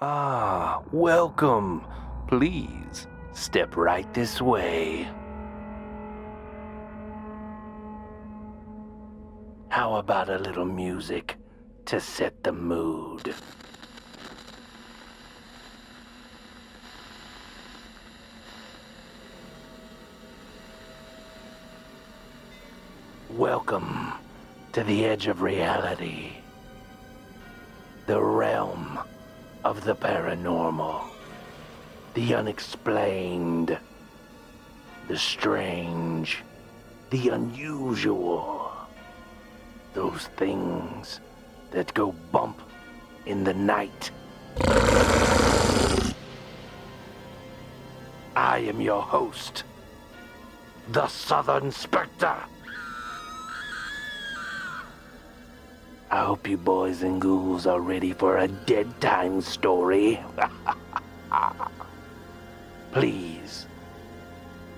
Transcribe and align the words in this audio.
Ah, 0.00 0.80
welcome. 0.92 1.84
Please 2.28 3.08
step 3.32 3.76
right 3.76 4.06
this 4.14 4.40
way. 4.40 5.08
How 9.70 9.96
about 9.96 10.28
a 10.28 10.38
little 10.38 10.64
music 10.64 11.34
to 11.86 11.98
set 11.98 12.44
the 12.44 12.52
mood? 12.52 13.34
Welcome 23.30 24.12
to 24.74 24.84
the 24.84 25.06
edge 25.06 25.26
of 25.26 25.42
reality, 25.42 26.34
the 28.06 28.22
realm 28.22 29.00
of 29.68 29.84
the 29.84 29.94
paranormal, 29.94 31.02
the 32.14 32.34
unexplained, 32.34 33.78
the 35.08 35.18
strange, 35.18 36.42
the 37.10 37.28
unusual. 37.28 38.72
Those 39.92 40.28
things 40.38 41.20
that 41.70 41.92
go 41.92 42.12
bump 42.32 42.62
in 43.26 43.44
the 43.44 43.52
night. 43.52 44.10
I 48.34 48.60
am 48.70 48.80
your 48.80 49.02
host, 49.02 49.64
the 50.92 51.08
Southern 51.08 51.70
Spectre. 51.72 52.38
I 56.10 56.24
hope 56.24 56.48
you 56.48 56.56
boys 56.56 57.02
and 57.02 57.20
ghouls 57.20 57.66
are 57.66 57.80
ready 57.80 58.14
for 58.14 58.38
a 58.38 58.48
dead 58.48 58.98
time 58.98 59.42
story. 59.42 60.18
Please, 62.92 63.66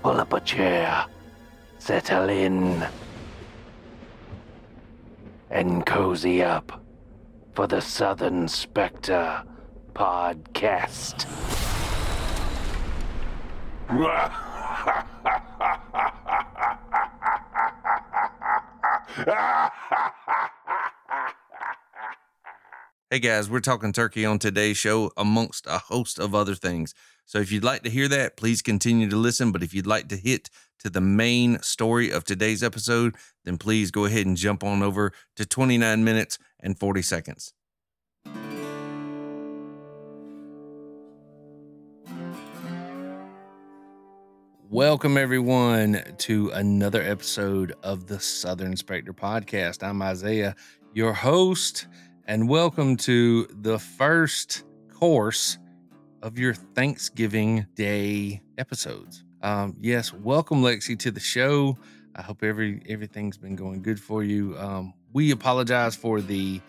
pull 0.03 0.21
up 0.21 0.33
a 0.33 0.41
chair, 0.41 1.07
settle 1.79 2.29
in, 2.29 2.85
and 5.51 5.87
cozy 5.87 6.43
up 6.43 6.83
for 7.53 7.69
the 7.69 7.81
Southern 7.81 8.49
Spectre 8.49 9.45
podcast. 9.95 11.27
Hey 23.13 23.19
guys, 23.19 23.51
we're 23.51 23.59
talking 23.59 23.93
turkey 23.93 24.25
on 24.25 24.39
today's 24.39 24.77
show, 24.77 25.11
amongst 25.17 25.67
a 25.67 25.79
host 25.79 26.21
of 26.21 26.33
other 26.33 26.55
things. 26.55 26.95
So 27.27 27.39
if 27.39 27.51
you'd 27.51 27.65
like 27.65 27.83
to 27.83 27.91
hear 27.91 28.07
that, 28.07 28.37
please 28.37 28.63
continue 28.63 29.11
to 29.11 29.17
listen. 29.17 29.51
But 29.51 29.65
if 29.65 29.75
you'd 29.75 29.85
like 29.85 30.07
to 30.11 30.17
hit 30.17 30.49
to 30.79 30.89
the 30.89 31.01
main 31.01 31.61
story 31.61 32.13
of 32.13 32.23
today's 32.23 32.63
episode, 32.63 33.17
then 33.45 33.59
please 33.59 33.91
go 33.91 34.05
ahead 34.05 34.27
and 34.27 34.37
jump 34.37 34.63
on 34.63 34.81
over 34.81 35.13
to 35.35 35.45
29 35.45 36.05
minutes 36.05 36.39
and 36.61 36.79
40 36.79 37.03
seconds. 37.03 37.53
Welcome, 44.69 45.17
everyone, 45.17 46.01
to 46.19 46.51
another 46.51 47.03
episode 47.03 47.75
of 47.83 48.07
the 48.07 48.21
Southern 48.21 48.77
Spectre 48.77 49.13
Podcast. 49.13 49.83
I'm 49.83 50.01
Isaiah, 50.01 50.55
your 50.95 51.13
host 51.13 51.89
and 52.27 52.49
welcome 52.49 52.97
to 52.97 53.47
the 53.47 53.79
first 53.79 54.65
course 54.93 55.59
of 56.23 56.39
your 56.39 56.55
Thanksgiving 56.55 57.67
Day 57.75 58.41
episodes. 58.59 59.25
Um, 59.43 59.77
yes, 59.81 60.13
welcome 60.13 60.63
Lexie 60.63 60.99
to 60.99 61.11
the 61.11 61.21
show. 61.21 61.77
I 62.15 62.23
hope 62.23 62.43
every 62.43 62.83
everything's 62.89 63.39
been 63.39 63.57
going 63.57 63.83
good 63.83 64.01
for 64.01 64.23
you. 64.23 64.57
Um, 64.59 64.93
we 65.13 65.31
apologize 65.31 65.97
for 65.97 66.21
the 66.21 66.61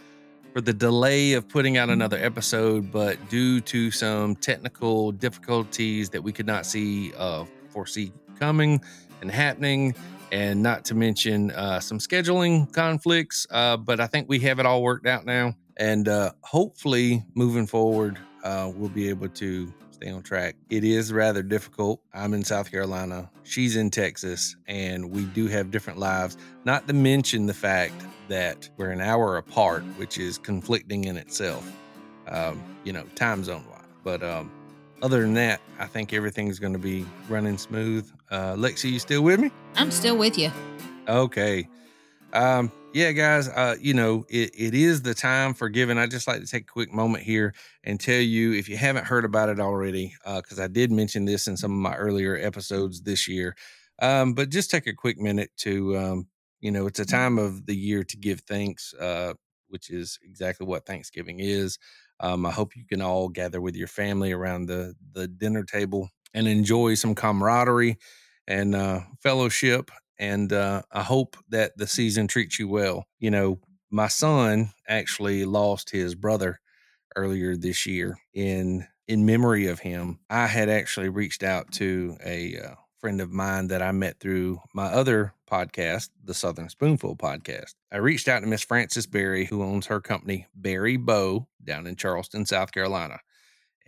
for 0.54 0.62
the 0.62 0.74
delay 0.74 1.34
of 1.34 1.48
putting 1.48 1.78
out 1.78 1.90
another 1.90 2.18
episode, 2.18 2.92
but 2.92 3.18
due 3.30 3.62
to 3.62 3.92
some 3.92 4.36
technical 4.36 5.12
difficulties 5.12 6.10
that 6.10 6.22
we 6.22 6.32
could 6.32 6.48
not 6.48 6.66
see 6.66 7.14
uh, 7.18 7.46
foresee 7.70 8.12
coming 8.40 8.82
and 9.22 9.32
happening, 9.32 9.96
and 10.32 10.62
not 10.64 10.86
to 10.86 10.96
mention 10.96 11.52
uh, 11.52 11.80
some 11.80 12.00
scheduling 12.00 12.72
conflicts. 12.74 13.46
Uh, 13.50 13.78
but 13.78 14.00
I 14.00 14.08
think 14.08 14.30
we 14.30 14.40
have 14.40 14.60
it 14.60 14.66
all 14.66 14.82
worked 14.82 15.08
out 15.08 15.26
now. 15.26 15.56
And 15.78 16.08
uh, 16.08 16.32
hopefully, 16.42 17.24
moving 17.34 17.68
forward, 17.68 18.20
uh, 18.44 18.72
we'll 18.74 18.90
be 18.90 19.10
able 19.10 19.30
to 19.30 19.74
stay 19.92 20.10
on 20.10 20.24
track. 20.24 20.56
It 20.70 20.84
is 20.84 21.14
rather 21.14 21.44
difficult. 21.44 22.02
I'm 22.14 22.34
in 22.34 22.44
South 22.44 22.72
Carolina, 22.72 23.30
she's 23.44 23.76
in 23.76 23.92
Texas, 23.92 24.56
and 24.68 25.12
we 25.12 25.26
do 25.26 25.48
have 25.48 25.70
different 25.72 26.00
lives. 26.00 26.38
Not 26.66 26.88
to 26.88 26.94
mention 26.94 27.46
the 27.46 27.54
fact 27.54 27.94
that 28.28 28.70
we're 28.78 28.92
an 28.92 29.02
hour 29.02 29.38
apart, 29.38 29.84
which 29.98 30.18
is 30.18 30.38
conflicting 30.38 31.06
in 31.06 31.18
itself, 31.18 31.70
um, 32.28 32.64
you 32.84 32.94
know, 32.94 33.04
time 33.16 33.44
zone 33.44 33.66
wise. 33.70 33.82
But 34.04 34.24
um, 34.24 34.52
other 35.02 35.22
than 35.22 35.34
that, 35.36 35.62
I 35.80 35.86
think 35.86 36.14
everything's 36.14 36.58
going 36.58 36.74
to 36.74 36.80
be 36.80 37.06
running 37.30 37.58
smooth. 37.58 38.12
Uh, 38.32 38.56
Lexie, 38.56 38.92
you 38.92 39.00
still 39.00 39.22
with 39.22 39.42
me? 39.42 39.52
I'm 39.76 39.92
still 39.92 40.18
with 40.18 40.38
you. 40.38 40.52
Okay. 41.08 41.68
Um, 42.32 42.72
yeah, 42.94 43.12
guys, 43.12 43.50
uh, 43.50 43.76
you 43.80 43.94
know, 43.94 44.26
it, 44.30 44.52
it 44.58 44.74
is 44.74 45.02
the 45.02 45.14
time 45.14 45.54
for 45.54 45.68
giving. 45.68 45.98
I 45.98 46.08
just 46.08 46.28
like 46.28 46.40
to 46.40 46.48
take 46.48 46.64
a 46.64 46.74
quick 46.74 46.94
moment 46.94 47.26
here 47.26 47.54
and 47.84 48.00
tell 48.00 48.20
you 48.20 48.54
if 48.54 48.70
you 48.70 48.78
haven't 48.78 49.06
heard 49.06 49.26
about 49.26 49.50
it 49.50 49.60
already, 49.60 50.16
because 50.24 50.60
uh, 50.60 50.64
I 50.64 50.68
did 50.68 50.92
mention 50.92 51.26
this 51.26 51.48
in 51.48 51.58
some 51.58 51.72
of 51.72 51.78
my 51.78 51.96
earlier 51.96 52.38
episodes 52.38 53.02
this 53.02 53.28
year. 53.28 53.56
Um, 54.02 54.34
but 54.34 54.50
just 54.50 54.72
take 54.72 54.88
a 54.88 54.94
quick 54.94 55.18
minute 55.18 55.52
to, 55.58 55.98
um, 55.98 56.28
you 56.62 56.72
know, 56.72 56.88
it's 56.88 57.00
a 57.00 57.06
time 57.06 57.38
of 57.38 57.66
the 57.66 57.76
year 57.76 58.04
to 58.04 58.18
give 58.18 58.42
thanks, 58.42 58.94
uh, 58.94 59.34
which 59.68 59.90
is 59.90 60.18
exactly 60.24 60.66
what 60.66 60.86
Thanksgiving 60.86 61.40
is. 61.40 61.78
Um, 62.22 62.46
I 62.46 62.52
hope 62.52 62.76
you 62.76 62.86
can 62.86 63.02
all 63.02 63.28
gather 63.28 63.60
with 63.60 63.76
your 63.76 63.88
family 63.88 64.32
around 64.32 64.68
the 64.68 64.96
the 65.12 65.28
dinner 65.28 65.64
table 65.64 66.10
and 66.34 66.48
enjoy 66.48 66.94
some 66.94 67.16
camaraderie 67.16 67.98
and 68.52 68.76
uh, 68.76 69.02
fellowship. 69.22 69.90
And 70.20 70.52
uh, 70.54 70.84
I 70.92 71.02
hope 71.02 71.38
that 71.50 71.72
the 71.78 71.88
season 71.88 72.28
treats 72.28 72.60
you 72.60 72.68
well. 72.68 73.06
You 73.20 73.32
know, 73.32 73.60
my 73.90 74.08
son 74.08 74.72
actually 74.88 75.46
lost 75.46 75.90
his 75.90 76.14
brother 76.16 76.60
earlier 77.16 77.56
this 77.56 77.86
year. 77.86 78.18
In 78.34 78.86
in 79.08 79.26
memory 79.26 79.68
of 79.68 79.80
him, 79.80 80.20
I 80.30 80.48
had 80.48 80.70
actually 80.70 81.10
reached 81.10 81.44
out 81.44 81.72
to 81.74 82.18
a 82.24 82.58
uh, 82.58 82.76
friend 83.00 83.20
of 83.20 83.32
mine 83.32 83.68
that 83.68 83.82
I 83.82 83.92
met 83.92 84.20
through 84.20 84.60
my 84.74 84.86
other 84.86 85.34
podcast, 85.50 86.10
the 86.24 86.34
Southern 86.34 86.70
Spoonful 86.70 87.18
podcast. 87.18 87.74
I 87.92 87.98
reached 87.98 88.28
out 88.28 88.42
to 88.42 88.48
Miss 88.48 88.64
Frances 88.64 89.08
Berry, 89.08 89.46
who 89.46 89.64
owns 89.64 89.88
her 89.88 90.00
company, 90.00 90.48
Berry 90.56 90.98
Beaux, 90.98 91.48
down 91.64 91.88
in 91.88 91.96
Charleston, 91.96 92.46
South 92.46 92.72
Carolina. 92.72 93.20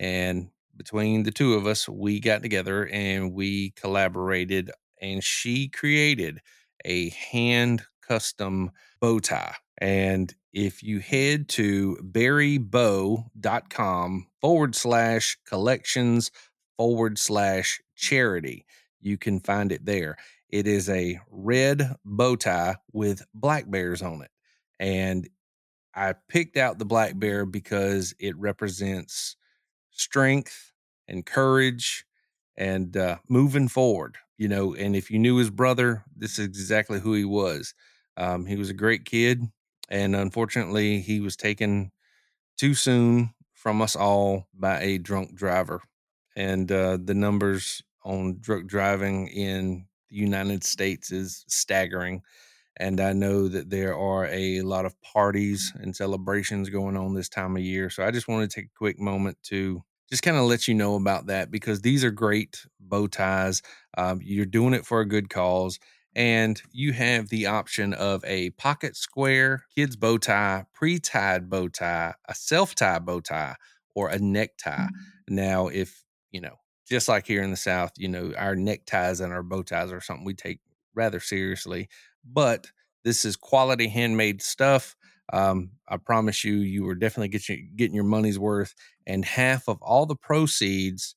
And 0.00 0.50
between 0.76 1.22
the 1.22 1.30
two 1.30 1.54
of 1.54 1.66
us, 1.66 1.88
we 1.88 2.20
got 2.20 2.42
together 2.42 2.86
and 2.88 3.32
we 3.32 3.70
collaborated, 3.72 4.70
and 5.00 5.22
she 5.22 5.68
created 5.68 6.40
a 6.84 7.10
hand 7.10 7.82
custom 8.06 8.70
bow 9.00 9.18
tie. 9.18 9.54
And 9.78 10.34
if 10.52 10.82
you 10.82 11.00
head 11.00 11.48
to 11.50 11.96
berrybeaux.com 12.02 14.26
forward 14.40 14.74
slash 14.74 15.38
collections 15.46 16.30
forward 16.76 17.18
slash 17.18 17.80
charity, 17.96 18.64
you 19.00 19.18
can 19.18 19.40
find 19.40 19.72
it 19.72 19.84
there. 19.84 20.16
It 20.48 20.66
is 20.66 20.88
a 20.88 21.20
red 21.30 21.96
bow 22.04 22.36
tie 22.36 22.76
with 22.92 23.22
black 23.34 23.70
bears 23.70 24.02
on 24.02 24.22
it. 24.22 24.30
And 24.78 25.28
I 25.94 26.14
picked 26.28 26.56
out 26.56 26.78
the 26.78 26.84
black 26.84 27.18
bear 27.18 27.46
because 27.46 28.14
it 28.18 28.36
represents 28.36 29.36
strength 29.94 30.72
and 31.08 31.26
courage 31.26 32.06
and 32.56 32.96
uh, 32.96 33.18
moving 33.28 33.68
forward, 33.68 34.16
you 34.38 34.48
know. 34.48 34.74
And 34.74 34.96
if 34.96 35.10
you 35.10 35.18
knew 35.18 35.36
his 35.36 35.50
brother, 35.50 36.04
this 36.16 36.38
is 36.38 36.46
exactly 36.46 37.00
who 37.00 37.14
he 37.14 37.24
was. 37.24 37.74
Um, 38.16 38.46
he 38.46 38.56
was 38.56 38.70
a 38.70 38.74
great 38.74 39.04
kid, 39.04 39.42
and 39.88 40.14
unfortunately, 40.16 41.00
he 41.00 41.20
was 41.20 41.36
taken 41.36 41.92
too 42.56 42.74
soon 42.74 43.34
from 43.52 43.82
us 43.82 43.96
all 43.96 44.48
by 44.54 44.80
a 44.80 44.98
drunk 44.98 45.34
driver. 45.34 45.82
And 46.36 46.70
uh, 46.70 46.98
the 47.02 47.14
numbers 47.14 47.82
on 48.04 48.38
drunk 48.40 48.66
driving 48.66 49.28
in 49.28 49.86
the 50.10 50.16
United 50.16 50.64
States 50.64 51.10
is 51.12 51.44
staggering. 51.48 52.22
And 52.76 53.00
I 53.00 53.12
know 53.12 53.48
that 53.48 53.70
there 53.70 53.96
are 53.96 54.26
a 54.26 54.62
lot 54.62 54.84
of 54.84 55.00
parties 55.02 55.72
and 55.76 55.94
celebrations 55.94 56.70
going 56.70 56.96
on 56.96 57.14
this 57.14 57.28
time 57.28 57.56
of 57.56 57.62
year. 57.62 57.88
So 57.90 58.04
I 58.04 58.10
just 58.10 58.28
want 58.28 58.50
to 58.50 58.54
take 58.54 58.66
a 58.66 58.78
quick 58.78 58.98
moment 58.98 59.38
to 59.44 59.82
just 60.10 60.22
kind 60.22 60.36
of 60.36 60.44
let 60.44 60.68
you 60.68 60.74
know 60.74 60.96
about 60.96 61.26
that 61.26 61.50
because 61.50 61.80
these 61.80 62.04
are 62.04 62.10
great 62.10 62.66
bow 62.80 63.06
ties. 63.06 63.62
Um, 63.96 64.20
you're 64.22 64.46
doing 64.46 64.74
it 64.74 64.84
for 64.84 65.00
a 65.00 65.08
good 65.08 65.30
cause. 65.30 65.78
And 66.16 66.60
you 66.70 66.92
have 66.92 67.28
the 67.28 67.46
option 67.46 67.92
of 67.92 68.24
a 68.24 68.50
pocket 68.50 68.96
square 68.96 69.64
kids 69.74 69.96
bow 69.96 70.18
tie, 70.18 70.66
pre 70.72 71.00
tied 71.00 71.50
bow 71.50 71.68
tie, 71.68 72.14
a 72.28 72.34
self 72.34 72.74
tie 72.74 73.00
bow 73.00 73.20
tie, 73.20 73.56
or 73.94 74.08
a 74.08 74.18
necktie. 74.18 74.86
Now, 75.28 75.68
if 75.68 76.04
you 76.30 76.40
know, 76.40 76.56
just 76.88 77.08
like 77.08 77.26
here 77.26 77.42
in 77.42 77.50
the 77.50 77.56
South, 77.56 77.92
you 77.96 78.08
know, 78.08 78.32
our 78.36 78.54
neckties 78.54 79.20
and 79.20 79.32
our 79.32 79.42
bow 79.42 79.62
ties 79.62 79.90
are 79.90 80.00
something 80.00 80.24
we 80.24 80.34
take 80.34 80.60
rather 80.94 81.18
seriously, 81.18 81.88
but 82.24 82.66
this 83.04 83.24
is 83.24 83.36
quality 83.36 83.88
handmade 83.88 84.42
stuff. 84.42 84.96
Um, 85.32 85.70
I 85.88 85.96
promise 85.96 86.44
you, 86.44 86.56
you 86.56 86.88
are 86.88 86.94
definitely 86.94 87.28
getting 87.28 87.70
getting 87.76 87.94
your 87.94 88.04
money's 88.04 88.38
worth. 88.38 88.74
And 89.06 89.24
half 89.24 89.68
of 89.68 89.80
all 89.82 90.06
the 90.06 90.16
proceeds 90.16 91.14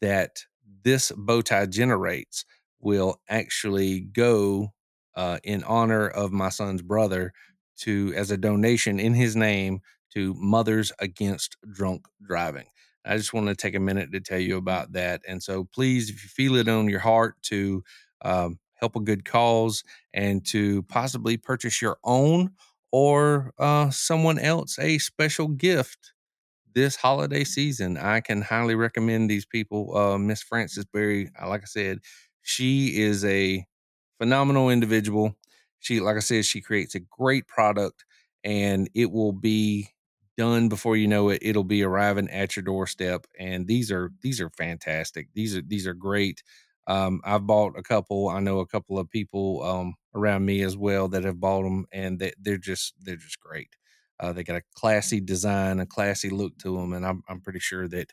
that 0.00 0.44
this 0.84 1.12
bow 1.16 1.42
tie 1.42 1.66
generates 1.66 2.44
will 2.80 3.20
actually 3.28 4.00
go 4.00 4.72
uh, 5.16 5.38
in 5.42 5.64
honor 5.64 6.08
of 6.08 6.32
my 6.32 6.48
son's 6.48 6.82
brother 6.82 7.32
to 7.78 8.12
as 8.16 8.30
a 8.30 8.36
donation 8.36 9.00
in 9.00 9.14
his 9.14 9.34
name 9.36 9.80
to 10.14 10.34
Mothers 10.34 10.92
Against 11.00 11.56
Drunk 11.70 12.06
Driving. 12.26 12.66
I 13.04 13.16
just 13.16 13.32
want 13.32 13.48
to 13.48 13.54
take 13.54 13.74
a 13.74 13.80
minute 13.80 14.12
to 14.12 14.20
tell 14.20 14.38
you 14.38 14.56
about 14.56 14.92
that. 14.92 15.22
And 15.26 15.42
so, 15.42 15.64
please, 15.64 16.10
if 16.10 16.22
you 16.22 16.28
feel 16.28 16.56
it 16.56 16.68
on 16.68 16.88
your 16.88 17.00
heart 17.00 17.36
to 17.44 17.82
um, 18.22 18.58
help 18.80 18.96
a 18.96 19.00
good 19.00 19.24
cause 19.24 19.82
and 20.14 20.44
to 20.46 20.82
possibly 20.84 21.36
purchase 21.36 21.80
your 21.82 21.98
own 22.04 22.50
or 22.92 23.52
uh, 23.58 23.90
someone 23.90 24.38
else 24.38 24.78
a 24.78 24.98
special 24.98 25.48
gift 25.48 26.12
this 26.74 26.96
holiday 26.96 27.44
season, 27.44 27.96
I 27.96 28.20
can 28.20 28.42
highly 28.42 28.74
recommend 28.74 29.30
these 29.30 29.46
people. 29.46 29.96
Uh, 29.96 30.18
Miss 30.18 30.42
Frances 30.42 30.84
Berry, 30.84 31.30
uh, 31.40 31.48
like 31.48 31.62
I 31.62 31.66
said, 31.66 32.00
she 32.42 33.00
is 33.00 33.24
a 33.24 33.64
phenomenal 34.18 34.70
individual. 34.70 35.36
She, 35.80 36.00
like 36.00 36.16
I 36.16 36.20
said, 36.20 36.44
she 36.44 36.60
creates 36.60 36.94
a 36.94 37.00
great 37.00 37.46
product 37.46 38.04
and 38.44 38.88
it 38.94 39.10
will 39.10 39.32
be 39.32 39.88
done 40.36 40.68
before 40.68 40.96
you 40.96 41.08
know 41.08 41.30
it. 41.30 41.40
It'll 41.42 41.64
be 41.64 41.82
arriving 41.82 42.30
at 42.30 42.56
your 42.56 42.62
doorstep. 42.62 43.26
And 43.38 43.66
these 43.66 43.90
are 43.90 44.12
these 44.22 44.40
are 44.40 44.50
fantastic. 44.50 45.28
These 45.34 45.56
are 45.56 45.62
these 45.62 45.86
are 45.86 45.94
great. 45.94 46.42
Um, 46.88 47.20
I've 47.22 47.46
bought 47.46 47.78
a 47.78 47.82
couple. 47.82 48.28
I 48.28 48.40
know 48.40 48.60
a 48.60 48.66
couple 48.66 48.98
of 48.98 49.10
people 49.10 49.62
um, 49.62 49.94
around 50.14 50.46
me 50.46 50.62
as 50.62 50.76
well 50.76 51.06
that 51.08 51.24
have 51.24 51.38
bought 51.38 51.62
them, 51.62 51.86
and 51.92 52.18
they, 52.18 52.32
they're 52.40 52.56
just 52.56 52.94
they're 53.00 53.16
just 53.16 53.38
great. 53.38 53.76
Uh, 54.18 54.32
they 54.32 54.42
got 54.42 54.56
a 54.56 54.62
classy 54.74 55.20
design, 55.20 55.80
a 55.80 55.86
classy 55.86 56.30
look 56.30 56.56
to 56.58 56.76
them, 56.76 56.94
and 56.94 57.06
I'm 57.06 57.22
I'm 57.28 57.40
pretty 57.40 57.60
sure 57.60 57.86
that 57.88 58.12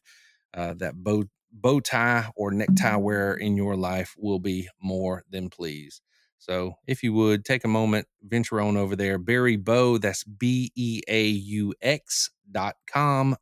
uh, 0.53 0.73
that 0.79 0.95
bow 0.95 1.23
bow 1.51 1.79
tie 1.79 2.29
or 2.35 2.51
necktie 2.51 2.97
wearer 2.97 3.35
in 3.35 3.55
your 3.55 3.77
life 3.77 4.13
will 4.17 4.39
be 4.39 4.67
more 4.81 5.23
than 5.29 5.49
pleased. 5.49 6.01
So 6.37 6.75
if 6.85 7.01
you 7.01 7.13
would 7.13 7.45
take 7.45 7.63
a 7.63 7.69
moment, 7.69 8.07
venture 8.21 8.59
on 8.61 8.77
over 8.77 8.95
there, 8.95 9.17
Berry 9.17 9.55
Beaux, 9.55 9.97
that's 9.97 10.23
B 10.25 10.71
E 10.75 11.01
A 11.07 11.25
U 11.27 11.73
X 11.81 12.29
dot 12.51 12.75
com, 12.91 13.35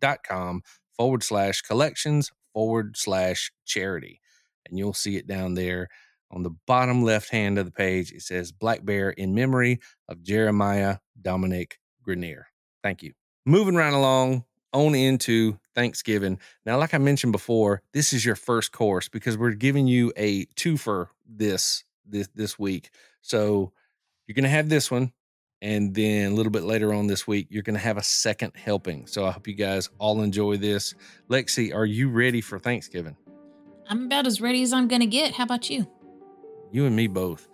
dot 0.00 0.18
com 0.26 0.62
forward 0.96 1.22
slash 1.22 1.60
collections 1.60 2.32
forward 2.52 2.96
slash 2.96 3.52
charity. 3.64 4.19
And 4.66 4.78
you'll 4.78 4.94
see 4.94 5.16
it 5.16 5.26
down 5.26 5.54
there 5.54 5.88
on 6.30 6.42
the 6.42 6.54
bottom 6.66 7.02
left 7.02 7.30
hand 7.30 7.58
of 7.58 7.64
the 7.64 7.72
page. 7.72 8.12
It 8.12 8.22
says 8.22 8.52
Black 8.52 8.84
Bear 8.84 9.10
in 9.10 9.34
memory 9.34 9.80
of 10.08 10.22
Jeremiah 10.22 10.98
Dominic 11.20 11.78
Grenier. 12.02 12.46
Thank 12.82 13.02
you. 13.02 13.12
Moving 13.44 13.74
right 13.74 13.92
along 13.92 14.44
on 14.72 14.94
into 14.94 15.58
Thanksgiving. 15.74 16.38
Now, 16.64 16.78
like 16.78 16.94
I 16.94 16.98
mentioned 16.98 17.32
before, 17.32 17.82
this 17.92 18.12
is 18.12 18.24
your 18.24 18.36
first 18.36 18.72
course 18.72 19.08
because 19.08 19.36
we're 19.36 19.52
giving 19.52 19.86
you 19.86 20.12
a 20.16 20.46
twofer 20.46 21.08
this 21.28 21.84
this 22.06 22.28
this 22.34 22.58
week. 22.58 22.90
So 23.22 23.72
you're 24.26 24.34
gonna 24.34 24.48
have 24.48 24.68
this 24.68 24.90
one, 24.90 25.12
and 25.60 25.94
then 25.94 26.32
a 26.32 26.34
little 26.34 26.52
bit 26.52 26.62
later 26.62 26.92
on 26.94 27.06
this 27.06 27.26
week, 27.26 27.48
you're 27.50 27.62
gonna 27.62 27.78
have 27.78 27.96
a 27.96 28.02
second 28.02 28.52
helping. 28.56 29.06
So 29.06 29.24
I 29.26 29.32
hope 29.32 29.48
you 29.48 29.54
guys 29.54 29.90
all 29.98 30.22
enjoy 30.22 30.56
this. 30.56 30.94
Lexie, 31.28 31.74
are 31.74 31.86
you 31.86 32.10
ready 32.10 32.40
for 32.40 32.58
Thanksgiving? 32.58 33.16
I'm 33.88 34.06
about 34.06 34.26
as 34.26 34.40
ready 34.40 34.62
as 34.62 34.72
I'm 34.72 34.88
gonna 34.88 35.06
get. 35.06 35.34
How 35.34 35.44
about 35.44 35.70
you? 35.70 35.86
You 36.72 36.86
and 36.86 36.94
me 36.94 37.06
both. 37.06 37.48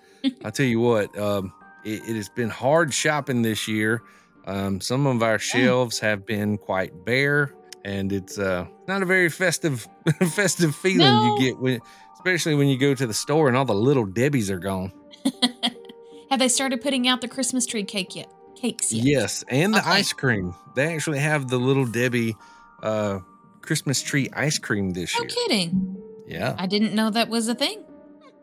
I 0.45 0.51
tell 0.51 0.67
you 0.67 0.81
what, 0.81 1.17
um, 1.19 1.53
it, 1.85 2.03
it, 2.09 2.17
has 2.17 2.29
been 2.29 2.51
hard 2.51 2.93
shopping 2.93 3.43
this 3.43 3.69
year. 3.69 4.03
Um, 4.47 4.81
some 4.81 5.07
of 5.07 5.23
our 5.23 5.39
shelves 5.39 5.99
have 6.01 6.27
been 6.27 6.59
quite 6.59 7.05
bare, 7.05 7.53
and 7.85 8.13
it's 8.13 8.39
uh, 8.39 8.67
not 8.87 9.03
a 9.03 9.07
very 9.07 9.29
festive 9.29 9.87
festive 10.33 10.75
feeling 10.75 10.99
no. 10.99 11.37
you 11.37 11.45
get 11.45 11.59
when, 11.59 11.81
especially 12.15 12.55
when 12.55 12.69
you 12.69 12.79
go 12.79 12.95
to 12.95 13.07
the 13.07 13.15
store 13.15 13.49
and 13.49 13.57
all 13.57 13.65
the 13.65 13.75
little 13.75 14.05
Debbie's 14.05 14.51
are 14.51 14.59
gone. 14.59 14.93
have 16.31 16.39
they 16.39 16.49
started 16.49 16.81
putting 16.81 17.09
out 17.09 17.21
the 17.21 17.29
Christmas 17.29 17.67
tree 17.67 17.85
cake 17.85 18.15
yet? 18.15 18.31
Cakes 18.57 18.93
yet? 18.93 19.05
Yes, 19.05 19.45
and 19.49 19.75
the 19.75 19.81
okay. 19.81 19.91
ice 19.91 20.13
cream. 20.13 20.55
They 20.75 20.95
actually 20.95 21.19
have 21.19 21.49
the 21.49 21.59
little 21.59 21.87
Debbie 21.87 22.37
uh, 22.83 23.21
Christmas 23.63 24.03
tree 24.03 24.29
ice 24.33 24.59
cream 24.59 24.91
this 24.91 25.15
no 25.17 25.23
year. 25.23 25.29
No 25.29 25.35
kidding. 25.35 26.06
Yeah. 26.27 26.55
I 26.59 26.67
didn't 26.67 26.95
know 26.95 27.11
that 27.11 27.29
was 27.29 27.49
a 27.49 27.55
thing. 27.55 27.85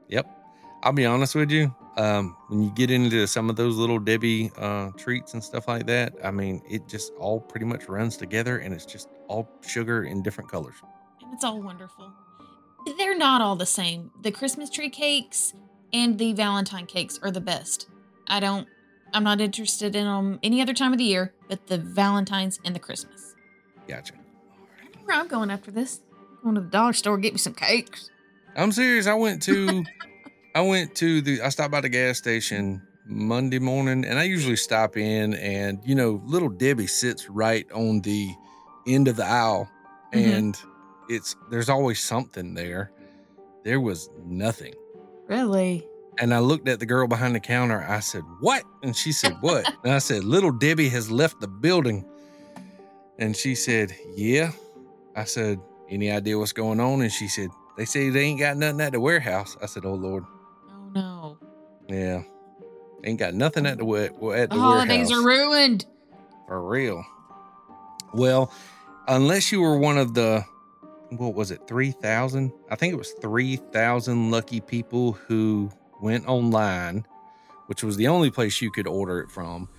Yep. 0.10 0.28
I'll 0.84 0.94
be 0.94 1.06
honest 1.06 1.36
with 1.36 1.52
you. 1.52 1.74
Um, 1.96 2.36
when 2.48 2.64
you 2.64 2.72
get 2.72 2.90
into 2.90 3.28
some 3.28 3.50
of 3.50 3.56
those 3.56 3.78
little 3.78 4.00
Debbie 4.00 4.52
uh, 4.58 4.90
treats 4.98 5.34
and 5.34 5.44
stuff 5.44 5.68
like 5.68 5.86
that, 5.86 6.14
I 6.24 6.32
mean, 6.32 6.62
it 6.70 6.88
just 6.88 7.14
all 7.14 7.40
pretty 7.40 7.66
much 7.66 7.88
runs 7.88 8.18
together 8.18 8.58
and 8.58 8.74
it's 8.74 8.86
just 8.86 9.10
all 9.28 9.48
sugar 9.62 10.04
in 10.04 10.24
different 10.24 10.50
colors. 10.50 10.76
And 11.22 11.34
it's 11.34 11.44
all 11.44 11.62
wonderful. 11.62 12.12
They're 12.98 13.18
not 13.18 13.42
all 13.42 13.56
the 13.56 13.66
same. 13.66 14.12
The 14.24 14.32
Christmas 14.32 14.70
tree 14.70 14.90
cakes 14.90 15.54
and 15.94 16.18
the 16.18 16.34
Valentine 16.34 16.88
cakes 16.88 17.20
are 17.22 17.32
the 17.32 17.42
best. 17.42 17.88
I 18.28 18.40
don't, 18.40 18.68
I'm 19.14 19.24
not 19.24 19.40
interested 19.40 19.96
in 19.96 20.06
them 20.06 20.40
any 20.42 20.62
other 20.62 20.74
time 20.74 20.92
of 20.92 20.98
the 20.98 21.04
year 21.06 21.34
but 21.54 21.68
the 21.68 21.78
Valentine's 21.78 22.60
and 22.66 22.76
the 22.76 22.80
Christmas. 22.80 23.36
Gotcha. 23.88 24.16
Where 25.04 25.16
I'm 25.16 25.28
going 25.28 25.52
after 25.52 25.70
this. 25.70 26.02
Going 26.44 26.56
to 26.56 26.62
the 26.62 26.68
dollar 26.68 26.94
store, 26.94 27.18
get 27.18 27.34
me 27.34 27.40
some 27.40 27.54
cakes. 27.54 28.10
I'm 28.56 28.72
serious. 28.74 29.08
I 29.08 29.14
went 29.14 29.42
to 29.44 29.84
I 30.56 30.62
went 30.62 30.94
to 30.96 31.22
the 31.22 31.42
I 31.42 31.50
stopped 31.50 31.72
by 31.72 31.82
the 31.82 31.90
gas 31.90 32.18
station 32.18 32.82
Monday 33.06 33.60
morning 33.60 34.06
and 34.06 34.20
I 34.20 34.24
usually 34.24 34.58
stop 34.58 34.98
in 34.98 35.34
and 35.36 35.80
you 35.86 35.96
know 35.96 36.22
little 36.26 36.50
Debbie 36.50 36.88
sits 36.88 37.30
right 37.30 37.70
on 37.72 38.02
the 38.02 38.30
end 38.88 39.08
of 39.08 39.16
the 39.16 39.26
aisle 39.26 39.70
mm-hmm. 40.14 40.36
and 40.36 40.58
it's 41.10 41.36
there's 41.50 41.70
always 41.70 42.04
something 42.04 42.54
there. 42.54 42.92
There 43.64 43.80
was 43.80 44.10
nothing. 44.26 44.74
Really? 45.28 45.88
And 46.20 46.34
I 46.34 46.40
looked 46.40 46.68
at 46.68 46.80
the 46.80 46.86
girl 46.86 47.08
behind 47.08 47.36
the 47.36 47.40
counter. 47.40 47.86
I 47.88 48.02
said, 48.02 48.24
"What?" 48.42 48.64
And 48.84 48.96
she 48.96 49.14
said, 49.14 49.38
"What?" 49.40 49.66
and 49.84 49.94
I 49.94 50.00
said, 50.00 50.26
"Little 50.26 50.52
Debbie 50.52 50.90
has 50.90 51.10
left 51.10 51.40
the 51.40 51.48
building." 51.48 52.06
And 53.18 53.36
she 53.36 53.56
said, 53.56 53.96
"Yeah." 54.16 54.52
I 55.16 55.26
said, 55.26 55.60
"Any 55.94 56.12
idea 56.12 56.38
what's 56.38 56.54
going 56.54 56.80
on?" 56.80 57.02
And 57.02 57.12
she 57.12 57.28
said, 57.28 57.50
"They 57.78 57.86
say 57.86 58.10
they 58.10 58.22
ain't 58.22 58.40
got 58.40 58.58
nothing 58.58 58.82
at 58.82 58.92
the 58.92 59.00
warehouse." 59.00 59.56
I 59.62 59.68
said, 59.68 59.86
"Oh 59.86 59.94
Lord." 59.94 60.26
Oh, 60.70 60.90
no. 60.94 61.38
Yeah. 61.88 62.24
Ain't 63.04 63.20
got 63.20 63.34
nothing 63.34 63.66
at 63.66 63.78
the 63.78 63.86
at 63.86 64.20
the, 64.20 64.56
the 64.56 64.62
holidays 64.62 65.12
are 65.12 65.24
ruined. 65.24 65.86
For 66.48 66.62
real. 66.62 67.06
Well, 68.14 68.52
unless 69.08 69.52
you 69.52 69.62
were 69.62 69.78
one 69.78 69.98
of 69.98 70.14
the 70.14 70.46
what 71.18 71.36
was 71.36 71.52
it, 71.52 71.68
3,000? 71.68 72.52
I 72.70 72.76
think 72.76 72.94
it 72.94 72.98
was 72.98 73.12
3,000 73.22 74.32
lucky 74.32 74.62
people 74.62 75.14
who 75.14 75.70
went 76.02 76.28
online, 76.28 77.06
which 77.68 77.84
was 77.84 77.98
the 77.98 78.08
only 78.08 78.32
place 78.32 78.62
you 78.62 78.72
could 78.72 78.88
order 78.88 79.20
it 79.20 79.30
from. 79.30 79.70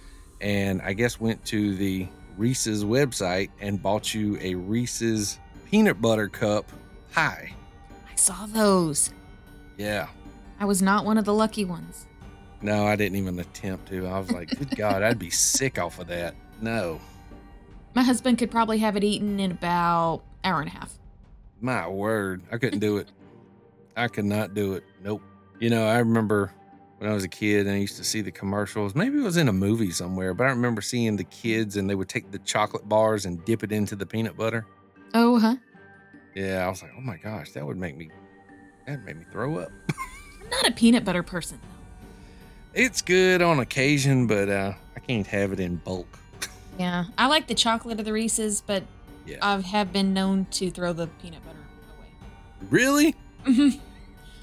And 0.40 0.80
I 0.82 0.92
guess 0.92 1.18
went 1.18 1.44
to 1.46 1.74
the 1.74 2.08
Reese's 2.36 2.84
website 2.84 3.50
and 3.60 3.82
bought 3.82 4.14
you 4.14 4.38
a 4.40 4.54
Reese's 4.54 5.38
peanut 5.70 6.00
butter 6.00 6.28
cup 6.28 6.70
pie. 7.12 7.52
I 8.10 8.14
saw 8.16 8.46
those. 8.46 9.10
Yeah. 9.76 10.08
I 10.60 10.64
was 10.64 10.82
not 10.82 11.04
one 11.04 11.18
of 11.18 11.24
the 11.24 11.34
lucky 11.34 11.64
ones. 11.64 12.06
No, 12.62 12.86
I 12.86 12.96
didn't 12.96 13.18
even 13.18 13.38
attempt 13.38 13.88
to. 13.88 14.06
I 14.06 14.18
was 14.18 14.30
like, 14.30 14.48
good 14.56 14.70
God, 14.76 15.02
I'd 15.02 15.18
be 15.18 15.30
sick 15.30 15.78
off 15.78 15.98
of 15.98 16.06
that. 16.08 16.34
No. 16.60 17.00
My 17.94 18.02
husband 18.02 18.38
could 18.38 18.50
probably 18.50 18.78
have 18.78 18.96
it 18.96 19.04
eaten 19.04 19.38
in 19.38 19.50
about 19.50 20.22
hour 20.42 20.60
and 20.60 20.68
a 20.68 20.72
half. 20.72 20.98
My 21.60 21.86
word, 21.88 22.42
I 22.50 22.58
couldn't 22.58 22.80
do 22.80 22.98
it. 22.98 23.10
I 23.96 24.08
could 24.08 24.24
not 24.24 24.54
do 24.54 24.74
it. 24.74 24.84
Nope. 25.02 25.22
You 25.60 25.70
know, 25.70 25.86
I 25.86 25.98
remember 25.98 26.52
when 26.98 27.10
I 27.10 27.14
was 27.14 27.24
a 27.24 27.28
kid 27.28 27.66
and 27.66 27.76
I 27.76 27.78
used 27.78 27.96
to 27.98 28.04
see 28.04 28.22
the 28.22 28.30
commercials. 28.32 28.94
Maybe 28.94 29.18
it 29.18 29.22
was 29.22 29.36
in 29.36 29.48
a 29.48 29.52
movie 29.52 29.90
somewhere, 29.90 30.34
but 30.34 30.44
I 30.44 30.50
remember 30.50 30.80
seeing 30.80 31.16
the 31.16 31.24
kids 31.24 31.76
and 31.76 31.88
they 31.88 31.94
would 31.94 32.08
take 32.08 32.30
the 32.30 32.38
chocolate 32.40 32.88
bars 32.88 33.26
and 33.26 33.44
dip 33.44 33.62
it 33.62 33.72
into 33.72 33.94
the 33.94 34.06
peanut 34.06 34.36
butter. 34.36 34.66
Oh, 35.14 35.38
huh? 35.38 35.56
Yeah, 36.34 36.66
I 36.66 36.68
was 36.68 36.82
like, 36.82 36.90
oh 36.96 37.00
my 37.00 37.16
gosh, 37.16 37.52
that 37.52 37.64
would 37.64 37.76
make 37.76 37.96
me 37.96 38.10
that 38.86 39.02
made 39.04 39.16
me 39.16 39.24
throw 39.30 39.58
up. 39.58 39.70
I'm 40.42 40.50
not 40.50 40.68
a 40.68 40.72
peanut 40.72 41.04
butter 41.04 41.22
person 41.22 41.58
though. 41.62 41.68
It's 42.74 43.00
good 43.00 43.40
on 43.40 43.60
occasion, 43.60 44.26
but 44.26 44.48
uh, 44.48 44.72
I 44.96 45.00
can't 45.00 45.26
have 45.28 45.52
it 45.52 45.60
in 45.60 45.76
bulk. 45.76 46.18
Yeah, 46.76 47.04
I 47.16 47.28
like 47.28 47.46
the 47.46 47.54
chocolate 47.54 48.00
of 48.00 48.04
the 48.04 48.12
Reese's, 48.12 48.60
but 48.60 48.82
yeah. 49.26 49.36
I 49.40 49.60
have 49.60 49.92
been 49.92 50.12
known 50.12 50.46
to 50.50 50.72
throw 50.72 50.92
the 50.92 51.06
peanut 51.22 51.40
butter 51.44 51.56
away. 51.96 52.08
Really? 52.68 53.14
Mm-hmm. 53.44 53.78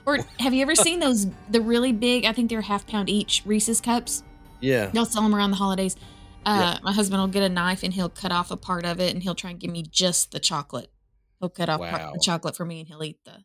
Or 0.06 0.20
have 0.40 0.54
you 0.54 0.62
ever 0.62 0.74
seen 0.74 1.02
those 1.02 1.28
the 1.50 1.60
really 1.60 1.92
big? 1.92 2.24
I 2.24 2.32
think 2.32 2.50
they're 2.50 2.62
half 2.62 2.88
pound 2.88 3.10
each 3.10 3.44
Reese's 3.46 3.82
cups. 3.82 4.24
Yeah. 4.62 4.86
They'll 4.86 5.06
sell 5.06 5.24
them 5.24 5.36
around 5.36 5.52
the 5.52 5.58
holidays. 5.58 5.98
Uh, 6.46 6.78
My 6.84 6.92
husband 6.92 7.22
will 7.22 7.28
get 7.28 7.44
a 7.44 7.50
knife 7.50 7.84
and 7.84 7.94
he'll 7.94 8.10
cut 8.10 8.32
off 8.32 8.52
a 8.52 8.58
part 8.58 8.86
of 8.86 9.00
it 9.00 9.14
and 9.14 9.22
he'll 9.22 9.36
try 9.36 9.52
and 9.52 9.60
give 9.60 9.72
me 9.72 9.84
just 9.84 10.32
the 10.32 10.40
chocolate. 10.40 10.92
He'll 11.40 11.50
cut 11.50 11.70
off 11.70 11.80
part 11.80 11.94
of 11.94 12.00
Wow. 12.08 12.14
the 12.14 12.20
chocolate 12.20 12.56
for 12.56 12.66
me 12.66 12.80
and 12.80 12.88
he'll 12.88 13.04
eat 13.04 13.20
the 13.26 13.44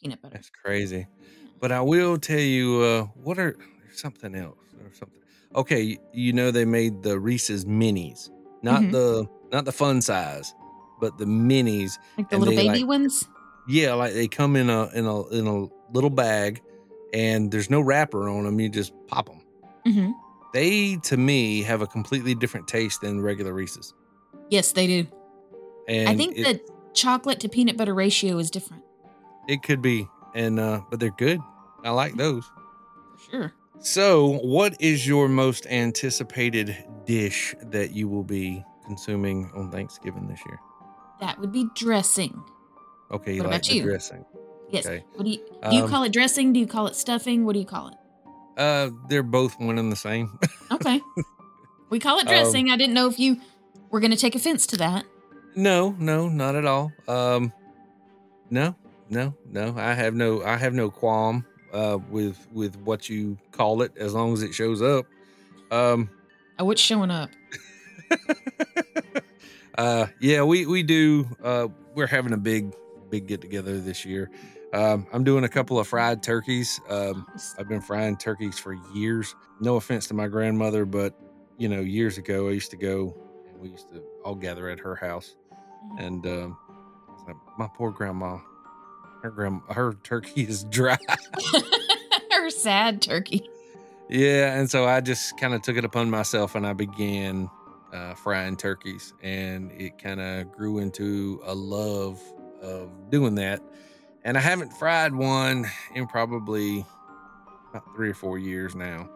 peanut 0.00 0.20
butter. 0.22 0.34
That's 0.34 0.50
crazy. 0.50 1.06
But 1.60 1.72
I 1.72 1.80
will 1.80 2.18
tell 2.18 2.38
you, 2.38 2.80
uh, 2.80 3.02
what 3.22 3.38
are 3.38 3.56
something 3.94 4.34
else 4.34 4.58
or 4.82 4.92
something. 4.94 5.18
Okay, 5.54 5.98
you, 6.12 6.32
know 6.32 6.50
they 6.50 6.64
made 6.64 7.02
the 7.02 7.18
Reese's 7.18 7.64
minis, 7.64 8.30
not 8.62 8.80
Mhm. 8.82 8.92
the 8.92 9.26
not 9.52 9.64
the 9.64 9.72
fun 9.72 10.00
size, 10.00 10.54
but 11.00 11.18
the 11.18 11.24
minis. 11.24 11.98
Like 12.16 12.30
the 12.30 12.38
little 12.38 12.54
they, 12.54 12.68
baby 12.68 12.78
like- 12.80 12.88
ones. 12.88 13.28
Yeah, 13.68 13.94
like 13.94 14.12
they 14.14 14.28
come 14.28 14.54
in 14.56 14.70
a 14.70 14.86
in 14.94 15.06
a 15.06 15.26
in 15.28 15.46
a 15.48 15.66
little 15.92 16.08
bag, 16.10 16.62
and 17.12 17.50
there's 17.50 17.68
no 17.68 17.80
wrapper 17.80 18.28
on 18.28 18.44
them. 18.44 18.60
You 18.60 18.68
just 18.68 18.92
pop 19.08 19.26
them. 19.26 19.40
hmm 19.84 20.10
They 20.52 20.96
to 21.04 21.16
me 21.16 21.62
have 21.62 21.80
a 21.82 21.86
completely 21.86 22.34
different 22.34 22.66
taste 22.68 23.00
than 23.00 23.20
regular 23.20 23.52
Reese's. 23.52 23.94
Yes, 24.50 24.72
they 24.72 24.86
do. 24.86 25.06
And 25.88 26.08
I 26.08 26.16
think 26.16 26.36
it, 26.38 26.44
the 26.66 26.72
chocolate 26.92 27.40
to 27.40 27.48
peanut 27.48 27.76
butter 27.76 27.94
ratio 27.94 28.38
is 28.38 28.50
different. 28.50 28.82
it 29.48 29.62
could 29.62 29.80
be, 29.82 30.08
and 30.34 30.58
uh, 30.58 30.80
but 30.90 30.98
they're 31.00 31.10
good. 31.16 31.40
I 31.84 31.90
like 31.90 32.16
those. 32.16 32.44
Sure. 33.30 33.52
So, 33.78 34.38
what 34.42 34.76
is 34.80 35.06
your 35.06 35.28
most 35.28 35.66
anticipated 35.68 36.76
dish 37.06 37.54
that 37.62 37.92
you 37.92 38.08
will 38.08 38.24
be 38.24 38.62
consuming 38.84 39.50
on 39.54 39.70
Thanksgiving 39.70 40.26
this 40.28 40.40
year? 40.46 40.58
That 41.20 41.38
would 41.38 41.52
be 41.52 41.66
dressing. 41.74 42.42
Okay, 43.10 43.34
you 43.34 43.42
What 43.42 43.50
like 43.50 43.60
about 43.62 43.74
you? 43.74 43.82
dressing. 43.84 44.24
Yes. 44.70 44.84
Okay. 44.86 45.04
What 45.14 45.24
do 45.24 45.30
you 45.30 45.38
do? 45.38 45.76
You 45.76 45.84
Um, 45.84 45.88
call 45.90 46.02
it 46.04 46.12
dressing? 46.12 46.52
Do 46.52 46.60
you 46.60 46.66
call 46.66 46.86
it 46.88 46.94
stuffing? 46.96 47.44
What 47.44 47.54
do 47.54 47.58
you 47.58 47.64
call 47.66 47.88
it? 47.88 47.94
Uh, 48.60 48.90
they're 49.08 49.22
both 49.22 49.58
one 49.58 49.78
and 49.78 49.90
the 49.90 49.96
same. 49.96 50.38
Okay. 50.72 51.00
we 51.90 51.98
call 51.98 52.18
it 52.18 52.26
Um, 52.28 52.32
dressing. 52.32 52.70
I 52.70 52.76
didn't 52.76 52.94
know 52.94 53.08
if 53.08 53.18
you 53.18 53.40
were 53.90 53.98
going 53.98 54.12
to 54.12 54.16
take 54.16 54.34
offense 54.36 54.66
to 54.68 54.76
that. 54.76 55.04
no, 55.56 55.96
no, 55.98 56.28
not 56.28 56.54
at 56.54 56.64
all. 56.64 56.92
Um, 57.08 57.52
no, 58.50 58.76
no, 59.08 59.34
no. 59.50 59.74
I 59.76 59.94
have 59.94 60.14
no, 60.14 60.44
I 60.44 60.56
have 60.56 60.74
no 60.74 60.90
qualm 60.90 61.44
uh 61.72 61.98
with 62.10 62.36
with 62.52 62.76
what 62.82 63.08
you 63.08 63.36
call 63.52 63.82
it 63.82 63.92
as 63.96 64.12
long 64.14 64.32
as 64.32 64.42
it 64.42 64.52
shows 64.54 64.80
up. 64.82 65.06
Um, 65.72 66.08
Oh, 66.58 66.64
what's 66.66 66.80
showing 66.82 67.10
up? 67.10 67.30
uh 69.78 70.06
yeah 70.20 70.42
we 70.42 70.66
we 70.66 70.82
do 70.82 71.26
uh 71.42 71.68
we're 71.94 72.06
having 72.08 72.32
a 72.32 72.36
big 72.36 72.74
big 73.08 73.26
get 73.26 73.40
together 73.40 73.80
this 73.80 74.04
year 74.04 74.30
um 74.72 75.06
i'm 75.12 75.24
doing 75.24 75.44
a 75.44 75.48
couple 75.48 75.78
of 75.78 75.86
fried 75.86 76.22
turkeys. 76.22 76.80
Um 76.88 77.26
i've 77.58 77.68
been 77.68 77.80
frying 77.80 78.16
turkeys 78.16 78.58
for 78.58 78.74
years. 78.94 79.34
No 79.60 79.76
offense 79.76 80.06
to 80.08 80.14
my 80.14 80.28
grandmother 80.28 80.84
but 80.84 81.18
you 81.58 81.68
know 81.68 81.80
years 81.80 82.18
ago 82.18 82.48
i 82.48 82.52
used 82.52 82.70
to 82.70 82.76
go 82.76 83.14
and 83.48 83.60
we 83.60 83.70
used 83.70 83.88
to 83.90 84.02
all 84.24 84.34
gather 84.34 84.68
at 84.68 84.78
her 84.80 84.94
house. 84.94 85.36
And 85.98 86.26
um 86.26 86.56
my 87.58 87.68
poor 87.74 87.90
grandma. 87.90 88.38
Her 89.22 89.30
grandma 89.30 89.60
her 89.72 89.94
turkey 90.02 90.42
is 90.42 90.64
dry. 90.70 90.98
Her 92.30 92.48
sad 92.48 93.02
turkey. 93.02 93.48
Yeah, 94.08 94.58
and 94.58 94.70
so 94.70 94.86
I 94.86 95.00
just 95.00 95.36
kind 95.38 95.52
of 95.52 95.62
took 95.62 95.76
it 95.76 95.84
upon 95.84 96.10
myself 96.10 96.54
and 96.54 96.66
I 96.66 96.72
began 96.72 97.50
uh, 97.92 98.14
frying 98.14 98.56
turkeys, 98.56 99.12
and 99.22 99.70
it 99.72 99.98
kind 99.98 100.20
of 100.20 100.50
grew 100.52 100.78
into 100.78 101.40
a 101.44 101.54
love 101.54 102.20
of 102.62 102.90
doing 103.10 103.34
that. 103.36 103.62
And 104.24 104.36
I 104.36 104.40
haven't 104.40 104.72
fried 104.74 105.14
one 105.14 105.66
in 105.94 106.06
probably 106.06 106.84
about 107.70 107.84
three 107.94 108.10
or 108.10 108.14
four 108.14 108.38
years 108.38 108.74
now. 108.74 109.08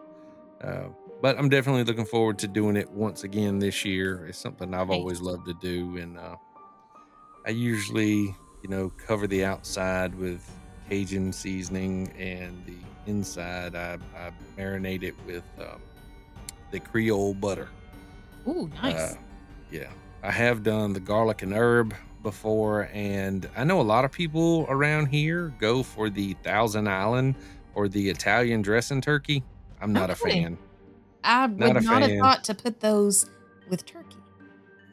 Uh, 0.61 0.85
but 1.21 1.37
I'm 1.37 1.49
definitely 1.49 1.83
looking 1.83 2.05
forward 2.05 2.39
to 2.39 2.47
doing 2.47 2.75
it 2.75 2.89
once 2.89 3.23
again 3.23 3.59
this 3.59 3.85
year. 3.85 4.25
It's 4.27 4.37
something 4.37 4.73
I've 4.73 4.89
always 4.89 5.21
loved 5.21 5.45
to 5.45 5.53
do, 5.53 5.97
and 5.97 6.17
uh, 6.17 6.35
I 7.45 7.51
usually, 7.51 8.35
you 8.61 8.69
know, 8.69 8.91
cover 9.05 9.27
the 9.27 9.45
outside 9.45 10.15
with 10.15 10.49
Cajun 10.89 11.33
seasoning, 11.33 12.11
and 12.17 12.65
the 12.65 12.77
inside 13.09 13.75
I, 13.75 13.97
I 14.17 14.31
marinate 14.57 15.03
it 15.03 15.15
with 15.25 15.43
um, 15.59 15.81
the 16.71 16.79
Creole 16.79 17.33
butter. 17.33 17.69
Ooh, 18.47 18.69
nice. 18.81 19.13
Uh, 19.13 19.15
yeah, 19.71 19.89
I 20.23 20.31
have 20.31 20.63
done 20.63 20.93
the 20.93 20.99
garlic 20.99 21.41
and 21.41 21.53
herb 21.53 21.95
before, 22.25 22.89
and 22.91 23.47
I 23.55 23.63
know 23.63 23.79
a 23.79 23.83
lot 23.83 24.03
of 24.03 24.11
people 24.11 24.65
around 24.67 25.05
here 25.05 25.53
go 25.59 25.83
for 25.83 26.09
the 26.09 26.33
Thousand 26.43 26.89
Island 26.89 27.35
or 27.75 27.87
the 27.87 28.09
Italian 28.09 28.63
dressing 28.63 28.99
turkey. 28.99 29.43
I'm 29.79 29.93
not 29.93 30.09
a 30.09 30.15
fan. 30.15 30.57
I 31.23 31.45
would 31.45 31.59
not 31.59 31.83
not, 31.83 32.01
have 32.01 32.19
thought 32.19 32.43
to 32.45 32.55
put 32.55 32.79
those 32.79 33.29
with 33.69 33.85
turkey. 33.85 34.17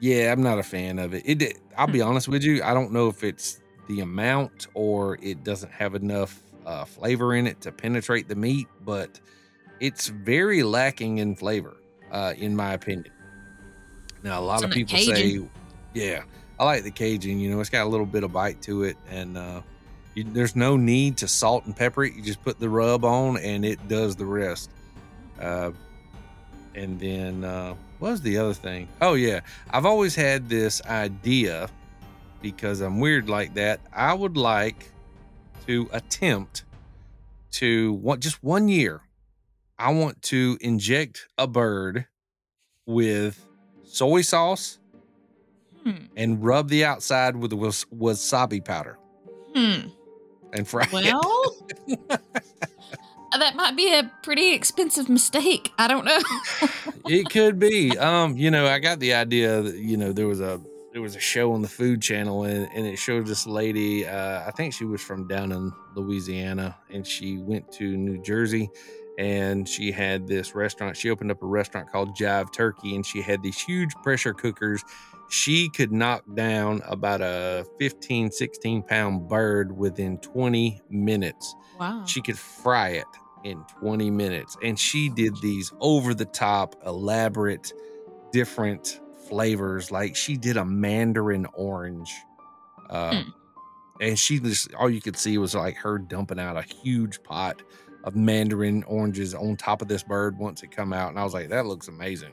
Yeah, 0.01 0.31
I'm 0.31 0.43
not 0.43 0.59
a 0.59 0.63
fan 0.63 0.99
of 0.99 1.15
it. 1.15 1.23
It. 1.25 1.59
I'll 1.77 1.87
be 1.87 2.03
honest 2.03 2.29
with 2.29 2.45
you. 2.45 2.63
I 2.63 2.75
don't 2.75 2.93
know 2.93 3.09
if 3.09 3.25
it's 3.25 3.61
the 3.89 4.01
amount 4.01 4.67
or 4.75 5.19
it 5.23 5.43
doesn't 5.43 5.73
have 5.73 5.95
enough 5.95 6.39
uh, 6.67 6.85
flavor 6.85 7.35
in 7.35 7.47
it 7.47 7.61
to 7.63 7.73
penetrate 7.73 8.29
the 8.29 8.37
meat, 8.37 8.69
but 8.85 9.21
it's 9.81 10.09
very 10.09 10.63
lacking 10.63 11.19
in 11.19 11.35
flavor, 11.35 11.77
uh, 12.11 12.35
in 12.37 12.55
my 12.55 12.75
opinion. 12.75 13.13
Now, 14.23 14.39
a 14.39 14.45
lot 14.45 14.63
of 14.63 14.71
people 14.71 14.99
say, 14.99 15.41
yeah, 15.95 16.23
I 16.63 16.65
like 16.65 16.85
the 16.85 16.93
Cajun. 16.93 17.41
You 17.41 17.51
know, 17.51 17.61
it's 17.61 17.71
got 17.71 17.85
a 17.85 17.89
little 17.89 18.07
bit 18.07 18.23
of 18.23 18.33
bite 18.33 18.63
to 18.63 18.85
it, 18.85 18.97
and 19.11 19.37
uh, 19.37 19.63
you, 20.15 20.23
there's 20.23 20.55
no 20.55 20.77
need 20.77 21.17
to 21.17 21.27
salt 21.27 21.67
and 21.67 21.77
pepper 21.77 22.05
it. 22.05 22.15
You 22.15 22.23
just 22.23 22.41
put 22.45 22.61
the 22.61 22.69
rub 22.69 23.05
on, 23.05 23.37
and 23.39 23.65
it 23.65 23.89
does 23.89 24.15
the 24.15 24.25
rest. 24.25 24.71
Uh, 25.41 25.73
and 26.77 27.01
then 27.01 27.43
uh, 27.43 27.75
what 27.99 28.13
was 28.13 28.21
the 28.21 28.39
other 28.39 28.55
thing? 28.55 28.89
Oh 29.01 29.15
yeah, 29.15 29.41
I've 29.73 29.87
always 29.87 30.15
had 30.15 30.49
this 30.49 30.81
idea 30.83 31.69
because 32.41 32.81
I'm 32.81 33.01
weird 33.01 33.29
like 33.29 33.55
that. 33.55 33.81
I 33.93 34.15
would 34.15 34.37
like 34.37 34.89
to 35.67 35.91
attempt 35.93 36.63
to 37.55 37.95
want 37.95 38.21
just 38.21 38.41
one 38.41 38.69
year. 38.69 39.01
I 39.81 39.93
want 39.93 40.23
to 40.23 40.59
inject 40.61 41.27
a 41.37 41.49
bird 41.49 42.07
with 42.87 43.45
soy 43.83 44.21
sauce 44.21 44.79
Hmm. 45.85 46.07
and 46.17 46.45
rub 46.45 46.69
the 46.69 46.85
outside 46.85 47.37
with 47.37 47.53
was- 47.53 47.87
wasabi 47.95 48.65
powder 48.65 48.99
Hmm. 49.55 49.89
and 50.53 50.67
fry 50.69 50.87
it. 50.93 50.93
Well, 50.93 51.57
that 53.39 53.57
might 53.57 53.77
be 53.77 53.93
a 53.93 54.11
pretty 54.23 54.53
expensive 54.55 55.09
mistake. 55.09 55.73
I 55.79 55.89
don't 55.89 56.05
know. 56.05 56.19
it 57.09 57.29
could 57.31 57.59
be. 57.59 57.97
Um, 57.99 58.37
you 58.37 58.51
know, 58.51 58.67
I 58.67 58.79
got 58.79 59.01
the 59.01 59.15
idea 59.15 59.63
that 59.63 59.77
you 59.77 59.97
know 59.97 60.13
there 60.13 60.27
was 60.27 60.41
a 60.41 60.61
there 60.93 61.01
was 61.03 61.17
a 61.17 61.21
show 61.21 61.53
on 61.55 61.63
the 61.63 61.69
Food 61.69 62.03
Channel 62.03 62.45
and, 62.45 62.69
and 62.75 62.87
it 62.87 62.97
showed 62.99 63.27
this 63.27 63.47
lady. 63.47 64.07
Uh, 64.07 64.47
I 64.47 64.51
think 64.51 64.75
she 64.75 64.85
was 64.85 65.01
from 65.01 65.27
down 65.27 65.51
in 65.51 65.73
Louisiana 65.97 66.77
and 66.91 67.07
she 67.07 67.39
went 67.39 67.73
to 67.73 67.97
New 67.97 68.21
Jersey 68.23 68.69
and 69.19 69.67
she 69.67 69.91
had 69.91 70.27
this 70.27 70.55
restaurant. 70.55 70.97
She 70.99 71.09
opened 71.09 71.31
up 71.31 71.43
a 71.43 71.47
restaurant 71.47 71.91
called 71.91 72.15
Jive 72.15 72.53
Turkey 72.53 72.95
and 72.95 73.07
she 73.07 73.23
had 73.23 73.43
these 73.43 73.59
huge 73.59 73.95
pressure 74.03 74.35
cookers. 74.35 74.83
She 75.33 75.71
could 75.71 75.91
knock 75.93 76.25
down 76.35 76.83
about 76.87 77.23
a 77.23 77.65
15, 77.79 78.31
16 78.31 78.83
pound 78.83 79.29
bird 79.29 79.77
within 79.77 80.19
20 80.19 80.81
minutes 80.91 81.55
wow. 81.81 82.05
she 82.07 82.21
could 82.21 82.39
fry 82.39 82.91
it 82.91 83.07
in 83.45 83.65
20 83.81 84.11
minutes 84.11 84.57
and 84.63 84.79
she 84.79 85.09
did 85.09 85.35
these 85.43 85.73
over 85.81 86.15
the 86.15 86.25
top 86.27 86.77
elaborate 86.87 87.73
different 88.31 89.01
flavors 89.29 89.91
like 89.91 90.15
she 90.15 90.37
did 90.37 90.57
a 90.57 90.65
mandarin 90.65 91.47
orange 91.55 92.13
uh, 92.91 93.15
Hmm. 93.23 93.31
and 94.01 94.19
she 94.19 94.39
just 94.39 94.73
all 94.75 94.89
you 94.91 95.01
could 95.01 95.17
see 95.17 95.39
was 95.39 95.55
like 95.55 95.77
her 95.77 95.99
dumping 95.99 96.39
out 96.39 96.57
a 96.57 96.63
huge 96.63 97.23
pot 97.23 97.63
of 98.05 98.15
mandarin 98.15 98.83
oranges 98.85 99.35
on 99.35 99.57
top 99.57 99.83
of 99.83 99.89
this 99.89 100.03
bird 100.03 100.39
once 100.39 100.63
it 100.63 100.71
come 100.71 100.93
out 100.93 101.09
and 101.09 101.19
i 101.19 101.25
was 101.25 101.35
like 101.35 101.49
that 101.49 101.67
looks 101.67 101.89
amazing 101.89 102.33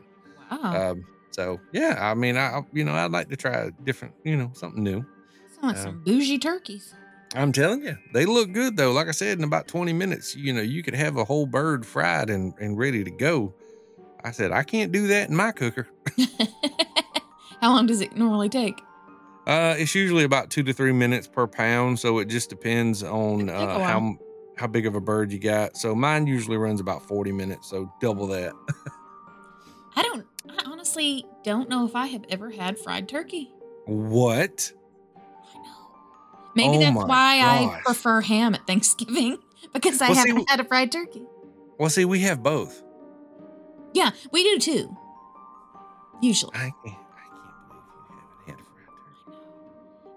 wow. 0.52 0.92
um, 0.92 1.06
so 1.32 1.60
yeah 1.72 1.98
i 2.00 2.14
mean 2.14 2.38
i 2.38 2.62
you 2.74 2.84
know 2.84 2.94
i'd 2.94 3.12
like 3.12 3.30
to 3.30 3.36
try 3.36 3.54
a 3.54 3.72
different 3.84 4.14
you 4.24 4.36
know 4.36 4.52
something 4.54 4.84
new 4.84 5.06
Sound 5.56 5.64
like 5.64 5.78
um, 5.78 5.84
some 5.84 6.04
bougie 6.04 6.40
turkeys. 6.40 6.94
I'm 7.36 7.52
telling 7.52 7.84
you, 7.84 7.96
they 8.12 8.26
look 8.26 8.52
good 8.54 8.76
though. 8.76 8.92
Like 8.92 9.08
I 9.08 9.12
said, 9.12 9.38
in 9.38 9.44
about 9.44 9.68
20 9.68 9.94
minutes, 9.94 10.36
you 10.36 10.52
know, 10.52 10.62
you 10.62 10.82
could 10.82 10.96
have 10.96 11.16
a 11.18 11.24
whole 11.24 11.46
bird 11.46 11.86
fried 11.86 12.30
and, 12.30 12.54
and 12.60 12.78
ready 12.78 13.04
to 13.04 13.12
go. 13.12 13.54
I 14.24 14.32
said, 14.32 14.52
I 14.52 14.64
can't 14.64 14.92
do 14.92 15.08
that 15.08 15.30
in 15.30 15.36
my 15.36 15.52
cooker. 15.52 15.88
How 17.62 17.72
long 17.74 17.86
does 17.86 18.02
it 18.02 18.16
normally 18.16 18.50
take? 18.50 18.82
Uh, 19.46 19.76
it's 19.78 19.94
usually 19.96 20.24
about 20.24 20.50
two 20.50 20.64
to 20.64 20.74
three 20.74 20.92
minutes 20.92 21.28
per 21.28 21.46
pound, 21.46 22.00
so 22.00 22.20
it 22.20 22.30
just 22.30 22.50
depends 22.50 23.04
on 23.04 23.42
It'd 23.42 23.50
take 23.50 23.58
a 23.58 23.72
uh, 23.72 23.80
how 23.80 24.18
how 24.58 24.68
big 24.68 24.86
of 24.86 24.96
a 24.96 25.02
bird 25.02 25.32
you 25.32 25.40
got. 25.40 25.78
So 25.78 25.94
mine 25.96 26.28
usually 26.28 26.58
runs 26.58 26.80
about 26.80 27.08
40 27.08 27.32
minutes, 27.32 27.70
so 27.70 27.92
double 28.02 28.28
that. 28.28 28.54
I 29.96 30.04
don't. 30.04 30.26
I 30.50 30.64
honestly 30.66 31.26
don't 31.44 31.70
know 31.70 31.86
if 31.86 31.96
I 31.96 32.08
have 32.08 32.26
ever 32.30 32.50
had 32.52 32.78
fried 32.80 33.08
turkey. 33.08 33.52
What? 33.86 34.72
I 35.16 35.58
know. 35.58 35.90
Maybe 36.56 36.78
Oh 36.78 36.80
that's 36.80 37.06
why 37.08 37.40
I 37.42 37.82
prefer 37.84 38.22
ham 38.22 38.56
at 38.56 38.66
Thanksgiving 38.68 39.38
because 39.74 40.02
I 40.02 40.10
Well, 40.10 40.18
haven't 40.18 40.50
had 40.50 40.60
a 40.60 40.64
fried 40.64 40.92
turkey. 40.92 41.24
Well, 41.78 41.90
see, 41.90 42.06
we 42.06 42.20
have 42.22 42.44
both. 42.44 42.84
Yeah, 43.94 44.12
we 44.32 44.44
do 44.44 44.60
too. 44.60 44.98
Usually. 46.22 46.52
I 46.56 46.72
can't, 46.84 46.86
I 46.86 46.86
can't 46.86 47.68
believe 47.70 47.84
you 48.10 48.16
haven't 48.16 48.46
had 48.48 48.60
a 48.60 48.64
fried 48.64 48.88
turkey. 49.26 49.38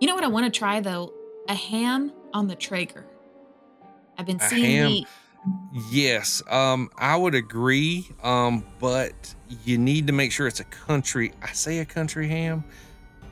You 0.00 0.06
know 0.08 0.14
what 0.14 0.24
I 0.24 0.28
want 0.28 0.52
to 0.52 0.58
try 0.58 0.80
though? 0.80 1.12
A 1.48 1.54
ham 1.54 2.12
on 2.32 2.48
the 2.48 2.56
Traeger. 2.56 3.06
I've 4.18 4.26
been 4.26 4.40
seeing 4.40 4.64
ham? 4.64 4.90
the 4.90 5.06
Yes, 5.90 6.40
um, 6.48 6.88
I 6.96 7.16
would 7.16 7.34
agree. 7.34 8.08
Um, 8.22 8.64
but 8.78 9.34
you 9.64 9.78
need 9.78 10.06
to 10.06 10.12
make 10.12 10.32
sure 10.32 10.46
it's 10.46 10.60
a 10.60 10.64
country. 10.64 11.32
I 11.42 11.52
say 11.52 11.78
a 11.78 11.84
country 11.84 12.28
ham. 12.28 12.64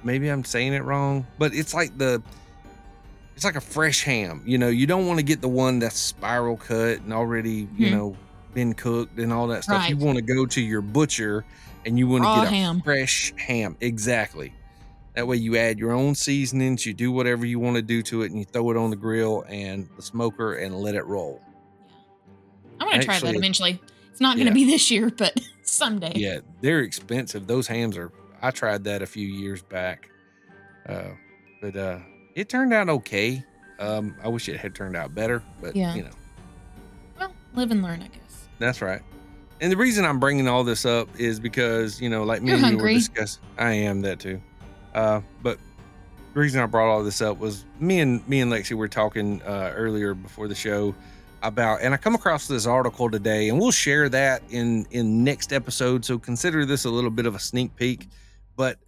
Maybe 0.02 0.28
I'm 0.28 0.44
saying 0.44 0.72
it 0.72 0.82
wrong, 0.84 1.26
but 1.38 1.54
it's 1.54 1.74
like 1.74 1.96
the 1.98 2.22
it's 3.36 3.44
like 3.44 3.56
a 3.56 3.60
fresh 3.60 4.02
ham. 4.04 4.42
You 4.44 4.58
know, 4.58 4.68
you 4.68 4.86
don't 4.86 5.06
want 5.06 5.18
to 5.18 5.24
get 5.24 5.40
the 5.40 5.48
one 5.48 5.78
that's 5.78 5.98
spiral 5.98 6.56
cut 6.56 7.00
and 7.00 7.12
already, 7.12 7.68
you 7.76 7.86
Mhm. 7.86 7.90
know, 7.92 8.16
been 8.52 8.74
cooked 8.74 9.18
and 9.18 9.32
all 9.32 9.46
that 9.48 9.64
stuff. 9.64 9.88
You 9.88 9.96
want 9.96 10.16
to 10.16 10.22
go 10.22 10.44
to 10.46 10.60
your 10.60 10.82
butcher 10.82 11.44
and 11.86 11.98
you 11.98 12.06
want 12.06 12.24
to 12.24 12.34
get 12.34 12.44
a 12.44 12.50
ham. 12.54 12.80
fresh 12.82 13.32
ham. 13.36 13.76
Exactly. 13.80 14.52
That 15.14 15.26
way 15.26 15.36
you 15.36 15.56
add 15.56 15.78
your 15.78 15.92
own 15.92 16.14
seasonings, 16.14 16.84
you 16.84 16.92
do 16.94 17.10
whatever 17.12 17.46
you 17.46 17.58
want 17.58 17.76
to 17.76 17.82
do 17.82 18.02
to 18.02 18.22
it, 18.22 18.30
and 18.30 18.38
you 18.38 18.44
throw 18.44 18.70
it 18.70 18.76
on 18.76 18.90
the 18.90 18.96
grill 18.96 19.44
and 19.48 19.88
the 19.96 20.02
smoker 20.02 20.54
and 20.54 20.74
let 20.78 20.94
it 20.94 21.04
roll. 21.06 21.40
I'm 22.78 22.88
gonna 22.90 23.02
try 23.02 23.18
that 23.18 23.34
eventually. 23.34 23.80
It's 24.10 24.20
not 24.20 24.36
gonna 24.36 24.50
Yeah. 24.50 24.54
be 24.54 24.64
this 24.64 24.90
year, 24.90 25.10
but 25.10 25.40
someday. 25.62 26.12
Yeah, 26.14 26.38
they're 26.60 26.80
expensive. 26.80 27.46
Those 27.46 27.66
hams 27.66 27.96
are. 27.96 28.10
I 28.42 28.50
tried 28.50 28.84
that 28.84 29.02
a 29.02 29.06
few 29.06 29.26
years 29.28 29.62
back, 29.62 30.10
uh, 30.88 31.10
but 31.60 31.76
uh, 31.76 31.98
it 32.34 32.48
turned 32.48 32.72
out 32.72 32.88
okay. 32.88 33.44
Um, 33.78 34.14
I 34.22 34.28
wish 34.28 34.48
it 34.48 34.56
had 34.58 34.74
turned 34.74 34.96
out 34.96 35.14
better, 35.14 35.42
but 35.60 35.74
Yeah. 35.76 35.94
you 35.94 36.02
know 36.04 36.10
Well, 37.18 37.32
live 37.54 37.70
and 37.70 37.82
learn, 37.82 38.02
I 38.02 38.08
guess. 38.08 38.48
that's 38.58 38.80
right. 38.82 39.00
And 39.62 39.70
the 39.70 39.76
reason 39.76 40.04
I'm 40.06 40.18
bringing 40.20 40.48
all 40.48 40.64
this 40.64 40.84
up 40.86 41.08
is 41.18 41.38
because 41.38 42.00
you 42.00 42.08
know, 42.08 42.24
like 42.24 42.40
me 42.42 42.48
You're 42.52 42.58
and 42.64 42.76
you 42.78 42.82
were 42.82 42.88
discussing. 42.92 43.42
I 43.58 43.72
am 43.72 44.00
that 44.02 44.18
too. 44.20 44.40
Uh, 44.94 45.20
but 45.42 45.58
the 46.32 46.40
reason 46.40 46.60
I 46.62 46.66
brought 46.66 46.88
all 46.90 47.04
this 47.04 47.20
up 47.20 47.38
was 47.38 47.64
me 47.78 48.00
and 48.00 48.26
me 48.28 48.40
and 48.40 48.50
Lexie 48.50 48.74
were 48.76 48.88
talking 48.88 49.42
uh, 49.42 49.72
earlier 49.76 50.14
before 50.14 50.48
the 50.48 50.54
show 50.54 50.94
about, 51.42 51.82
and 51.82 51.94
I 51.94 51.96
come 51.96 52.14
across 52.14 52.46
this 52.46 52.66
article 52.66 53.10
today, 53.10 53.48
and 53.48 53.58
we'll 53.58 53.70
share 53.70 54.08
that 54.08 54.42
in 54.50 54.86
in 54.90 55.24
next 55.24 55.52
episode. 55.52 56.04
So 56.04 56.18
consider 56.18 56.64
this 56.64 56.84
a 56.84 56.90
little 56.90 57.10
bit 57.10 57.26
of 57.26 57.34
a 57.34 57.38
sneak 57.38 57.74
peek, 57.76 58.08
but 58.56 58.78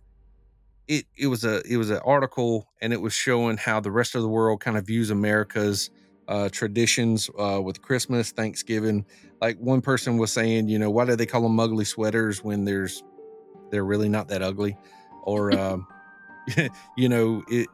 it 0.88 1.06
it 1.16 1.26
was 1.28 1.44
a 1.44 1.62
it 1.70 1.76
was 1.76 1.90
an 1.90 2.00
article, 2.04 2.68
and 2.80 2.92
it 2.92 3.00
was 3.00 3.12
showing 3.12 3.56
how 3.56 3.80
the 3.80 3.90
rest 3.90 4.14
of 4.14 4.22
the 4.22 4.28
world 4.28 4.60
kind 4.60 4.76
of 4.76 4.86
views 4.86 5.10
America's 5.10 5.90
uh, 6.28 6.48
traditions 6.50 7.30
uh, 7.38 7.60
with 7.62 7.82
Christmas, 7.82 8.30
Thanksgiving. 8.30 9.04
Like 9.40 9.58
one 9.58 9.80
person 9.80 10.18
was 10.18 10.32
saying, 10.32 10.68
you 10.68 10.78
know, 10.78 10.90
why 10.90 11.04
do 11.04 11.16
they 11.16 11.26
call 11.26 11.42
them 11.42 11.58
ugly 11.58 11.84
sweaters 11.84 12.42
when 12.44 12.64
there's 12.64 13.02
they're 13.70 13.84
really 13.84 14.08
not 14.08 14.28
that 14.28 14.42
ugly, 14.42 14.76
or 15.22 15.58
um, 15.58 15.86
you 16.96 17.08
know, 17.08 17.42
it 17.48 17.68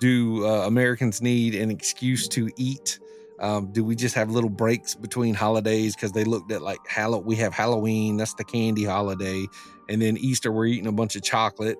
do 0.00 0.44
uh, 0.44 0.66
Americans 0.66 1.22
need 1.22 1.54
an 1.54 1.70
excuse 1.70 2.26
to 2.28 2.50
eat? 2.56 2.98
Um, 3.42 3.72
do 3.72 3.84
we 3.84 3.96
just 3.96 4.14
have 4.14 4.30
little 4.30 4.48
breaks 4.48 4.94
between 4.94 5.34
holidays 5.34 5.96
because 5.96 6.12
they 6.12 6.22
looked 6.24 6.52
at 6.52 6.62
like 6.62 6.78
Hall- 6.88 7.22
we 7.22 7.34
have 7.36 7.52
Halloween, 7.52 8.16
that's 8.16 8.34
the 8.34 8.44
candy 8.44 8.84
holiday, 8.84 9.46
and 9.88 10.00
then 10.00 10.16
Easter 10.16 10.52
we're 10.52 10.66
eating 10.66 10.86
a 10.86 10.92
bunch 10.92 11.16
of 11.16 11.22
chocolate, 11.22 11.78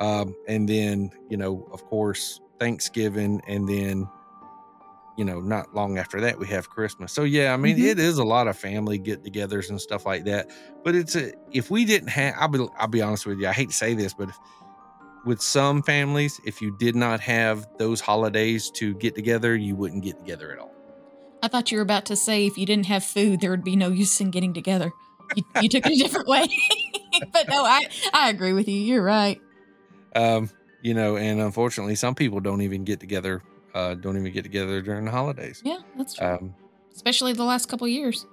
um, 0.00 0.34
and 0.48 0.66
then 0.68 1.10
you 1.28 1.36
know, 1.36 1.68
of 1.70 1.84
course, 1.84 2.40
Thanksgiving, 2.58 3.42
and 3.46 3.68
then 3.68 4.08
you 5.18 5.26
know, 5.26 5.40
not 5.40 5.74
long 5.74 5.98
after 5.98 6.22
that 6.22 6.38
we 6.38 6.46
have 6.46 6.70
Christmas. 6.70 7.12
So 7.12 7.24
yeah, 7.24 7.52
I 7.52 7.58
mean, 7.58 7.76
Mhm. 7.76 7.90
it 7.90 7.98
is 7.98 8.16
a 8.16 8.24
lot 8.24 8.48
of 8.48 8.56
family 8.56 8.96
get-togethers 8.96 9.68
and 9.68 9.78
stuff 9.78 10.06
like 10.06 10.24
that. 10.24 10.50
But 10.82 10.94
it's 10.94 11.14
a 11.14 11.32
if 11.50 11.70
we 11.70 11.84
didn't 11.84 12.08
have, 12.08 12.34
I'll 12.38 12.48
be 12.48 12.66
I'll 12.78 12.88
be 12.88 13.02
honest 13.02 13.26
with 13.26 13.38
you, 13.38 13.46
I 13.46 13.52
hate 13.52 13.68
to 13.68 13.76
say 13.76 13.92
this, 13.92 14.14
but 14.14 14.30
if, 14.30 14.38
with 15.26 15.42
some 15.42 15.82
families, 15.82 16.40
if 16.46 16.62
you 16.62 16.74
did 16.78 16.96
not 16.96 17.20
have 17.20 17.66
those 17.78 18.00
holidays 18.00 18.70
to 18.76 18.94
get 18.94 19.14
together, 19.14 19.54
you 19.54 19.76
wouldn't 19.76 20.02
get 20.02 20.18
together 20.18 20.50
at 20.50 20.58
all. 20.58 20.71
I 21.42 21.48
thought 21.48 21.72
you 21.72 21.78
were 21.78 21.82
about 21.82 22.06
to 22.06 22.16
say 22.16 22.46
if 22.46 22.56
you 22.56 22.64
didn't 22.64 22.86
have 22.86 23.02
food, 23.02 23.40
there 23.40 23.50
would 23.50 23.64
be 23.64 23.74
no 23.74 23.88
use 23.88 24.20
in 24.20 24.30
getting 24.30 24.54
together. 24.54 24.92
You, 25.34 25.44
you 25.60 25.68
took 25.68 25.84
it 25.86 25.92
a 25.92 25.96
different 25.96 26.28
way. 26.28 26.46
but 27.32 27.48
no, 27.48 27.64
I, 27.64 27.88
I 28.14 28.30
agree 28.30 28.52
with 28.52 28.68
you. 28.68 28.76
You're 28.76 29.02
right. 29.02 29.40
Um, 30.14 30.50
you 30.82 30.94
know, 30.94 31.16
and 31.16 31.40
unfortunately, 31.40 31.96
some 31.96 32.14
people 32.14 32.38
don't 32.40 32.60
even 32.60 32.84
get 32.84 33.00
together. 33.00 33.42
Uh, 33.74 33.94
don't 33.94 34.16
even 34.16 34.32
get 34.32 34.44
together 34.44 34.82
during 34.82 35.04
the 35.04 35.10
holidays. 35.10 35.62
Yeah, 35.64 35.78
that's 35.96 36.14
true. 36.14 36.26
Um, 36.26 36.54
Especially 36.94 37.32
the 37.32 37.44
last 37.44 37.66
couple 37.66 37.88
years. 37.88 38.26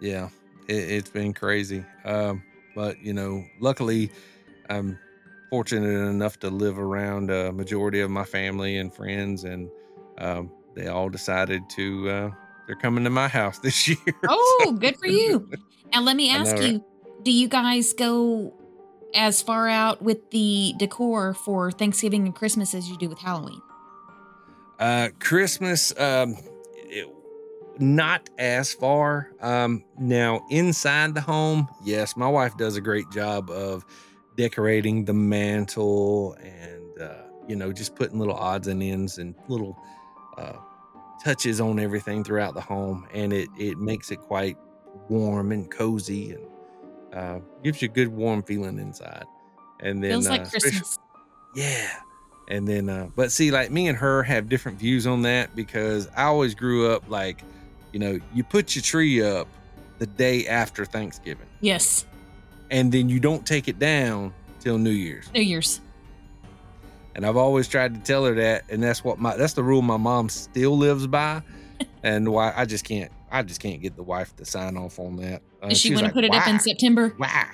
yeah, 0.00 0.30
it, 0.68 0.74
it's 0.74 1.10
been 1.10 1.34
crazy. 1.34 1.84
Um, 2.04 2.42
but 2.74 2.98
you 3.00 3.12
know, 3.12 3.44
luckily, 3.60 4.10
I'm 4.70 4.98
fortunate 5.50 6.08
enough 6.08 6.38
to 6.40 6.50
live 6.50 6.78
around 6.78 7.30
a 7.30 7.52
majority 7.52 8.00
of 8.00 8.10
my 8.10 8.24
family 8.24 8.78
and 8.78 8.92
friends, 8.92 9.44
and 9.44 9.70
um, 10.18 10.50
they 10.74 10.88
all 10.88 11.10
decided 11.10 11.68
to. 11.70 12.10
Uh, 12.10 12.30
they're 12.66 12.76
coming 12.76 13.04
to 13.04 13.10
my 13.10 13.28
house 13.28 13.58
this 13.60 13.88
year. 13.88 13.98
Oh, 14.28 14.76
good 14.78 14.96
for 14.98 15.06
you. 15.06 15.48
Now, 15.92 16.02
let 16.02 16.16
me 16.16 16.30
I 16.32 16.34
know, 16.34 16.40
ask 16.42 16.56
right? 16.56 16.72
you 16.74 16.84
do 17.22 17.30
you 17.32 17.48
guys 17.48 17.92
go 17.92 18.54
as 19.14 19.40
far 19.42 19.68
out 19.68 20.02
with 20.02 20.30
the 20.30 20.74
decor 20.78 21.32
for 21.34 21.70
Thanksgiving 21.72 22.24
and 22.26 22.34
Christmas 22.34 22.74
as 22.74 22.88
you 22.88 22.96
do 22.98 23.08
with 23.08 23.18
Halloween? 23.18 23.60
Uh, 24.78 25.08
Christmas, 25.20 25.98
um, 25.98 26.36
it- 26.74 27.08
not 27.78 28.28
as 28.38 28.72
far. 28.72 29.30
Um, 29.40 29.84
now 29.98 30.44
inside 30.50 31.14
the 31.14 31.20
home, 31.20 31.68
yes, 31.84 32.16
my 32.16 32.28
wife 32.28 32.56
does 32.56 32.76
a 32.76 32.80
great 32.80 33.10
job 33.10 33.50
of 33.50 33.84
decorating 34.36 35.04
the 35.04 35.14
mantle 35.14 36.34
and 36.42 37.02
uh, 37.02 37.22
you 37.48 37.56
know 37.56 37.72
just 37.72 37.94
putting 37.94 38.18
little 38.18 38.34
odds 38.34 38.66
and 38.68 38.82
ends 38.82 39.18
and 39.18 39.34
little 39.48 39.78
uh, 40.36 40.54
touches 41.26 41.60
on 41.60 41.80
everything 41.80 42.22
throughout 42.22 42.54
the 42.54 42.60
home, 42.60 43.04
and 43.12 43.32
it 43.32 43.48
it 43.58 43.78
makes 43.78 44.12
it 44.12 44.20
quite 44.20 44.56
warm 45.08 45.50
and 45.50 45.68
cozy 45.68 46.30
and 46.30 46.46
uh, 47.12 47.40
gives 47.64 47.82
you 47.82 47.86
a 47.86 47.90
good 47.90 48.06
warm 48.06 48.44
feeling 48.44 48.78
inside. 48.78 49.24
And 49.80 50.04
then 50.04 50.12
Feels 50.12 50.26
uh, 50.28 50.30
like 50.30 50.48
Christmas. 50.48 50.98
yeah. 51.56 51.90
And 52.48 52.68
then, 52.68 52.88
uh, 52.88 53.08
but 53.16 53.32
see, 53.32 53.50
like 53.50 53.72
me 53.72 53.88
and 53.88 53.98
her 53.98 54.22
have 54.22 54.48
different 54.48 54.78
views 54.78 55.04
on 55.04 55.22
that 55.22 55.56
because 55.56 56.08
I 56.16 56.24
always 56.24 56.54
grew 56.54 56.92
up 56.92 57.02
like, 57.10 57.42
you 57.92 57.98
know, 57.98 58.20
you 58.32 58.44
put 58.44 58.76
your 58.76 58.84
tree 58.84 59.20
up 59.20 59.48
the 59.98 60.06
day 60.06 60.46
after 60.46 60.84
Thanksgiving 60.84 61.48
Yes, 61.60 62.06
and 62.70 62.92
then 62.92 63.08
you 63.08 63.18
don't 63.18 63.44
take 63.44 63.66
it 63.66 63.80
down 63.80 64.32
till 64.60 64.78
New 64.78 64.90
Year's. 64.90 65.28
New 65.34 65.42
Year's. 65.42 65.80
And 67.16 67.24
I've 67.24 67.38
always 67.38 67.66
tried 67.66 67.94
to 67.94 68.00
tell 68.00 68.26
her 68.26 68.34
that. 68.34 68.64
And 68.68 68.82
that's 68.82 69.02
what 69.02 69.18
my, 69.18 69.36
that's 69.36 69.54
the 69.54 69.62
rule 69.62 69.80
my 69.80 69.96
mom 69.96 70.28
still 70.28 70.76
lives 70.76 71.06
by. 71.06 71.42
and 72.02 72.28
why 72.28 72.52
I 72.54 72.66
just 72.66 72.84
can't, 72.84 73.10
I 73.30 73.42
just 73.42 73.60
can't 73.60 73.80
get 73.80 73.96
the 73.96 74.02
wife 74.02 74.36
to 74.36 74.44
sign 74.44 74.76
off 74.76 74.98
on 74.98 75.16
that. 75.16 75.40
Uh, 75.62 75.68
Does 75.70 75.80
she 75.80 75.94
want 75.94 76.00
to 76.00 76.04
like, 76.04 76.14
put 76.14 76.24
it 76.24 76.34
up 76.34 76.46
in 76.46 76.60
September? 76.60 77.14
Why? 77.16 77.46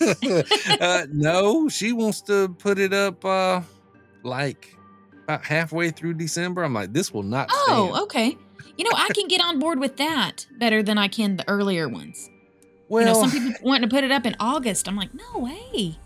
uh, 0.80 1.06
no, 1.12 1.68
she 1.68 1.92
wants 1.92 2.20
to 2.22 2.48
put 2.58 2.78
it 2.78 2.92
up 2.92 3.24
uh 3.24 3.60
like 4.24 4.76
about 5.22 5.44
halfway 5.44 5.90
through 5.90 6.14
December. 6.14 6.64
I'm 6.64 6.74
like, 6.74 6.92
this 6.92 7.14
will 7.14 7.22
not 7.22 7.50
stand. 7.50 7.66
Oh, 7.68 8.02
okay. 8.02 8.36
You 8.76 8.84
know, 8.84 8.90
I 8.94 9.08
can 9.14 9.28
get 9.28 9.40
on 9.40 9.60
board 9.60 9.78
with 9.78 9.96
that 9.98 10.46
better 10.58 10.82
than 10.82 10.98
I 10.98 11.06
can 11.08 11.36
the 11.36 11.48
earlier 11.48 11.88
ones. 11.88 12.28
well, 12.88 13.02
you 13.02 13.12
know, 13.12 13.20
some 13.20 13.30
people 13.30 13.52
wanting 13.62 13.88
to 13.88 13.94
put 13.94 14.02
it 14.02 14.10
up 14.10 14.26
in 14.26 14.34
August. 14.40 14.88
I'm 14.88 14.96
like, 14.96 15.10
no 15.14 15.38
way. 15.38 15.98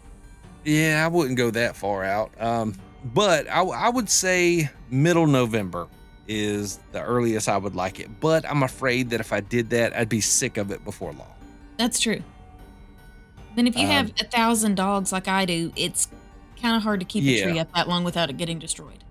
Yeah, 0.64 1.02
I 1.04 1.08
wouldn't 1.08 1.36
go 1.36 1.50
that 1.50 1.76
far 1.76 2.04
out. 2.04 2.30
Um, 2.40 2.74
but 3.14 3.48
I, 3.48 3.62
I 3.62 3.88
would 3.88 4.08
say 4.08 4.70
middle 4.90 5.26
November 5.26 5.88
is 6.28 6.78
the 6.92 7.02
earliest 7.02 7.48
I 7.48 7.56
would 7.56 7.74
like 7.74 8.00
it. 8.00 8.08
But 8.20 8.48
I'm 8.48 8.62
afraid 8.62 9.10
that 9.10 9.20
if 9.20 9.32
I 9.32 9.40
did 9.40 9.70
that, 9.70 9.94
I'd 9.96 10.08
be 10.08 10.20
sick 10.20 10.56
of 10.56 10.70
it 10.70 10.84
before 10.84 11.12
long. 11.12 11.26
That's 11.76 11.98
true. 11.98 12.22
Then 13.56 13.66
if 13.66 13.76
you 13.76 13.86
have 13.86 14.06
Um, 14.10 14.14
a 14.20 14.24
thousand 14.24 14.76
dogs 14.76 15.12
like 15.12 15.28
I 15.28 15.44
do, 15.44 15.72
it's 15.76 16.08
kind 16.60 16.76
of 16.76 16.82
hard 16.82 17.00
to 17.00 17.06
keep 17.06 17.24
a 17.24 17.42
tree 17.42 17.58
up 17.58 17.72
that 17.74 17.88
long 17.88 18.04
without 18.04 18.30
it 18.30 18.36
getting 18.36 18.58
destroyed. 18.58 19.04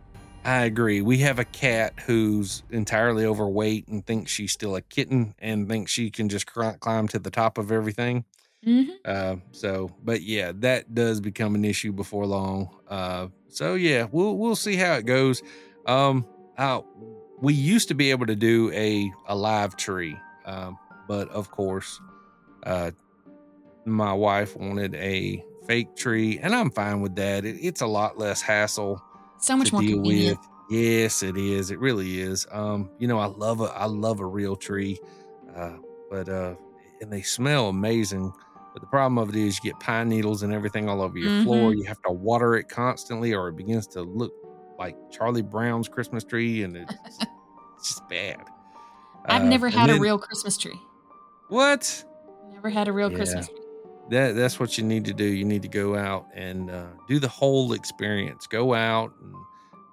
I 0.44 0.64
agree. 0.64 1.02
We 1.02 1.20
have 1.20 1.38
a 1.38 1.46
cat 1.46 1.94
who's 2.08 2.64
entirely 2.72 3.26
overweight 3.26 3.88
and 3.88 4.04
thinks 4.04 4.32
she's 4.32 4.52
still 4.52 4.76
a 4.76 4.82
kitten 4.82 5.36
and 5.38 5.70
thinks 5.70 5.92
she 5.92 6.10
can 6.10 6.30
just 6.30 6.48
climb 6.48 7.08
to 7.10 7.20
the 7.20 7.30
top 7.30 7.60
of 7.60 7.72
everything. 7.72 8.26
Hmm 8.64 8.84
Uh, 9.06 9.36
so, 9.52 9.90
but 10.04 10.22
yeah, 10.22 10.52
that 10.56 10.94
does 10.94 11.20
become 11.22 11.56
an 11.56 11.66
issue 11.66 11.92
before 11.92 12.26
long. 12.26 12.70
Uh, 12.88 13.28
so 13.50 13.74
yeah, 13.76 14.08
we'll 14.12 14.38
we'll 14.38 14.56
see 14.56 14.76
how 14.76 14.94
it 14.94 15.06
goes. 15.06 15.42
Um, 15.88 16.26
uh, 16.58 16.82
we 17.42 17.54
used 17.54 17.88
to 17.88 17.96
be 17.96 18.12
able 18.12 18.28
to 18.28 18.36
do 18.36 18.72
a 18.74 19.12
a 19.28 19.36
live 19.36 19.76
tree, 19.78 20.16
um, 20.46 20.78
but 21.08 21.28
of 21.30 21.50
course, 21.52 22.00
uh, 22.64 22.92
my 23.86 24.14
wife 24.14 24.56
wanted 24.56 24.94
a 24.96 25.44
fake 25.66 25.96
tree, 25.96 26.38
and 26.40 26.54
I'm 26.56 26.70
fine 26.70 27.02
with 27.02 27.16
that. 27.16 27.46
It, 27.46 27.58
it's 27.60 27.82
a 27.82 27.88
lot 27.88 28.18
less 28.20 28.42
hassle 28.42 29.02
So 29.40 29.58
much 29.58 29.70
to 29.70 29.76
more 29.76 29.82
deal 29.82 29.98
convenient. 29.98 30.38
with. 30.40 30.48
Yes, 30.70 31.24
it 31.24 31.36
is. 31.36 31.72
It 31.72 31.80
really 31.80 32.22
is. 32.22 32.46
Um, 32.52 32.90
you 33.00 33.08
know, 33.08 33.18
I 33.20 33.26
love 33.26 33.60
a 33.62 33.66
I 33.76 33.86
love 33.86 34.20
a 34.20 34.26
real 34.26 34.56
tree, 34.56 35.00
uh, 35.56 35.78
but 36.10 36.30
uh, 36.30 36.54
and 37.02 37.12
they 37.12 37.24
smell 37.24 37.68
amazing. 37.70 38.32
But 38.74 38.82
the 38.82 38.88
problem 38.88 39.18
of 39.18 39.30
it 39.30 39.36
is 39.36 39.58
you 39.64 39.72
get 39.72 39.80
pine 39.80 40.08
needles 40.10 40.44
and 40.44 40.54
everything 40.54 40.88
all 40.88 41.02
over 41.02 41.18
your 41.18 41.30
Mm-hmm. 41.30 41.44
floor. 41.44 41.74
You 41.74 41.86
have 41.86 42.02
to 42.04 42.12
water 42.12 42.56
it 42.56 42.70
constantly, 42.70 43.34
or 43.34 43.50
it 43.50 43.56
begins 43.58 43.88
to 43.88 44.02
look 44.02 44.34
like 44.80 44.96
Charlie 45.12 45.42
Brown's 45.42 45.90
Christmas 45.90 46.24
tree, 46.24 46.64
and 46.64 46.76
it's, 46.78 46.94
it's 47.78 47.88
just 47.90 48.08
bad. 48.10 48.38
I've 49.28 49.44
Uh, 49.44 49.48
never 49.50 49.70
had 49.70 49.90
a 49.90 50.00
real 50.00 50.18
Christmas 50.18 50.58
tree. 50.58 50.80
what? 51.50 52.04
Never 52.52 52.70
had 52.70 52.88
a 52.88 52.92
real 52.94 53.10
Yeah. 53.10 53.16
Christmas 53.18 53.48
tree. 53.48 53.58
that 54.10 54.36
that's 54.36 54.60
what 54.60 54.78
you 54.78 54.84
need 54.84 55.06
to 55.06 55.14
do. 55.14 55.26
You 55.26 55.46
need 55.46 55.62
to 55.62 55.68
go 55.68 55.96
out 55.96 56.28
and 56.34 56.70
uh, 56.72 56.88
do 57.08 57.20
the 57.20 57.28
whole 57.28 57.74
experience. 57.74 58.48
Go 58.48 58.74
out 58.74 59.14
and 59.22 59.36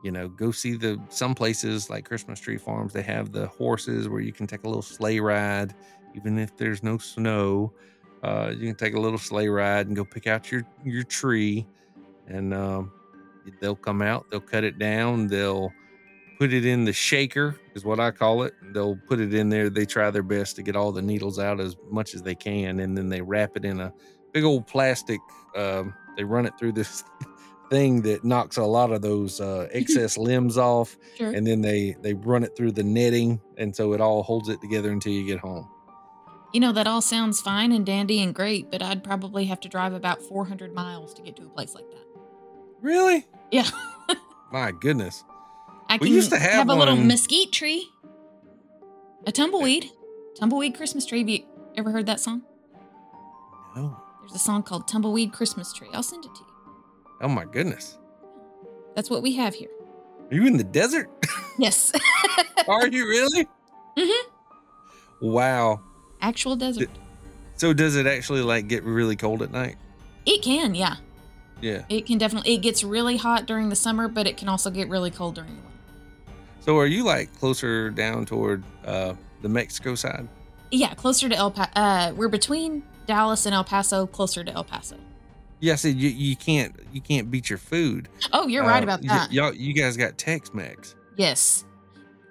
you 0.05 0.11
know 0.13 0.29
go 0.29 0.51
see 0.51 0.77
the 0.77 1.01
some 1.09 1.35
places 1.35 1.91
like 1.91 2.05
Christmas 2.05 2.41
tree 2.41 2.57
farms. 2.59 2.93
They 2.93 3.03
have 3.03 3.33
the 3.33 3.49
horses 3.49 4.09
where 4.09 4.21
you 4.21 4.33
can 4.33 4.47
take 4.47 4.65
a 4.65 4.69
little 4.69 4.83
sleigh 4.83 5.21
ride, 5.21 5.75
even 6.15 6.39
if 6.39 6.57
there's 6.57 6.83
no 6.83 6.99
snow. 6.99 7.73
Uh, 8.23 8.51
you 8.57 8.67
can 8.67 8.75
take 8.75 8.95
a 8.95 9.01
little 9.01 9.19
sleigh 9.19 9.49
ride 9.49 9.87
and 9.87 9.97
go 9.97 10.05
pick 10.05 10.27
out 10.27 10.51
your 10.51 10.63
your 10.85 11.05
tree, 11.05 11.67
and 12.27 12.53
um, 12.53 12.93
they'll 13.61 13.77
come 13.77 14.03
out. 14.03 14.27
They'll 14.31 14.41
cut 14.41 14.65
it 14.65 14.79
down. 14.79 15.29
They'll 15.29 15.73
put 16.39 16.53
it 16.53 16.65
in 16.65 16.85
the 16.85 16.93
shaker 16.93 17.57
is 17.75 17.85
what 17.85 17.99
I 18.01 18.11
call 18.13 18.43
it. 18.45 18.55
They'll 18.73 18.97
put 19.09 19.19
it 19.21 19.35
in 19.35 19.49
there. 19.49 19.71
They 19.71 19.85
try 19.87 20.11
their 20.11 20.23
best 20.23 20.57
to 20.57 20.63
get 20.63 20.77
all 20.77 20.93
the 20.93 21.03
needles 21.03 21.39
out 21.39 21.61
as 21.61 21.77
much 21.91 22.15
as 22.15 22.23
they 22.23 22.35
can, 22.35 22.81
and 22.81 22.97
then 22.97 23.09
they 23.09 23.21
wrap 23.21 23.57
it 23.57 23.65
in 23.65 23.81
a 23.81 23.93
big 24.33 24.45
old 24.45 24.67
plastic. 24.67 25.21
Um, 25.57 25.95
they 26.17 26.25
run 26.25 26.45
it 26.47 26.53
through 26.59 26.73
this 26.73 27.05
thing 27.71 28.03
that 28.03 28.25
knocks 28.25 28.57
a 28.57 28.65
lot 28.65 28.91
of 28.93 29.03
those 29.03 29.41
uh, 29.41 29.69
excess 29.73 30.17
limbs 30.19 30.59
off, 30.59 30.97
Sure. 31.17 31.31
and 31.33 31.47
then 31.47 31.61
they 31.61 31.95
they 32.03 32.15
run 32.15 32.43
it 32.43 32.57
through 32.57 32.73
the 32.73 32.83
netting, 32.85 33.41
and 33.57 33.75
so 33.75 33.93
it 33.93 34.01
all 34.01 34.23
holds 34.25 34.49
it 34.49 34.61
together 34.61 34.91
until 34.91 35.13
you 35.13 35.25
get 35.27 35.39
home. 35.39 35.69
You 36.53 36.61
know, 36.61 36.73
that 36.73 36.87
all 36.87 37.03
sounds 37.03 37.41
fine 37.41 37.73
and 37.73 37.85
dandy 37.85 38.23
and 38.23 38.35
great, 38.35 38.71
but 38.71 38.83
I'd 38.83 39.05
probably 39.05 39.45
have 39.47 39.61
to 39.61 39.69
drive 39.69 39.93
about 39.93 40.23
400 40.23 40.73
miles 40.75 41.13
to 41.15 41.23
get 41.23 41.37
to 41.37 41.43
a 41.43 41.49
place 41.49 41.75
like 41.75 41.89
that. 41.91 42.07
Really? 42.81 43.27
Yeah. 43.51 43.69
My 44.53 44.73
goodness. 44.73 45.25
I 45.91 45.99
We 45.99 46.11
used 46.11 46.31
to 46.31 46.39
have 46.39 46.53
have 46.53 46.69
a 46.71 46.75
little 46.75 46.97
mesquite 46.97 47.53
tree, 47.53 47.89
a 49.27 49.33
tumbleweed, 49.33 49.91
tumbleweed 50.39 50.75
Christmas 50.75 51.05
tree. 51.07 51.21
Have 51.21 51.29
you 51.29 51.45
ever 51.77 51.91
heard 51.91 52.07
that 52.07 52.21
song? 52.21 52.43
No. 53.77 53.97
There's 54.21 54.35
a 54.35 54.39
song 54.39 54.63
called 54.63 54.87
Tumbleweed 54.89 55.33
Christmas 55.33 55.73
Tree. 55.73 55.89
I'll 55.95 56.03
send 56.03 56.25
it 56.27 56.35
to 56.35 56.41
you. 56.41 56.47
Oh 57.23 57.29
my 57.29 57.45
goodness. 57.47 57.97
That's 58.95 59.09
what 59.09 59.23
we 59.23 59.33
have 59.37 59.55
here. 59.55 59.71
Are 60.31 60.35
you 60.35 60.47
in 60.47 60.57
the 60.57 60.65
desert? 60.65 61.09
Yes. 61.61 61.91
Are 62.69 62.87
you 62.87 63.05
really? 63.09 63.49
Mhm. 63.97 64.23
Wow. 65.21 65.81
Actual 66.21 66.57
desert. 66.57 66.91
So 67.57 67.73
does 67.73 67.97
it 67.97 68.07
actually 68.07 68.43
like 68.43 68.69
get 68.69 68.83
really 68.85 69.17
cold 69.17 69.43
at 69.43 69.51
night? 69.51 69.77
It 70.27 70.43
can, 70.43 70.75
yeah. 70.75 70.97
Yeah. 71.61 71.85
It 71.89 72.07
can 72.07 72.19
definitely. 72.19 72.55
It 72.55 72.59
gets 72.59 72.85
really 72.85 73.17
hot 73.17 73.47
during 73.47 73.69
the 73.69 73.77
summer, 73.77 74.07
but 74.09 74.27
it 74.27 74.37
can 74.37 74.49
also 74.49 74.71
get 74.71 74.89
really 74.89 75.11
cold 75.11 75.35
during 75.35 75.51
the 75.51 75.57
winter. 75.63 75.69
So 76.61 76.77
are 76.79 76.87
you 76.87 77.03
like 77.05 77.37
closer 77.39 77.91
down 77.91 78.27
toward 78.27 78.63
uh 78.85 79.15
the 79.43 79.49
Mexico 79.49 79.95
side? 79.95 80.29
Yeah, 80.71 80.95
closer 80.95 81.29
to 81.29 81.35
El 81.35 81.51
Paso. 81.51 81.71
Uh, 81.75 82.13
we're 82.15 82.29
between 82.29 82.83
Dallas 83.07 83.47
and 83.47 83.55
El 83.55 83.65
Paso, 83.65 84.07
closer 84.07 84.45
to 84.45 84.53
El 84.53 84.65
Paso. 84.65 84.97
Yeah, 85.61 85.73
I 85.73 85.77
said 85.77 85.97
you, 85.97 86.11
you 86.11 86.37
can't 86.37 86.77
you 86.93 87.01
can't 87.01 87.31
beat 87.31 87.49
your 87.51 87.59
food. 87.59 88.09
Oh, 88.33 88.47
you're 88.47 88.63
right 88.65 88.81
Uh, 88.83 88.85
about 88.85 89.01
y- 89.03 89.09
that. 89.09 89.33
y'all, 89.33 89.53
you 89.55 89.73
guys 89.73 89.97
got 89.97 90.19
Tex 90.19 90.53
Mex. 90.55 90.95
Yes. 91.17 91.65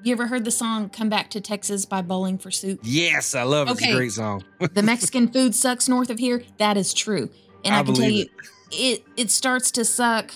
You 0.03 0.11
ever 0.13 0.27
heard 0.27 0.45
the 0.45 0.51
song 0.51 0.89
"Come 0.89 1.09
Back 1.09 1.29
to 1.31 1.41
Texas" 1.41 1.85
by 1.85 2.01
Bowling 2.01 2.37
for 2.37 2.51
Soup? 2.51 2.79
Yes, 2.83 3.33
I 3.35 3.43
love 3.43 3.67
it. 3.67 3.71
It's 3.71 3.85
a 3.85 3.93
great 3.93 4.11
song. 4.11 4.43
the 4.73 4.83
Mexican 4.83 5.27
food 5.33 5.55
sucks 5.55 5.89
north 5.89 6.09
of 6.09 6.19
here. 6.19 6.43
That 6.57 6.77
is 6.77 6.93
true, 6.93 7.29
and 7.65 7.73
I, 7.73 7.79
I 7.79 7.83
can 7.83 7.93
tell 7.95 8.09
you, 8.09 8.25
believe 8.25 8.29
it 8.71 9.03
it 9.15 9.31
starts 9.31 9.71
to 9.71 9.85
suck 9.85 10.31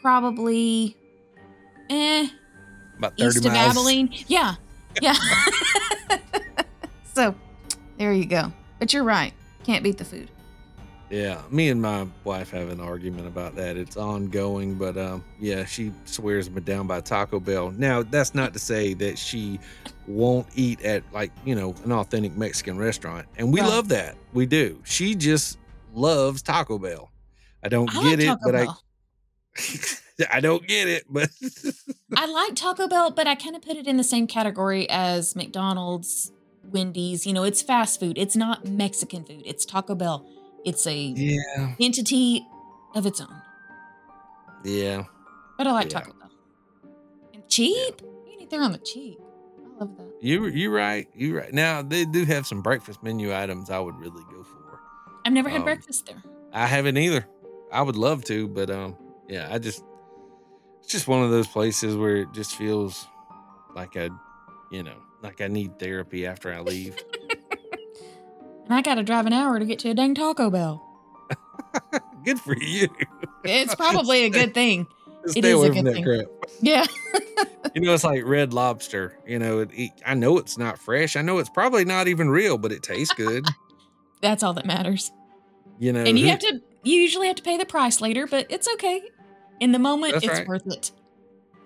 probably, 0.00 0.96
eh, 1.90 2.28
About 2.98 3.16
thirty 3.16 3.38
east 3.38 3.46
of. 3.46 3.52
Abilene. 3.52 4.10
Yeah, 4.26 4.56
yeah. 5.00 5.14
so, 7.14 7.34
there 7.98 8.12
you 8.12 8.26
go. 8.26 8.52
But 8.78 8.92
you're 8.92 9.04
right. 9.04 9.32
Can't 9.64 9.82
beat 9.82 9.98
the 9.98 10.04
food. 10.04 10.28
Yeah, 11.14 11.40
me 11.48 11.68
and 11.68 11.80
my 11.80 12.08
wife 12.24 12.50
have 12.50 12.70
an 12.70 12.80
argument 12.80 13.28
about 13.28 13.54
that. 13.54 13.76
It's 13.76 13.96
ongoing, 13.96 14.74
but 14.74 14.96
um, 14.98 15.22
yeah, 15.38 15.64
she 15.64 15.92
swears 16.06 16.50
me 16.50 16.60
down 16.60 16.88
by 16.88 17.02
Taco 17.02 17.38
Bell. 17.38 17.70
Now, 17.70 18.02
that's 18.02 18.34
not 18.34 18.52
to 18.54 18.58
say 18.58 18.94
that 18.94 19.16
she 19.16 19.60
won't 20.08 20.48
eat 20.56 20.82
at 20.82 21.04
like 21.12 21.30
you 21.44 21.54
know 21.54 21.72
an 21.84 21.92
authentic 21.92 22.36
Mexican 22.36 22.78
restaurant, 22.78 23.28
and 23.38 23.52
we 23.52 23.60
Right. 23.60 23.68
love 23.68 23.88
that. 23.90 24.16
We 24.32 24.44
do. 24.46 24.80
She 24.82 25.14
just 25.14 25.58
loves 25.92 26.42
Taco 26.42 26.80
Bell. 26.80 27.12
I 27.62 27.68
don't 27.68 27.88
I 27.94 28.02
get 28.02 28.18
like 28.18 28.26
it, 28.26 28.38
but 28.44 28.52
Bell. 28.54 28.82
I 29.56 30.36
I 30.36 30.40
don't 30.40 30.66
get 30.66 30.88
it, 30.88 31.04
but 31.08 31.30
I 32.16 32.26
like 32.26 32.56
Taco 32.56 32.88
Bell, 32.88 33.12
but 33.12 33.28
I 33.28 33.36
kind 33.36 33.54
of 33.54 33.62
put 33.62 33.76
it 33.76 33.86
in 33.86 33.98
the 33.98 34.02
same 34.04 34.26
category 34.26 34.90
as 34.90 35.36
McDonald's, 35.36 36.32
Wendy's. 36.64 37.24
You 37.24 37.34
know, 37.34 37.44
it's 37.44 37.62
fast 37.62 38.00
food. 38.00 38.18
It's 38.18 38.34
not 38.34 38.66
Mexican 38.66 39.24
food. 39.24 39.42
It's 39.46 39.64
Taco 39.64 39.94
Bell. 39.94 40.26
It's 40.64 40.86
a 40.86 40.94
yeah, 40.96 41.74
entity 41.80 42.46
of 42.94 43.06
its 43.06 43.20
own. 43.20 43.42
yeah. 44.64 45.04
But 45.58 45.66
I 45.66 45.72
like 45.72 45.92
Yeah. 45.92 46.00
Taco 46.00 46.12
Bell. 46.14 46.30
And 47.32 47.48
cheap. 47.48 48.00
You 48.02 48.32
can 48.32 48.40
eat 48.40 48.50
there 48.50 48.62
on 48.62 48.72
the 48.72 48.78
cheap. 48.78 49.18
I 49.20 49.78
love 49.80 49.96
that. 49.98 50.12
You 50.20 50.46
you 50.46 50.70
right. 50.74 51.08
You 51.14 51.36
right. 51.36 51.52
Now 51.52 51.82
they 51.82 52.04
do 52.04 52.24
have 52.24 52.46
some 52.46 52.62
breakfast 52.62 53.02
menu 53.02 53.34
items 53.34 53.70
I 53.70 53.78
would 53.78 53.96
really 53.96 54.22
go 54.30 54.42
for. 54.42 54.80
I've 55.24 55.32
never 55.32 55.48
had 55.48 55.58
Um, 55.58 55.64
breakfast 55.64 56.06
there. 56.06 56.22
I 56.52 56.66
haven't 56.66 56.96
either. 56.96 57.26
I 57.72 57.82
would 57.82 57.96
love 57.96 58.24
to, 58.24 58.46
but 58.48 58.70
um, 58.70 58.96
yeah, 59.28 59.48
I 59.52 59.58
just 59.58 59.82
it's 60.80 60.88
just 60.88 61.08
one 61.08 61.22
of 61.24 61.30
those 61.30 61.46
places 61.48 61.96
where 61.96 62.16
it 62.18 62.32
just 62.32 62.54
feels 62.56 63.06
like 63.74 63.96
I, 63.96 64.10
you 64.70 64.82
know, 64.82 64.96
like 65.22 65.40
I 65.40 65.48
need 65.48 65.78
therapy 65.78 66.26
after 66.26 66.52
I 66.52 66.60
leave. 66.60 66.96
And 68.64 68.72
I 68.74 68.82
got 68.82 68.94
to 68.96 69.02
drive 69.02 69.26
an 69.26 69.32
hour 69.32 69.58
to 69.58 69.64
get 69.64 69.78
to 69.80 69.90
a 69.90 69.94
dang 69.94 70.14
Taco 70.14 70.50
Bell. 70.50 70.82
Good 72.24 72.40
for 72.40 72.56
you. 72.56 72.88
It's 73.44 73.74
probably 73.76 74.24
a 74.24 74.30
good 74.30 74.54
thing. 74.54 74.86
Stay 75.26 75.40
is 75.40 75.46
a 75.46 75.56
away 75.56 75.68
good 75.68 75.76
from 75.76 75.84
that 75.86 75.94
thing. 75.94 76.04
crap. 76.04 76.26
Yeah. 76.60 76.86
You 77.74 77.80
know, 77.80 77.92
it's 77.94 78.04
like 78.04 78.22
red 78.24 78.52
lobster. 78.54 79.18
You 79.26 79.40
know, 79.40 79.58
it, 79.60 79.70
it- 79.72 79.90
I 80.06 80.14
know 80.14 80.38
it's 80.38 80.56
not 80.56 80.78
fresh. 80.78 81.16
I 81.16 81.22
know 81.22 81.38
it's 81.38 81.48
probably 81.50 81.84
not 81.84 82.06
even 82.06 82.30
real, 82.30 82.56
but 82.56 82.70
it 82.70 82.84
tastes 82.84 83.12
good. 83.14 83.44
That's 84.20 84.44
all 84.44 84.52
that 84.52 84.64
matters. 84.64 85.10
You 85.80 85.92
know, 85.92 86.04
And 86.04 86.16
you 86.16 86.28
have 86.28 86.38
to, 86.40 86.60
you 86.84 86.94
usually 86.94 87.26
have 87.26 87.34
to 87.36 87.42
pay 87.42 87.56
the 87.56 87.64
price 87.64 88.00
later, 88.00 88.28
but 88.28 88.46
it's 88.48 88.68
okay. 88.74 89.02
In 89.58 89.72
the 89.72 89.80
moment, 89.80 90.12
That's 90.12 90.24
it's 90.26 90.38
right. 90.38 90.46
worth 90.46 90.66
it. 90.68 90.92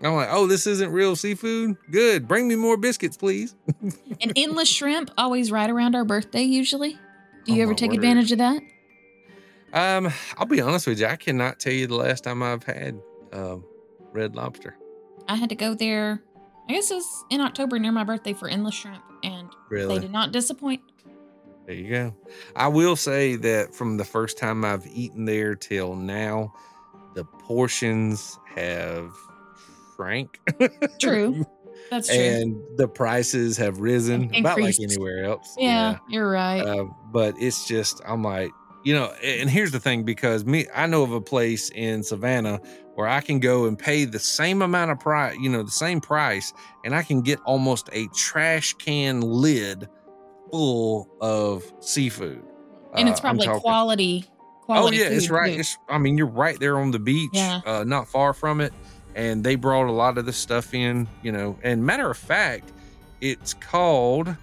I'm 0.03 0.15
like, 0.15 0.29
oh, 0.31 0.47
this 0.47 0.67
isn't 0.67 0.93
real 0.93 1.17
seafood. 1.17 1.77
Good. 1.91 2.29
Bring 2.29 2.47
me 2.49 2.55
more 2.55 2.77
biscuits, 2.77 3.17
please. 3.17 3.55
And 4.21 4.33
endless 4.37 4.69
shrimp, 4.69 5.11
always 5.19 5.51
right 5.53 5.69
around 5.71 5.95
our 5.95 6.05
birthday, 6.05 6.43
usually. 6.43 6.99
Do 7.45 7.53
you 7.55 7.61
Oh, 7.61 7.63
ever 7.65 7.75
take 7.75 7.91
word. 7.91 7.97
advantage 7.97 8.33
of 8.33 8.39
that? 8.39 8.63
Um, 9.73 10.13
I'll 10.37 10.47
be 10.47 10.61
honest 10.61 10.87
with 10.87 10.99
you. 11.01 11.07
I 11.07 11.17
cannot 11.17 11.61
tell 11.61 11.73
you 11.73 11.87
the 11.87 11.95
last 11.95 12.25
time 12.25 12.43
I've 12.43 12.65
had 12.65 13.01
um, 13.33 13.65
red 14.13 14.35
lobster. 14.35 14.77
I 15.29 15.37
had 15.37 15.49
to 15.51 15.55
go 15.55 15.75
there, 15.75 16.23
I 16.69 16.73
guess 16.73 16.91
it 16.91 16.95
was 16.95 17.25
in 17.31 17.41
October 17.41 17.79
near 17.79 17.93
my 17.93 18.05
birthday 18.05 18.33
for 18.33 18.49
endless 18.49 18.75
shrimp, 18.75 19.03
and 19.23 19.49
they 19.71 19.99
did 19.99 20.11
not 20.11 20.33
disappoint. 20.33 20.81
There 21.67 21.75
you 21.75 21.91
go. 21.91 22.15
I 22.57 22.69
will 22.69 22.97
say 22.97 23.37
that 23.37 23.75
from 23.75 23.99
the 23.99 24.05
first 24.05 24.39
time 24.39 24.65
I've 24.65 24.87
eaten 24.87 25.27
there 25.27 25.55
till 25.55 25.95
now, 25.95 26.55
the 27.15 27.25
portions 27.25 28.39
have 28.57 29.13
shrank. 29.99 30.39
True. 30.99 31.45
That's 31.91 32.09
true. 32.09 32.17
and 32.19 32.57
the 32.77 32.89
prices 32.89 33.57
have 33.57 33.79
risen 33.79 34.35
about 34.35 34.61
like 34.61 34.79
anywhere 34.81 35.25
else. 35.25 35.55
yeah, 35.59 35.99
you're 36.09 36.31
right. 36.31 36.61
Uh, 36.61 36.85
but 37.13 37.35
it's 37.39 37.67
just 37.67 38.01
I'm 38.07 38.23
like, 38.23 38.51
you 38.85 38.95
know, 38.95 39.13
and 39.23 39.49
here's 39.49 39.71
the 39.71 39.81
thing 39.81 40.03
because 40.03 40.45
me, 40.45 40.67
I 40.75 40.87
know 40.87 41.03
of 41.03 41.13
a 41.13 41.21
place 41.21 41.71
in 41.71 42.03
Savannah 42.03 42.61
where 42.95 43.07
I 43.09 43.21
can 43.21 43.39
go 43.39 43.67
and 43.67 43.79
pay 43.79 44.05
the 44.05 44.19
same 44.19 44.61
amount 44.61 44.91
of 44.91 44.99
price, 45.01 45.37
you 45.41 45.49
know, 45.49 45.63
the 45.63 45.71
same 45.71 46.01
price, 46.01 46.53
and 46.85 46.95
I 46.95 47.03
can 47.03 47.23
get 47.23 47.39
almost 47.47 47.89
a 47.93 48.09
trash 48.09 48.75
can 48.75 49.21
lid 49.21 49.89
full 50.51 51.09
of 51.21 51.65
seafood. 51.81 52.43
and 52.95 53.09
it's 53.09 53.21
Uh, 53.21 53.23
probably 53.23 53.47
talking- 53.47 53.61
quality. 53.63 54.25
Oh 54.63 54.65
Quality 54.75 54.97
yeah, 54.99 55.05
it's 55.07 55.31
right. 55.31 55.59
It's 55.59 55.79
I 55.89 55.97
mean, 55.99 56.19
you're 56.19 56.27
right 56.27 56.59
there 56.61 56.79
on 56.79 56.91
the 56.91 56.99
beach, 56.99 57.31
Yeah. 57.33 57.61
uh, 57.65 57.85
not 57.85 58.09
far 58.09 58.35
from 58.35 58.61
it, 58.61 58.73
and 59.19 59.43
they 59.43 59.57
brought 59.57 59.89
a 59.89 59.93
lot 59.93 60.17
of 60.17 60.27
this 60.27 60.37
stuff 60.37 60.73
in, 60.73 61.09
you 61.23 61.33
know. 61.33 61.59
And 61.65 61.85
matter 61.85 62.09
of 62.09 62.17
fact, 62.17 62.73
it's 63.21 63.53
called. 63.53 64.35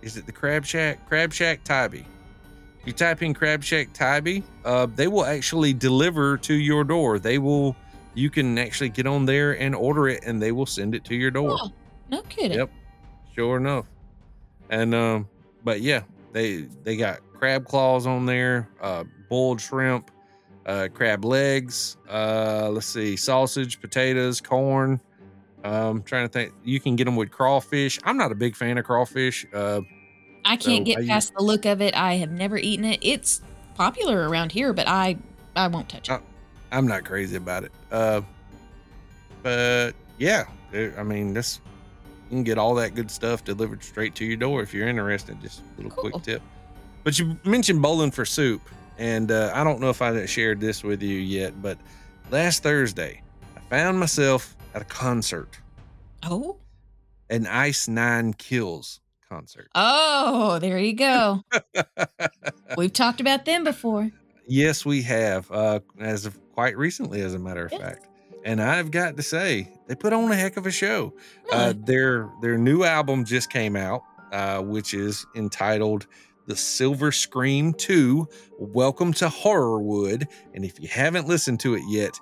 Is 0.00 0.16
it 0.16 0.26
the 0.26 0.32
Crab 0.32 0.64
Shack? 0.64 1.06
Crab 1.08 1.32
Shack 1.32 1.64
Tybee. 1.64 2.06
You 2.86 2.92
type 2.92 3.20
in 3.20 3.34
Crab 3.34 3.64
Shack 3.64 3.92
Tybee, 3.92 4.42
uh, 4.64 4.86
they 4.86 5.08
will 5.08 5.26
actually 5.26 5.74
deliver 5.74 6.38
to 6.38 6.54
your 6.54 6.84
door. 6.84 7.18
They 7.18 7.38
will. 7.38 7.76
You 8.14 8.30
can 8.30 8.58
actually 8.58 8.90
get 8.90 9.06
on 9.06 9.26
there 9.26 9.58
and 9.60 9.74
order 9.74 10.08
it, 10.08 10.22
and 10.24 10.40
they 10.40 10.52
will 10.52 10.66
send 10.66 10.94
it 10.94 11.04
to 11.06 11.14
your 11.16 11.32
door. 11.32 11.58
Oh, 11.60 11.72
no 12.08 12.22
kidding. 12.22 12.58
Yep. 12.58 12.70
Sure 13.34 13.56
enough. 13.56 13.86
And 14.70 14.94
um, 14.94 15.28
but 15.64 15.80
yeah, 15.80 16.02
they 16.32 16.62
they 16.84 16.96
got 16.96 17.18
crab 17.34 17.66
claws 17.66 18.06
on 18.06 18.24
there, 18.24 18.68
uh, 18.80 19.02
boiled 19.28 19.60
shrimp, 19.60 20.12
uh, 20.66 20.88
crab 20.92 21.24
legs. 21.24 21.96
Uh, 22.08 22.68
let's 22.72 22.86
see, 22.86 23.16
sausage, 23.16 23.80
potatoes, 23.80 24.40
corn. 24.40 25.00
Um, 25.64 26.02
trying 26.02 26.24
to 26.26 26.32
think, 26.32 26.52
you 26.64 26.80
can 26.80 26.96
get 26.96 27.04
them 27.04 27.16
with 27.16 27.30
crawfish. 27.30 27.98
I'm 28.04 28.16
not 28.16 28.32
a 28.32 28.34
big 28.34 28.56
fan 28.56 28.78
of 28.78 28.84
crawfish. 28.84 29.46
Uh, 29.52 29.82
I 30.44 30.56
can't 30.56 30.86
So, 30.86 30.94
get 30.94 31.02
you- 31.02 31.08
past 31.08 31.32
the 31.36 31.42
look 31.42 31.66
of 31.66 31.82
it. 31.82 31.94
I 31.94 32.14
have 32.14 32.30
never 32.30 32.56
eaten 32.56 32.84
it. 32.86 32.98
It's 33.02 33.42
popular 33.74 34.28
around 34.28 34.52
here, 34.52 34.72
but 34.72 34.88
I 34.88 35.16
I 35.56 35.66
won't 35.66 35.88
touch 35.88 36.08
it. 36.08 36.12
Uh, 36.12 36.20
I'm 36.72 36.86
not 36.86 37.04
crazy 37.04 37.36
about 37.36 37.64
it. 37.64 37.72
Uh, 37.90 38.22
but 39.42 39.92
yeah, 40.18 40.44
there- 40.70 40.94
I 40.98 41.02
mean, 41.02 41.34
this 41.34 41.60
you 42.30 42.36
can 42.36 42.44
get 42.44 42.58
all 42.58 42.74
that 42.76 42.94
good 42.94 43.10
stuff 43.10 43.42
delivered 43.44 43.82
straight 43.82 44.14
to 44.14 44.24
your 44.24 44.36
door 44.36 44.62
if 44.62 44.72
you're 44.72 44.86
interested. 44.88 45.40
Just 45.42 45.60
a 45.60 45.82
little 45.82 45.90
Cool. 45.90 46.10
quick 46.10 46.22
tip. 46.22 46.42
But 47.02 47.18
you 47.18 47.36
mentioned 47.44 47.82
bowling 47.82 48.12
for 48.12 48.24
soup, 48.24 48.62
and 49.00 49.32
uh, 49.32 49.50
I 49.54 49.64
don't 49.64 49.80
know 49.80 49.90
if 49.90 50.00
I 50.02 50.24
shared 50.26 50.60
this 50.60 50.84
with 50.84 51.02
you 51.02 51.16
yet, 51.18 51.60
but 51.60 51.78
last 52.30 52.62
Thursday 52.62 53.22
I 53.56 53.60
found 53.70 53.98
myself 53.98 54.56
at 54.74 54.82
a 54.82 54.84
concert, 54.84 55.58
Oh, 56.22 56.58
an 57.28 57.46
Ice 57.46 57.88
Nine 57.88 58.34
Kills 58.34 59.00
concert. 59.28 59.68
oh, 59.74 60.58
there 60.60 60.78
you 60.78 60.92
go. 60.94 61.42
We've 62.76 62.92
talked 62.92 63.20
about 63.20 63.44
them 63.44 63.64
before. 63.64 64.10
Yes, 64.46 64.84
we 64.84 65.02
have, 65.02 65.50
uh, 65.50 65.80
as 66.00 66.26
of 66.26 66.38
quite 66.54 66.76
recently, 66.76 67.20
as 67.22 67.34
a 67.34 67.38
matter 67.38 67.64
of 67.66 67.72
Yes. 67.72 67.80
fact. 67.80 68.06
And 68.44 68.60
I've 68.62 68.90
got 68.90 69.16
to 69.18 69.22
say, 69.22 69.68
they 69.86 69.94
put 69.94 70.12
on 70.12 70.30
a 70.32 70.34
heck 70.36 70.56
of 70.56 70.66
a 70.66 70.70
show. 70.70 71.12
Uh, 71.52 71.74
their 71.76 72.28
their 72.40 72.56
new 72.56 72.84
album 72.84 73.24
just 73.24 73.50
came 73.50 73.76
out, 73.76 74.02
uh, 74.32 74.60
which 74.62 74.94
is 74.94 75.26
entitled 75.36 76.06
"The 76.50 76.56
Silver 76.56 77.12
Scream 77.12 77.72
2: 77.74 78.28
Welcome 78.58 79.12
to 79.14 79.28
Horrorwood." 79.28 80.26
And 80.52 80.64
if 80.64 80.80
you 80.80 80.88
haven't 80.88 81.28
listened 81.28 81.60
to 81.60 81.74
it 81.74 81.82
yet, 81.88 82.18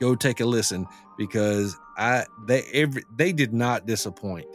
go 0.00 0.14
take 0.14 0.40
a 0.40 0.46
listen 0.46 0.86
because 1.18 1.76
I 1.98 2.24
they 2.46 2.62
every 2.72 3.02
they 3.14 3.32
did 3.32 3.52
not 3.52 3.86
disappoint. 3.86 4.46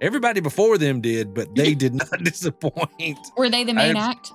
Everybody 0.00 0.40
before 0.40 0.76
them 0.78 1.00
did, 1.00 1.34
but 1.34 1.54
they 1.54 1.74
did 1.74 1.94
not 1.94 2.18
disappoint. 2.24 3.18
Were 3.36 3.48
they 3.48 3.64
the 3.64 3.72
main 3.74 3.96
I've- 3.96 3.98
act? 3.98 4.32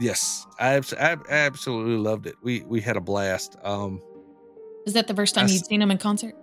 Yes, 0.00 0.46
I, 0.58 0.80
I 0.98 1.16
absolutely 1.28 1.96
loved 1.96 2.26
it. 2.26 2.34
We 2.42 2.62
we 2.62 2.80
had 2.80 2.96
a 2.96 3.00
blast. 3.00 3.56
Um, 3.62 4.00
Is 4.86 4.94
that 4.94 5.06
the 5.06 5.14
first 5.14 5.34
time 5.34 5.46
I 5.46 5.48
you'd 5.50 5.64
seen 5.66 5.80
them 5.80 5.90
in 5.90 5.98
concert? 5.98 6.34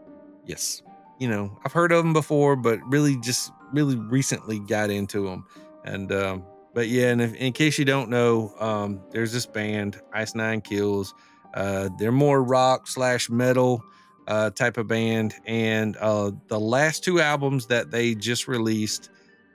yes, 0.45 0.81
you 1.19 1.27
know 1.27 1.59
I've 1.65 1.73
heard 1.73 1.91
of 1.91 2.03
them 2.03 2.13
before, 2.13 2.55
but 2.55 2.79
really 2.87 3.17
just 3.17 3.51
really 3.73 3.95
recently 3.97 4.59
got 4.59 4.89
into 4.91 5.25
them. 5.27 5.45
And 5.83 6.11
um, 6.11 6.43
but 6.79 6.87
yeah, 6.87 7.09
and 7.09 7.21
if, 7.21 7.33
in 7.35 7.51
case 7.51 7.77
you 7.77 7.83
don't 7.83 8.09
know, 8.09 8.53
um, 8.57 9.01
there's 9.11 9.33
this 9.33 9.45
band 9.45 9.99
Ice 10.13 10.33
Nine 10.33 10.61
Kills. 10.61 11.13
Uh, 11.53 11.89
they're 11.97 12.09
more 12.09 12.41
rock 12.41 12.87
slash 12.87 13.29
metal 13.29 13.83
uh, 14.29 14.49
type 14.51 14.77
of 14.77 14.87
band, 14.87 15.35
and 15.43 15.97
uh, 15.97 16.31
the 16.47 16.57
last 16.57 17.03
two 17.03 17.19
albums 17.19 17.65
that 17.65 17.91
they 17.91 18.15
just 18.15 18.47
released, 18.47 19.09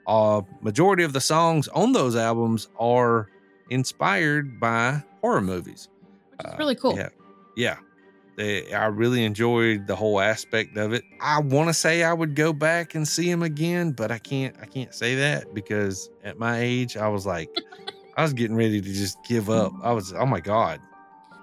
uh, 0.05 0.43
majority 0.61 1.03
of 1.03 1.13
the 1.13 1.19
songs 1.19 1.67
on 1.69 1.93
those 1.93 2.15
albums 2.15 2.67
are 2.79 3.27
inspired 3.71 4.59
by 4.59 5.01
horror 5.21 5.41
movies. 5.41 5.89
Which 6.37 6.45
is 6.45 6.53
Uh, 6.53 6.57
really 6.59 6.75
cool. 6.75 6.95
Yeah, 6.95 7.09
yeah. 7.57 7.77
They, 8.37 8.73
I 8.73 8.87
really 8.87 9.23
enjoyed 9.23 9.87
the 9.87 9.95
whole 9.95 10.19
aspect 10.19 10.75
of 10.77 10.91
it. 10.91 11.03
I 11.21 11.39
want 11.39 11.69
to 11.69 11.73
say 11.73 12.03
I 12.03 12.11
would 12.11 12.35
go 12.35 12.51
back 12.51 12.93
and 12.93 13.07
see 13.07 13.29
him 13.29 13.43
again, 13.43 13.91
but 13.91 14.11
I 14.11 14.17
can't. 14.17 14.55
I 14.61 14.65
can't 14.65 14.93
say 14.93 15.15
that 15.15 15.53
because 15.53 16.09
at 16.23 16.37
my 16.37 16.59
age, 16.59 16.97
I 16.97 17.07
was 17.07 17.25
like, 17.25 17.49
I 18.17 18.23
was 18.23 18.33
getting 18.33 18.57
ready 18.57 18.81
to 18.81 18.93
just 18.93 19.17
give 19.25 19.49
up. 19.49 19.71
I 19.81 19.93
was, 19.93 20.11
oh 20.13 20.25
my 20.25 20.41
god. 20.41 20.81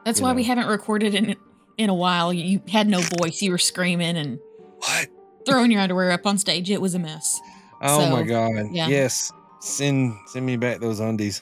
That's 0.04 0.20
you 0.20 0.26
why 0.26 0.32
we 0.34 0.42
haven't 0.44 0.66
recorded 0.66 1.14
in 1.14 1.34
in 1.78 1.88
a 1.88 1.94
while. 1.94 2.32
You 2.32 2.60
had 2.68 2.88
no 2.88 3.00
voice. 3.20 3.40
You 3.40 3.52
were 3.52 3.58
screaming 3.58 4.16
and 4.16 4.38
What? 4.78 5.08
throwing 5.46 5.70
your 5.70 5.80
underwear 5.80 6.10
up 6.10 6.26
on 6.26 6.36
stage. 6.36 6.70
It 6.70 6.80
was 6.82 6.94
a 6.94 6.98
mess. 6.98 7.40
Oh 7.80 8.10
my 8.10 8.22
god. 8.22 8.68
yeah. 8.70 8.88
Yes. 8.88 9.32
Send 9.60 10.14
send 10.26 10.44
me 10.44 10.56
back 10.56 10.80
those 10.80 11.00
undies. 11.00 11.40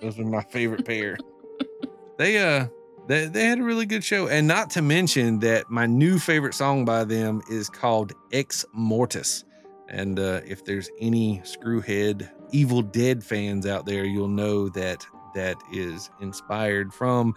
those 0.00 0.16
were 0.16 0.24
my 0.24 0.42
favorite 0.44 0.86
pair. 0.86 1.18
They 2.18 2.38
uh 2.38 2.68
they, 3.06 3.26
they 3.26 3.44
had 3.44 3.58
a 3.58 3.62
really 3.62 3.86
good 3.86 4.04
show. 4.04 4.28
And 4.28 4.46
not 4.46 4.70
to 4.70 4.82
mention 4.82 5.38
that 5.40 5.70
my 5.70 5.86
new 5.86 6.18
favorite 6.18 6.54
song 6.54 6.84
by 6.84 7.04
them 7.04 7.42
is 7.50 7.68
called 7.68 8.12
Ex 8.32 8.64
Mortis. 8.72 9.44
And 9.88 10.18
uh, 10.18 10.40
if 10.46 10.64
there's 10.64 10.88
any 11.00 11.40
screwhead 11.44 12.30
Evil 12.50 12.82
Dead 12.82 13.22
fans 13.22 13.66
out 13.66 13.86
there, 13.86 14.04
you'll 14.04 14.28
know 14.28 14.68
that 14.70 15.06
that 15.34 15.56
is 15.72 16.10
inspired 16.20 16.92
from 16.92 17.34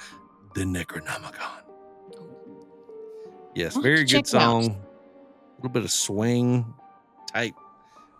the 0.53 0.63
Necronomicon. 0.63 1.61
Yes, 3.55 3.75
very 3.77 4.03
good 4.03 4.27
song. 4.27 4.65
A 4.65 5.55
little 5.57 5.69
bit 5.69 5.83
of 5.83 5.91
swing 5.91 6.73
type 7.33 7.53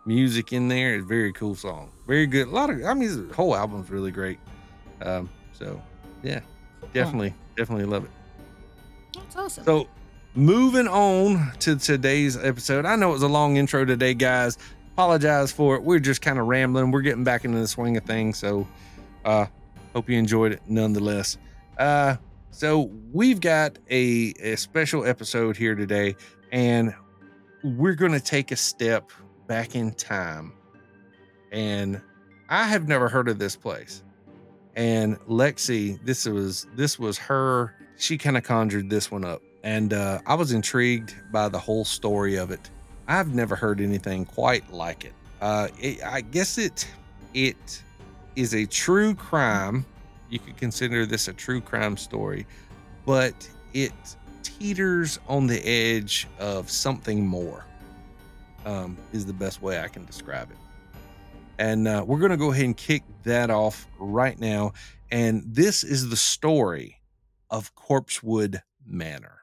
music 0.05 0.53
in 0.53 0.69
there. 0.69 0.95
It's 0.95 1.05
very 1.05 1.34
cool 1.34 1.55
song. 1.55 1.91
Very 2.08 2.25
good. 2.25 2.47
A 2.47 2.51
lot 2.51 2.69
of 2.69 2.84
I 2.86 2.93
mean 2.93 3.27
the 3.27 3.34
whole 3.34 3.55
album's 3.55 3.89
really 3.89 4.12
great. 4.12 4.39
Um, 5.01 5.29
so 5.51 5.81
yeah, 6.23 6.39
definitely, 6.93 7.33
definitely 7.57 7.85
love 7.85 8.05
it. 8.05 8.11
That's 9.15 9.35
awesome. 9.35 9.63
So 9.63 9.88
moving 10.33 10.88
on 10.88 11.51
to 11.59 11.75
today's 11.77 12.38
episode. 12.38 12.85
I 12.85 12.95
know 12.95 13.09
it 13.09 13.13
was 13.13 13.23
a 13.23 13.27
long 13.27 13.57
intro 13.57 13.85
today, 13.85 14.13
guys. 14.13 14.57
Apologize 14.93 15.51
for 15.51 15.75
it. 15.75 15.83
We're 15.83 15.99
just 15.99 16.21
kind 16.21 16.39
of 16.39 16.47
rambling. 16.47 16.91
We're 16.91 17.01
getting 17.01 17.23
back 17.23 17.45
into 17.45 17.59
the 17.59 17.67
swing 17.67 17.97
of 17.97 18.03
things. 18.03 18.38
So 18.38 18.67
uh 19.25 19.45
hope 19.93 20.09
you 20.09 20.17
enjoyed 20.17 20.53
it 20.53 20.61
nonetheless. 20.67 21.38
Uh 21.77 22.15
so 22.51 22.89
we've 23.11 23.41
got 23.41 23.77
a, 23.91 24.33
a 24.39 24.55
special 24.55 25.05
episode 25.05 25.57
here 25.57 25.75
today, 25.75 26.15
and 26.53 26.95
we're 27.65 27.95
gonna 27.95 28.21
take 28.21 28.51
a 28.51 28.55
step 28.55 29.11
back 29.47 29.75
in 29.75 29.91
time. 29.93 30.53
And 31.51 32.01
I 32.47 32.63
have 32.63 32.88
never 32.88 33.09
heard 33.09 33.27
of 33.27 33.39
this 33.39 33.57
place. 33.57 34.04
And 34.75 35.17
Lexie, 35.21 36.03
this 36.03 36.25
was 36.25 36.67
this 36.75 36.99
was 36.99 37.17
her. 37.17 37.73
She 37.97 38.17
kind 38.17 38.35
of 38.38 38.43
conjured 38.43 38.89
this 38.89 39.09
one 39.09 39.23
up, 39.23 39.41
and 39.63 39.93
uh, 39.93 40.19
I 40.25 40.35
was 40.35 40.51
intrigued 40.51 41.15
by 41.31 41.47
the 41.47 41.59
whole 41.59 41.85
story 41.85 42.35
of 42.35 42.51
it. 42.51 42.69
I've 43.07 43.33
never 43.33 43.55
heard 43.55 43.79
anything 43.79 44.25
quite 44.25 44.71
like 44.73 45.05
it. 45.05 45.13
Uh, 45.41 45.69
it 45.79 46.03
I 46.03 46.21
guess 46.21 46.57
it 46.57 46.88
it 47.33 47.83
is 48.35 48.53
a 48.53 48.65
true 48.65 49.15
crime. 49.15 49.85
You 50.29 50.39
could 50.39 50.57
consider 50.57 51.05
this 51.05 51.27
a 51.29 51.33
true 51.33 51.61
crime 51.61 51.95
story, 51.95 52.45
but 53.05 53.49
it 53.73 53.93
teeters 54.43 55.19
on 55.27 55.47
the 55.47 55.65
edge 55.65 56.27
of 56.39 56.69
something 56.69 57.25
more. 57.25 57.65
Um, 58.65 58.97
is 59.13 59.27
the 59.27 59.33
best 59.33 59.61
way 59.61 59.79
I 59.79 59.88
can 59.88 60.05
describe 60.05 60.49
it. 60.49 60.57
And 61.57 61.87
uh, 61.87 62.03
we're 62.05 62.19
going 62.19 62.31
to 62.31 62.37
go 62.37 62.51
ahead 62.51 62.65
and 62.65 62.75
kick 62.75 63.03
that 63.23 63.49
off 63.49 63.87
right 63.99 64.37
now. 64.39 64.73
And 65.11 65.43
this 65.45 65.83
is 65.83 66.09
the 66.09 66.17
story 66.17 67.01
of 67.49 67.73
Corpsewood 67.75 68.61
Manor. 68.85 69.39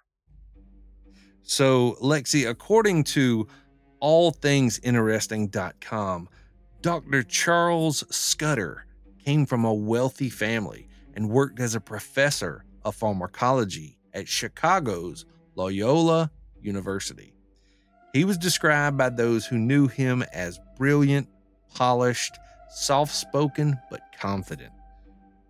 So, 1.43 1.97
Lexie, 2.01 2.49
according 2.49 3.03
to 3.05 3.47
allthingsinteresting.com, 4.01 6.29
Dr. 6.83 7.23
Charles 7.23 8.05
Scudder 8.15 8.87
came 9.25 9.47
from 9.47 9.65
a 9.65 9.73
wealthy 9.73 10.29
family 10.31 10.89
and 11.15 11.31
worked 11.31 11.61
as 11.61 11.75
a 11.75 11.81
professor 11.81 12.65
of 12.85 12.97
pharmacology 12.97 13.99
at 14.15 14.29
Chicago's 14.29 15.25
Loyola 15.55 16.31
University. 16.61 17.33
He 18.13 18.25
was 18.25 18.37
described 18.37 18.99
by 18.99 19.09
those 19.09 19.47
who 19.47 19.59
knew 19.59 19.89
him 19.89 20.23
as 20.33 20.61
brilliant, 20.77 21.29
polished, 21.75 22.39
soft 22.71 23.15
spoken, 23.15 23.79
but 23.91 24.01
confident. 24.19 24.73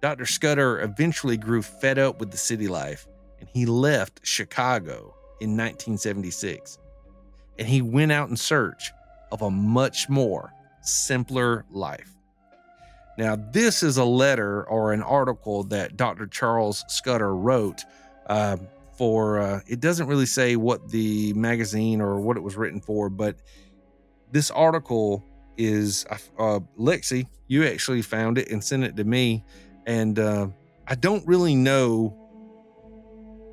Dr. 0.00 0.26
Scudder 0.26 0.80
eventually 0.80 1.36
grew 1.36 1.62
fed 1.62 1.98
up 1.98 2.18
with 2.18 2.30
the 2.30 2.36
city 2.36 2.66
life 2.66 3.06
and 3.38 3.48
he 3.48 3.66
left 3.66 4.20
Chicago 4.24 5.14
in 5.40 5.56
1976. 5.56 6.78
And 7.58 7.68
he 7.68 7.82
went 7.82 8.12
out 8.12 8.28
in 8.28 8.36
search 8.36 8.92
of 9.30 9.42
a 9.42 9.50
much 9.50 10.08
more 10.08 10.52
simpler 10.80 11.64
life. 11.70 12.10
Now, 13.18 13.36
this 13.36 13.82
is 13.82 13.96
a 13.96 14.04
letter 14.04 14.64
or 14.64 14.92
an 14.92 15.02
article 15.02 15.64
that 15.64 15.96
Dr. 15.96 16.26
Charles 16.26 16.84
Scudder 16.88 17.34
wrote 17.34 17.82
uh, 18.26 18.56
for, 18.96 19.38
uh, 19.38 19.60
it 19.66 19.80
doesn't 19.80 20.06
really 20.06 20.26
say 20.26 20.56
what 20.56 20.88
the 20.88 21.32
magazine 21.34 22.00
or 22.00 22.20
what 22.20 22.36
it 22.36 22.42
was 22.42 22.56
written 22.56 22.80
for, 22.80 23.10
but 23.10 23.36
this 24.30 24.50
article 24.50 25.24
is 25.56 26.04
uh, 26.38 26.60
Lexie, 26.78 27.26
you 27.48 27.64
actually 27.66 28.02
found 28.02 28.38
it 28.38 28.50
and 28.50 28.62
sent 28.62 28.84
it 28.84 28.96
to 28.96 29.04
me. 29.04 29.44
And 29.86 30.18
uh, 30.18 30.48
I 30.88 30.94
don't 30.94 31.26
really 31.26 31.54
know 31.54 32.16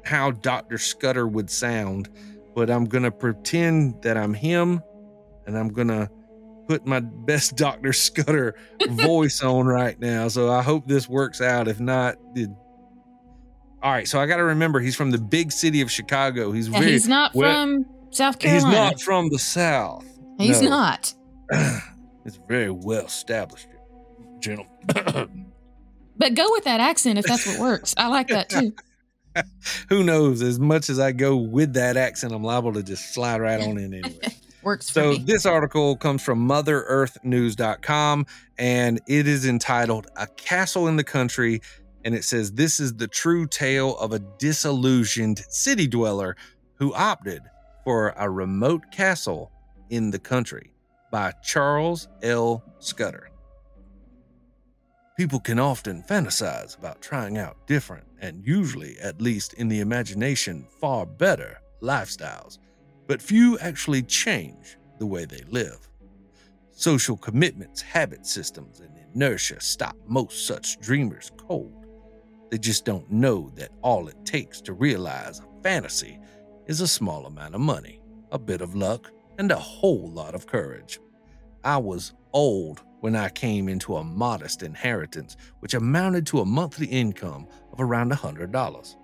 how 0.05 0.31
Dr. 0.31 0.77
Scudder 0.77 1.27
would 1.27 1.49
sound, 1.49 2.09
but 2.55 2.69
I'm 2.69 2.85
to 3.03 3.11
pretend 3.11 4.01
that 4.01 4.17
I'm 4.17 4.33
him 4.33 4.81
and 5.45 5.57
I'm 5.57 5.69
to 5.89 6.09
put 6.67 6.85
my 6.85 6.99
best 6.99 7.55
Dr. 7.57 7.93
Scudder 7.93 8.55
voice 8.89 9.41
on 9.43 9.65
right 9.67 9.99
now. 9.99 10.27
So 10.27 10.51
I 10.51 10.61
hope 10.61 10.87
this 10.87 11.09
works 11.09 11.41
out. 11.41 11.67
If 11.67 11.79
not, 11.79 12.15
it, 12.35 12.49
all 13.81 13.91
right. 13.91 14.07
So 14.07 14.19
I 14.19 14.25
got 14.25 14.37
to 14.37 14.43
remember 14.43 14.79
he's 14.79 14.95
from 14.95 15.11
the 15.11 15.17
big 15.17 15.51
city 15.51 15.81
of 15.81 15.91
Chicago. 15.91 16.51
He's 16.51 16.67
Yeah, 16.69 16.79
very, 16.79 16.91
he's 16.91 17.07
not 17.07 17.33
well, 17.35 17.53
from 17.65 17.85
South 18.11 18.39
Carolina. 18.39 18.65
he's 18.69 18.73
not 18.75 19.01
from 19.01 19.29
the 19.29 19.39
South. 19.39 20.05
He's 20.37 20.61
No. 20.61 20.69
not. 20.69 21.13
it's 22.25 22.39
very 22.47 22.71
well 22.71 23.05
established, 23.05 23.67
gentlemen. 24.39 25.45
But 26.19 26.35
go 26.35 26.45
with 26.51 26.65
that 26.65 26.81
accent 26.81 27.17
if 27.17 27.25
that's 27.25 27.47
what 27.47 27.59
works. 27.59 27.95
I 27.97 28.07
like 28.07 28.27
that 28.27 28.49
too. 28.49 28.73
Who 29.89 30.03
knows? 30.03 30.41
As 30.41 30.59
much 30.59 30.89
as 30.89 30.99
I 30.99 31.13
go 31.13 31.37
with 31.37 31.73
that 31.73 31.95
accent, 31.95 32.33
I'm 32.33 32.43
liable 32.43 32.73
to 32.73 32.83
just 32.83 33.13
slide 33.13 33.39
right 33.39 33.61
on 33.61 33.77
in 33.77 33.93
anyway. 33.93 34.19
Works 34.63 34.89
for 34.89 34.99
So 34.99 35.15
this 35.15 35.45
article 35.45 35.95
comes 35.95 36.21
from 36.21 36.45
motherearthnews.com 36.45 38.25
and 38.57 38.99
it 39.07 39.25
is 39.25 39.45
entitled 39.45 40.07
A 40.17 40.27
Castle 40.27 40.89
in 40.89 40.97
the 40.97 41.03
Country 41.05 41.61
and 42.03 42.13
it 42.13 42.25
says 42.25 42.51
this 42.51 42.81
is 42.81 42.95
the 42.95 43.07
true 43.07 43.47
tale 43.47 43.97
of 43.97 44.11
a 44.11 44.19
disillusioned 44.19 45.39
city 45.47 45.87
dweller 45.87 46.35
who 46.75 46.93
opted 46.93 47.41
for 47.85 48.13
a 48.17 48.29
remote 48.29 48.91
castle 48.91 49.49
in 49.89 50.11
the 50.11 50.19
country 50.19 50.73
by 51.11 51.31
Charles 51.43 52.07
L. 52.21 52.63
Scudder. 52.79 53.29
People 55.17 55.39
can 55.39 55.59
often 55.59 56.03
fantasize 56.03 56.77
about 56.77 57.01
trying 57.01 57.37
out 57.37 57.67
different 57.67 58.05
and 58.21 58.45
usually, 58.45 58.97
at 58.99 59.21
least 59.21 59.53
in 59.53 59.67
the 59.67 59.79
imagination, 59.79 60.65
far 60.79 61.05
better 61.05 61.59
lifestyles 61.81 62.57
but 63.09 63.23
few 63.23 63.57
actually 63.57 64.03
change 64.03 64.77
the 64.99 65.05
way 65.05 65.25
they 65.25 65.41
live. 65.49 65.89
Social 66.69 67.17
commitments, 67.17 67.81
habit 67.81 68.23
systems, 68.23 68.81
and 68.81 68.95
inertia 69.15 69.59
stop 69.59 69.95
most 70.07 70.45
such 70.45 70.79
dreamers 70.79 71.31
cold. 71.35 71.87
They 72.51 72.59
just 72.59 72.85
don't 72.85 73.11
know 73.11 73.49
that 73.55 73.71
all 73.81 74.07
it 74.09 74.25
takes 74.25 74.61
to 74.61 74.73
realize 74.73 75.39
a 75.39 75.63
fantasy 75.63 76.19
is 76.67 76.81
a 76.81 76.87
small 76.87 77.25
amount 77.25 77.55
of 77.55 77.61
money, 77.61 77.99
a 78.31 78.37
bit 78.37 78.61
of 78.61 78.75
luck, 78.75 79.11
and 79.39 79.51
a 79.51 79.55
whole 79.55 80.11
lot 80.11 80.35
of 80.35 80.45
courage. 80.45 80.99
I 81.63 81.77
was 81.77 82.13
old 82.33 82.83
when 82.99 83.15
I 83.15 83.29
came 83.29 83.69
into 83.69 83.95
a 83.95 84.03
modest 84.03 84.61
inheritance, 84.61 85.37
which 85.61 85.73
amounted 85.73 86.27
to 86.27 86.41
a 86.41 86.45
monthly 86.45 86.87
income 86.87 87.47
of 87.71 87.79
around 87.79 88.11
$100. 88.11 88.95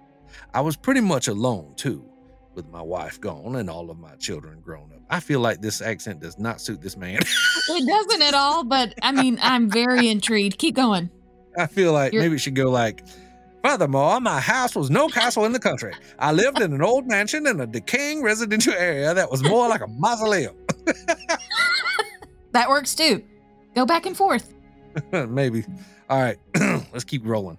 I 0.53 0.61
was 0.61 0.75
pretty 0.75 0.99
much 1.01 1.27
alone, 1.27 1.73
too 1.75 2.05
with 2.53 2.69
my 2.69 2.81
wife 2.81 3.19
gone 3.19 3.57
and 3.57 3.69
all 3.69 3.91
of 3.91 3.99
my 3.99 4.15
children 4.15 4.61
grown 4.61 4.89
up. 4.93 5.01
I 5.09 5.19
feel 5.19 5.41
like 5.41 5.61
this 5.61 5.81
accent 5.81 6.21
does 6.21 6.39
not 6.39 6.61
suit 6.61 6.81
this 6.81 6.95
man. 6.95 7.19
It 7.67 7.85
doesn't 7.85 8.21
at 8.21 8.33
all, 8.35 8.63
but 8.63 8.93
I 9.01 9.11
mean, 9.11 9.39
I'm 9.41 9.69
very 9.69 10.07
intrigued. 10.07 10.57
Keep 10.59 10.75
going. 10.75 11.09
I 11.57 11.65
feel 11.65 11.91
like 11.91 12.13
You're- 12.13 12.23
maybe 12.23 12.35
it 12.35 12.39
should 12.39 12.55
go 12.55 12.69
like, 12.69 13.03
Furthermore, 13.65 14.21
my 14.21 14.39
house 14.39 14.75
was 14.75 14.91
no 14.91 15.07
castle 15.07 15.43
in 15.45 15.51
the 15.51 15.59
country. 15.59 15.91
I 16.19 16.31
lived 16.33 16.61
in 16.61 16.71
an 16.71 16.83
old 16.83 17.07
mansion 17.07 17.47
in 17.47 17.59
a 17.59 17.65
decaying 17.65 18.21
residential 18.21 18.73
area 18.73 19.11
that 19.15 19.31
was 19.31 19.41
more 19.41 19.67
like 19.67 19.81
a 19.81 19.87
mausoleum. 19.87 20.55
That 22.51 22.69
works 22.69 22.95
too. 22.95 23.21
Go 23.75 23.85
back 23.85 24.05
and 24.05 24.15
forth. 24.15 24.53
maybe. 25.11 25.65
All 26.09 26.21
right, 26.21 26.37
let's 26.93 27.03
keep 27.03 27.25
rolling. 27.25 27.57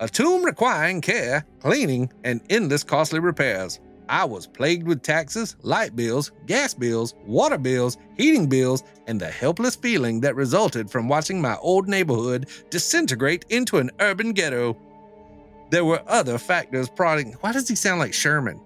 A 0.00 0.08
tomb 0.08 0.44
requiring 0.44 1.00
care, 1.00 1.46
cleaning, 1.60 2.10
and 2.24 2.40
endless 2.50 2.82
costly 2.82 3.20
repairs. 3.20 3.78
I 4.08 4.24
was 4.24 4.46
plagued 4.46 4.86
with 4.86 5.02
taxes, 5.02 5.56
light 5.62 5.96
bills, 5.96 6.32
gas 6.46 6.74
bills, 6.74 7.14
water 7.24 7.58
bills, 7.58 7.96
heating 8.16 8.48
bills, 8.48 8.82
and 9.06 9.20
the 9.20 9.30
helpless 9.30 9.76
feeling 9.76 10.20
that 10.20 10.36
resulted 10.36 10.90
from 10.90 11.08
watching 11.08 11.40
my 11.40 11.56
old 11.56 11.88
neighborhood 11.88 12.48
disintegrate 12.70 13.44
into 13.48 13.78
an 13.78 13.90
urban 14.00 14.32
ghetto. 14.32 14.76
There 15.70 15.84
were 15.84 16.02
other 16.06 16.38
factors 16.38 16.88
prodding. 16.88 17.32
Why 17.40 17.52
does 17.52 17.68
he 17.68 17.74
sound 17.74 17.98
like 18.00 18.12
Sherman? 18.12 18.60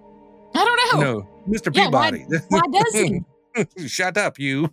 I 0.55 0.65
don't 0.65 1.01
know. 1.01 1.11
No, 1.11 1.29
Mr. 1.47 1.75
Yeah, 1.75 1.89
why- 1.89 2.11
Peabody. 2.11 2.43
Why 2.49 2.61
does 2.71 2.93
he? 2.93 3.87
Shut 3.87 4.17
up, 4.17 4.37
you. 4.39 4.69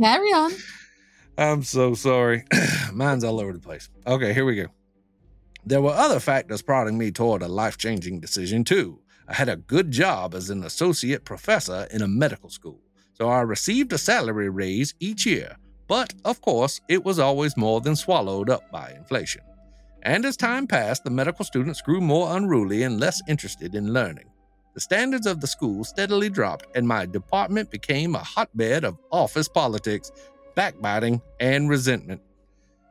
Carry 0.00 0.28
on. 0.28 0.52
I'm 1.38 1.62
so 1.62 1.94
sorry. 1.94 2.44
Mine's 2.92 3.24
all 3.24 3.40
over 3.40 3.52
the 3.52 3.58
place. 3.58 3.88
Okay, 4.06 4.32
here 4.34 4.44
we 4.44 4.56
go. 4.56 4.66
There 5.64 5.80
were 5.80 5.92
other 5.92 6.20
factors 6.20 6.62
prodding 6.62 6.98
me 6.98 7.10
toward 7.10 7.42
a 7.42 7.48
life 7.48 7.78
changing 7.78 8.20
decision, 8.20 8.64
too. 8.64 9.00
I 9.28 9.34
had 9.34 9.48
a 9.48 9.56
good 9.56 9.90
job 9.90 10.34
as 10.34 10.50
an 10.50 10.64
associate 10.64 11.24
professor 11.24 11.86
in 11.90 12.02
a 12.02 12.08
medical 12.08 12.50
school, 12.50 12.80
so 13.12 13.28
I 13.28 13.40
received 13.42 13.92
a 13.92 13.98
salary 13.98 14.48
raise 14.48 14.94
each 14.98 15.24
year, 15.24 15.56
but 15.86 16.12
of 16.24 16.40
course, 16.40 16.80
it 16.88 17.04
was 17.04 17.18
always 17.18 17.56
more 17.56 17.80
than 17.80 17.94
swallowed 17.94 18.50
up 18.50 18.70
by 18.72 18.92
inflation. 18.92 19.42
And 20.02 20.24
as 20.24 20.36
time 20.36 20.66
passed, 20.66 21.04
the 21.04 21.10
medical 21.10 21.44
students 21.44 21.80
grew 21.80 22.00
more 22.00 22.36
unruly 22.36 22.82
and 22.82 22.98
less 22.98 23.22
interested 23.28 23.74
in 23.76 23.92
learning. 23.92 24.26
The 24.74 24.80
standards 24.80 25.26
of 25.26 25.40
the 25.40 25.46
school 25.46 25.84
steadily 25.84 26.28
dropped, 26.28 26.66
and 26.74 26.88
my 26.88 27.06
department 27.06 27.70
became 27.70 28.14
a 28.14 28.24
hotbed 28.24 28.84
of 28.84 28.98
office 29.12 29.48
politics 29.48 30.10
backbiting, 30.54 31.20
and 31.40 31.68
resentment. 31.68 32.20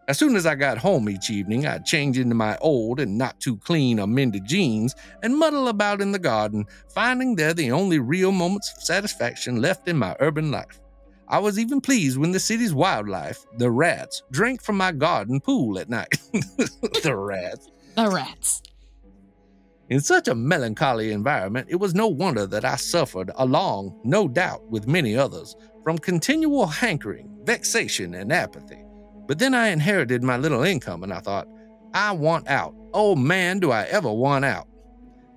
As 0.07 0.17
soon 0.17 0.35
as 0.35 0.45
I 0.45 0.55
got 0.55 0.77
home 0.77 1.09
each 1.09 1.29
evening, 1.29 1.65
I'd 1.65 1.85
change 1.85 2.17
into 2.17 2.35
my 2.35 2.57
old 2.57 2.99
and 2.99 3.17
not 3.17 3.39
too 3.39 3.57
clean 3.57 3.99
or 3.99 4.07
mended 4.07 4.45
jeans 4.45 4.95
and 5.21 5.37
muddle 5.37 5.67
about 5.67 6.01
in 6.01 6.11
the 6.11 6.19
garden, 6.19 6.65
finding 6.93 7.35
there 7.35 7.53
the 7.53 7.71
only 7.71 7.99
real 7.99 8.31
moments 8.31 8.73
of 8.75 8.83
satisfaction 8.83 9.61
left 9.61 9.87
in 9.87 9.97
my 9.97 10.15
urban 10.19 10.51
life. 10.51 10.81
I 11.27 11.39
was 11.39 11.57
even 11.59 11.79
pleased 11.79 12.17
when 12.17 12.31
the 12.31 12.39
city's 12.39 12.73
wildlife, 12.73 13.45
the 13.57 13.71
rats, 13.71 14.23
drank 14.31 14.61
from 14.61 14.75
my 14.75 14.91
garden 14.91 15.39
pool 15.39 15.79
at 15.79 15.89
night. 15.89 16.11
the 16.33 17.15
rats. 17.15 17.69
The 17.95 18.09
rats. 18.09 18.63
In 19.89 20.01
such 20.01 20.27
a 20.27 20.35
melancholy 20.35 21.11
environment, 21.11 21.67
it 21.69 21.75
was 21.75 21.93
no 21.93 22.07
wonder 22.07 22.45
that 22.47 22.65
I 22.65 22.75
suffered, 22.75 23.31
along, 23.35 23.99
no 24.03 24.27
doubt, 24.27 24.69
with 24.69 24.87
many 24.87 25.15
others, 25.15 25.55
from 25.83 25.97
continual 25.97 26.65
hankering, 26.65 27.29
vexation, 27.43 28.13
and 28.15 28.33
apathy. 28.33 28.83
But 29.31 29.39
then 29.39 29.55
I 29.55 29.69
inherited 29.69 30.23
my 30.23 30.35
little 30.35 30.61
income 30.61 31.03
and 31.03 31.13
I 31.13 31.21
thought, 31.21 31.47
I 31.93 32.11
want 32.11 32.49
out. 32.49 32.75
Oh 32.93 33.15
man, 33.15 33.59
do 33.59 33.71
I 33.71 33.83
ever 33.83 34.11
want 34.11 34.43
out. 34.43 34.67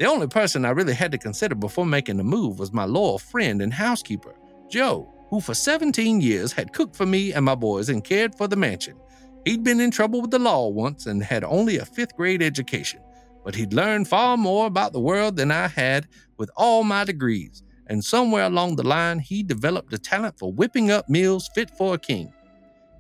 The 0.01 0.07
only 0.07 0.27
person 0.27 0.65
I 0.65 0.71
really 0.71 0.95
had 0.95 1.13
to 1.13 1.17
consider 1.17 1.55
before 1.55 1.87
making 1.87 2.17
the 2.17 2.25
move 2.25 2.59
was 2.59 2.73
my 2.73 2.87
loyal 2.87 3.21
friend 3.21 3.63
and 3.63 3.73
housekeeper, 3.73 4.35
Joe, 4.69 5.15
who 5.31 5.41
for 5.41 5.55
17 5.55 6.21
years 6.21 6.51
had 6.53 6.73
cooked 6.73 6.97
for 6.97 7.07
me 7.07 7.33
and 7.35 7.45
my 7.45 7.55
boys 7.55 7.89
and 7.89 8.03
cared 8.03 8.35
for 8.35 8.49
the 8.49 8.57
mansion. 8.57 8.97
He'd 9.45 9.63
been 9.63 9.79
in 9.79 9.93
trouble 9.93 10.21
with 10.21 10.33
the 10.33 10.41
law 10.41 10.67
once 10.67 11.07
and 11.07 11.23
had 11.23 11.45
only 11.45 11.79
a 11.79 11.85
fifth 11.85 12.17
grade 12.17 12.43
education, 12.43 12.99
but 13.45 13.55
he'd 13.55 13.73
learned 13.73 14.09
far 14.09 14.37
more 14.37 14.67
about 14.67 14.93
the 14.93 14.99
world 14.99 15.37
than 15.37 15.53
I 15.53 15.69
had 15.69 16.09
with 16.37 16.51
all 16.57 16.83
my 16.83 17.05
degrees 17.05 17.63
and 17.87 18.05
somewhere 18.05 18.47
along 18.47 18.75
the 18.75 18.83
line, 18.83 19.21
he 19.21 19.45
developed 19.45 19.93
a 19.93 19.99
talent 19.99 20.37
for 20.37 20.53
whipping 20.53 20.91
up 20.91 21.09
meals 21.09 21.49
fit 21.55 21.71
for 21.79 21.95
a 21.95 21.99
king. 21.99 22.33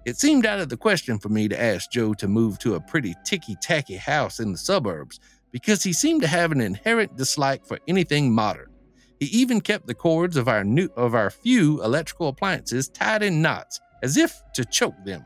It 0.04 0.18
seemed 0.18 0.44
out 0.44 0.60
of 0.60 0.68
the 0.68 0.76
question 0.76 1.18
for 1.18 1.28
me 1.28 1.48
to 1.48 1.60
ask 1.60 1.90
Joe 1.90 2.14
to 2.14 2.28
move 2.28 2.58
to 2.58 2.74
a 2.74 2.80
pretty 2.80 3.14
ticky 3.24 3.56
tacky 3.60 3.96
house 3.96 4.38
in 4.40 4.52
the 4.52 4.58
suburbs 4.58 5.18
because 5.50 5.82
he 5.82 5.92
seemed 5.92 6.22
to 6.22 6.28
have 6.28 6.52
an 6.52 6.60
inherent 6.60 7.16
dislike 7.16 7.64
for 7.64 7.78
anything 7.88 8.32
modern. 8.32 8.70
He 9.18 9.26
even 9.26 9.60
kept 9.60 9.86
the 9.86 9.94
cords 9.94 10.36
of 10.36 10.48
our 10.48 10.64
new 10.64 10.88
of 10.96 11.14
our 11.14 11.30
few 11.30 11.82
electrical 11.82 12.28
appliances 12.28 12.88
tied 12.88 13.22
in 13.22 13.40
knots, 13.40 13.80
as 14.02 14.16
if 14.16 14.42
to 14.54 14.64
choke 14.64 15.02
them. 15.04 15.24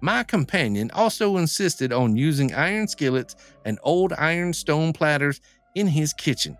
My 0.00 0.22
companion 0.22 0.90
also 0.92 1.38
insisted 1.38 1.92
on 1.92 2.16
using 2.16 2.54
iron 2.54 2.86
skillets 2.86 3.34
and 3.64 3.78
old 3.82 4.12
iron 4.12 4.52
stone 4.52 4.92
platters 4.92 5.40
in 5.74 5.88
his 5.88 6.12
kitchen 6.12 6.56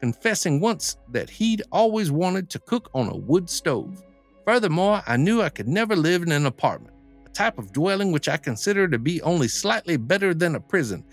confessing 0.00 0.60
once 0.60 0.96
that 1.08 1.30
he'd 1.30 1.62
always 1.70 2.10
wanted 2.10 2.48
to 2.50 2.58
cook 2.58 2.90
on 2.94 3.08
a 3.08 3.16
wood 3.16 3.48
stove. 3.48 4.02
Furthermore, 4.50 5.00
I 5.06 5.16
knew 5.16 5.42
I 5.42 5.48
could 5.48 5.68
never 5.68 5.94
live 5.94 6.22
in 6.22 6.32
an 6.32 6.44
apartment, 6.44 6.92
a 7.24 7.28
type 7.28 7.56
of 7.56 7.72
dwelling 7.72 8.10
which 8.10 8.28
I 8.28 8.36
consider 8.36 8.88
to 8.88 8.98
be 8.98 9.22
only 9.22 9.46
slightly 9.46 9.96
better 9.96 10.34
than 10.34 10.56
a 10.56 10.60
prison. 10.60 11.04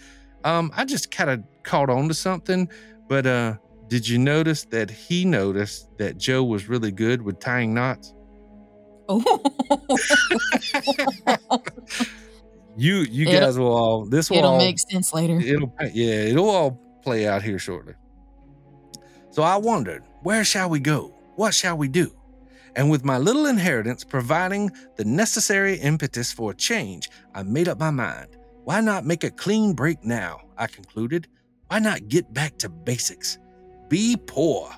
Um, 0.43 0.71
I 0.75 0.85
just 0.85 1.11
kind 1.11 1.29
of 1.29 1.43
caught 1.61 1.91
on 1.91 2.07
to 2.07 2.15
something, 2.15 2.67
but 3.07 3.27
uh, 3.27 3.57
did 3.89 4.09
you 4.09 4.17
notice 4.17 4.63
that 4.71 4.89
he 4.89 5.23
noticed 5.23 5.87
that 5.99 6.17
Joe 6.17 6.43
was 6.45 6.67
really 6.67 6.91
good 6.91 7.21
with 7.21 7.39
tying 7.39 7.75
knots? 7.75 8.15
Oh. 9.07 9.21
You, 12.79 12.97
you 13.09 13.27
It'll- 13.27 13.41
guys 13.41 13.57
will 13.57 13.75
all. 13.75 14.05
This 14.05 14.29
will 14.29 14.37
It'll 14.37 14.51
all 14.51 14.57
make 14.59 14.77
sense 14.77 15.11
later. 15.11 15.39
It'll 15.39 15.73
yeah, 15.93 16.29
it'll 16.29 16.47
all 16.47 16.79
play 17.03 17.27
out 17.27 17.41
here 17.41 17.57
shortly. 17.57 17.95
So 19.31 19.41
I 19.41 19.57
wondered, 19.57 20.03
where 20.21 20.43
shall 20.43 20.69
we 20.69 20.79
go? 20.79 21.15
What 21.37 21.55
shall 21.55 21.75
we 21.75 21.87
do? 21.87 22.11
And 22.77 22.91
with 22.91 23.03
my 23.03 23.17
little 23.17 23.47
inheritance 23.47 24.03
providing 24.03 24.71
the 24.97 25.03
necessary 25.03 25.79
impetus 25.79 26.31
for 26.31 26.53
change, 26.53 27.09
I 27.33 27.41
made 27.41 27.67
up 27.67 27.79
my 27.79 27.89
mind. 27.89 28.37
Why 28.65 28.81
not 28.81 29.03
make 29.03 29.23
a 29.23 29.31
clean 29.31 29.73
break 29.73 30.03
now? 30.05 30.41
I 30.57 30.67
concluded. 30.67 31.27
Why 31.69 31.79
not 31.79 32.07
get 32.07 32.31
back 32.33 32.59
to 32.59 32.69
basics? 32.69 33.39
Be 33.89 34.15
poor. 34.15 34.69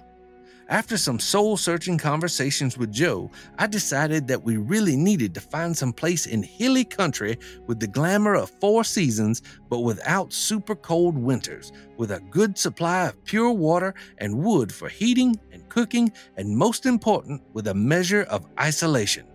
After 0.69 0.97
some 0.97 1.17
soul 1.19 1.57
searching 1.57 1.97
conversations 1.97 2.77
with 2.77 2.91
Joe, 2.91 3.31
I 3.57 3.65
decided 3.65 4.27
that 4.27 4.43
we 4.43 4.57
really 4.57 4.95
needed 4.95 5.33
to 5.33 5.41
find 5.41 5.75
some 5.75 5.91
place 5.91 6.27
in 6.27 6.43
hilly 6.43 6.85
country 6.85 7.39
with 7.65 7.79
the 7.79 7.87
glamour 7.87 8.35
of 8.35 8.51
four 8.61 8.83
seasons, 8.83 9.41
but 9.67 9.79
without 9.79 10.31
super 10.31 10.75
cold 10.75 11.17
winters, 11.17 11.71
with 11.97 12.11
a 12.11 12.19
good 12.29 12.55
supply 12.55 13.07
of 13.07 13.23
pure 13.25 13.49
water 13.49 13.95
and 14.19 14.43
wood 14.43 14.71
for 14.71 14.89
heating 14.89 15.39
and 15.51 15.67
cooking, 15.69 16.11
and 16.37 16.55
most 16.55 16.85
important, 16.85 17.41
with 17.53 17.65
a 17.65 17.73
measure 17.73 18.23
of 18.29 18.45
isolation. 18.59 19.25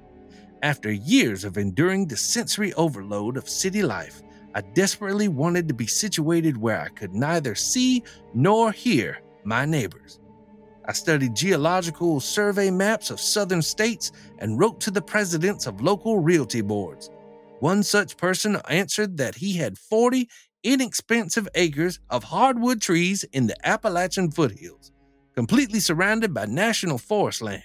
After 0.62 0.92
years 0.92 1.42
of 1.42 1.58
enduring 1.58 2.06
the 2.06 2.16
sensory 2.16 2.72
overload 2.74 3.36
of 3.36 3.48
city 3.48 3.82
life, 3.82 4.22
I 4.54 4.60
desperately 4.60 5.26
wanted 5.26 5.66
to 5.66 5.74
be 5.74 5.88
situated 5.88 6.56
where 6.56 6.80
I 6.80 6.90
could 6.90 7.12
neither 7.12 7.56
see 7.56 8.04
nor 8.34 8.70
hear 8.70 9.18
my 9.42 9.64
neighbors. 9.64 10.20
I 10.86 10.92
studied 10.92 11.34
geological 11.34 12.20
survey 12.20 12.70
maps 12.70 13.10
of 13.10 13.20
southern 13.20 13.62
states 13.62 14.12
and 14.38 14.58
wrote 14.58 14.80
to 14.82 14.90
the 14.90 15.02
presidents 15.02 15.66
of 15.66 15.80
local 15.80 16.18
realty 16.18 16.60
boards. 16.60 17.10
One 17.60 17.82
such 17.82 18.16
person 18.16 18.60
answered 18.68 19.16
that 19.16 19.36
he 19.36 19.54
had 19.54 19.78
40 19.78 20.28
inexpensive 20.62 21.48
acres 21.54 22.00
of 22.10 22.24
hardwood 22.24 22.82
trees 22.82 23.24
in 23.32 23.46
the 23.46 23.66
Appalachian 23.66 24.30
foothills, 24.30 24.92
completely 25.34 25.80
surrounded 25.80 26.34
by 26.34 26.46
national 26.46 26.98
forest 26.98 27.40
land. 27.40 27.62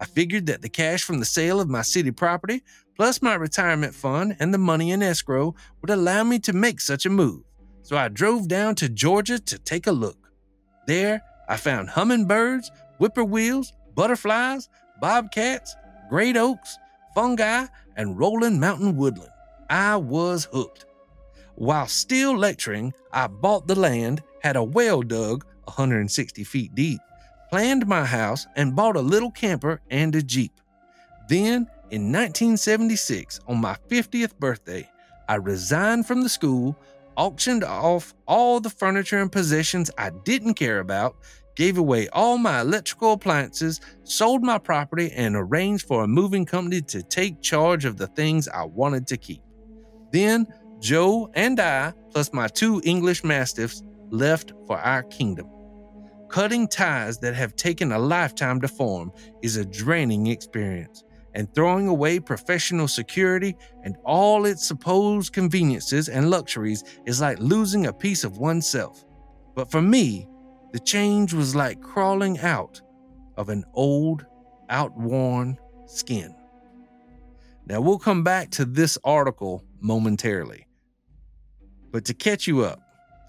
I 0.00 0.06
figured 0.06 0.46
that 0.46 0.62
the 0.62 0.68
cash 0.68 1.04
from 1.04 1.18
the 1.18 1.26
sale 1.26 1.60
of 1.60 1.68
my 1.68 1.82
city 1.82 2.10
property, 2.10 2.62
plus 2.96 3.20
my 3.20 3.34
retirement 3.34 3.94
fund 3.94 4.36
and 4.40 4.52
the 4.52 4.58
money 4.58 4.92
in 4.92 5.02
escrow, 5.02 5.54
would 5.80 5.90
allow 5.90 6.24
me 6.24 6.38
to 6.40 6.52
make 6.52 6.80
such 6.80 7.04
a 7.04 7.10
move. 7.10 7.42
So 7.82 7.96
I 7.96 8.08
drove 8.08 8.48
down 8.48 8.76
to 8.76 8.88
Georgia 8.88 9.38
to 9.38 9.58
take 9.58 9.86
a 9.86 9.92
look. 9.92 10.16
There, 10.86 11.22
I 11.50 11.56
found 11.56 11.90
hummingbirds, 11.90 12.70
whippoorwills, 12.98 13.72
butterflies, 13.96 14.68
bobcats, 15.00 15.74
great 16.08 16.36
oaks, 16.36 16.78
fungi, 17.12 17.66
and 17.96 18.16
rolling 18.16 18.60
mountain 18.60 18.96
woodland. 18.96 19.32
I 19.68 19.96
was 19.96 20.46
hooked. 20.52 20.86
While 21.56 21.88
still 21.88 22.38
lecturing, 22.38 22.94
I 23.12 23.26
bought 23.26 23.66
the 23.66 23.74
land, 23.74 24.22
had 24.44 24.54
a 24.54 24.62
well 24.62 25.02
dug 25.02 25.44
160 25.64 26.44
feet 26.44 26.72
deep, 26.76 27.00
planned 27.50 27.84
my 27.84 28.04
house, 28.04 28.46
and 28.54 28.76
bought 28.76 28.94
a 28.94 29.02
little 29.02 29.32
camper 29.32 29.80
and 29.90 30.14
a 30.14 30.22
Jeep. 30.22 30.60
Then, 31.28 31.66
in 31.90 32.12
1976, 32.12 33.40
on 33.48 33.60
my 33.60 33.76
50th 33.88 34.38
birthday, 34.38 34.88
I 35.28 35.34
resigned 35.34 36.06
from 36.06 36.22
the 36.22 36.28
school, 36.28 36.78
auctioned 37.16 37.64
off 37.64 38.14
all 38.26 38.60
the 38.60 38.70
furniture 38.70 39.20
and 39.20 39.30
possessions 39.30 39.90
I 39.98 40.10
didn't 40.10 40.54
care 40.54 40.78
about, 40.78 41.16
gave 41.56 41.78
away 41.78 42.08
all 42.12 42.38
my 42.38 42.60
electrical 42.60 43.12
appliances, 43.12 43.80
sold 44.04 44.42
my 44.42 44.58
property, 44.58 45.10
and 45.12 45.36
arranged 45.36 45.86
for 45.86 46.04
a 46.04 46.08
moving 46.08 46.46
company 46.46 46.80
to 46.82 47.02
take 47.02 47.42
charge 47.42 47.84
of 47.84 47.96
the 47.96 48.06
things 48.08 48.48
I 48.48 48.64
wanted 48.64 49.06
to 49.08 49.16
keep. 49.16 49.42
Then, 50.12 50.46
Joe 50.80 51.30
and 51.34 51.60
I, 51.60 51.92
plus 52.10 52.32
my 52.32 52.48
two 52.48 52.80
English 52.84 53.22
mastiffs, 53.24 53.82
left 54.10 54.52
for 54.66 54.78
our 54.78 55.02
kingdom. 55.04 55.48
Cutting 56.28 56.68
ties 56.68 57.18
that 57.18 57.34
have 57.34 57.56
taken 57.56 57.92
a 57.92 57.98
lifetime 57.98 58.60
to 58.60 58.68
form 58.68 59.12
is 59.42 59.56
a 59.56 59.64
draining 59.64 60.28
experience, 60.28 61.04
and 61.34 61.52
throwing 61.54 61.88
away 61.88 62.20
professional 62.20 62.88
security 62.88 63.56
and 63.84 63.96
all 64.04 64.46
its 64.46 64.66
supposed 64.66 65.32
conveniences 65.32 66.08
and 66.08 66.30
luxuries 66.30 66.84
is 67.04 67.20
like 67.20 67.38
losing 67.40 67.86
a 67.86 67.92
piece 67.92 68.24
of 68.24 68.38
oneself. 68.38 69.04
But 69.54 69.70
for 69.70 69.82
me, 69.82 70.28
the 70.72 70.78
change 70.78 71.34
was 71.34 71.54
like 71.54 71.80
crawling 71.80 72.38
out 72.38 72.80
of 73.36 73.48
an 73.48 73.64
old, 73.74 74.26
outworn 74.68 75.58
skin. 75.86 76.34
Now, 77.66 77.80
we'll 77.80 77.98
come 77.98 78.24
back 78.24 78.50
to 78.52 78.64
this 78.64 78.98
article 79.04 79.64
momentarily. 79.80 80.66
But 81.90 82.04
to 82.06 82.14
catch 82.14 82.46
you 82.46 82.64
up, 82.64 82.80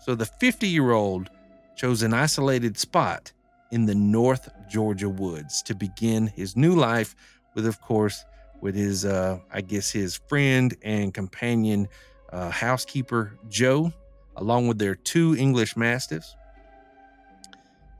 so 0.02 0.16
the 0.16 0.26
50 0.26 0.68
year 0.68 0.92
old 0.92 1.30
chose 1.76 2.04
an 2.04 2.14
isolated 2.14 2.78
spot 2.78 3.32
in 3.72 3.86
the 3.86 3.96
North 3.96 4.50
Georgia 4.70 5.10
woods 5.10 5.62
to 5.64 5.76
begin 5.76 6.28
his 6.28 6.56
new 6.56 6.76
life 6.76 7.16
with, 7.56 7.66
of 7.66 7.82
course, 7.82 8.26
with 8.62 8.76
his, 8.76 9.06
uh, 9.06 9.40
I 9.52 9.62
guess, 9.62 9.92
his 9.92 10.16
friend 10.28 10.76
and 10.84 11.14
companion 11.14 11.88
uh, 12.32 12.50
housekeeper, 12.50 13.38
Joe, 13.50 13.92
along 14.36 14.68
with 14.68 14.78
their 14.78 14.96
two 14.96 15.36
English 15.36 15.76
mastiffs. 15.76 16.36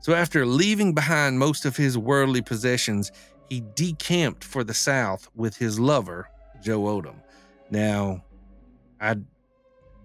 So, 0.02 0.14
after 0.14 0.44
leaving 0.44 0.94
behind 0.94 1.38
most 1.38 1.64
of 1.64 1.76
his 1.76 1.96
worldly 1.96 2.42
possessions, 2.42 3.12
he 3.48 3.62
decamped 3.74 4.42
for 4.42 4.64
the 4.64 4.74
South 4.74 5.28
with 5.36 5.56
his 5.56 5.78
lover, 5.78 6.28
Joe 6.60 6.80
Odom. 6.80 7.14
Now, 7.70 8.24
I 9.00 9.16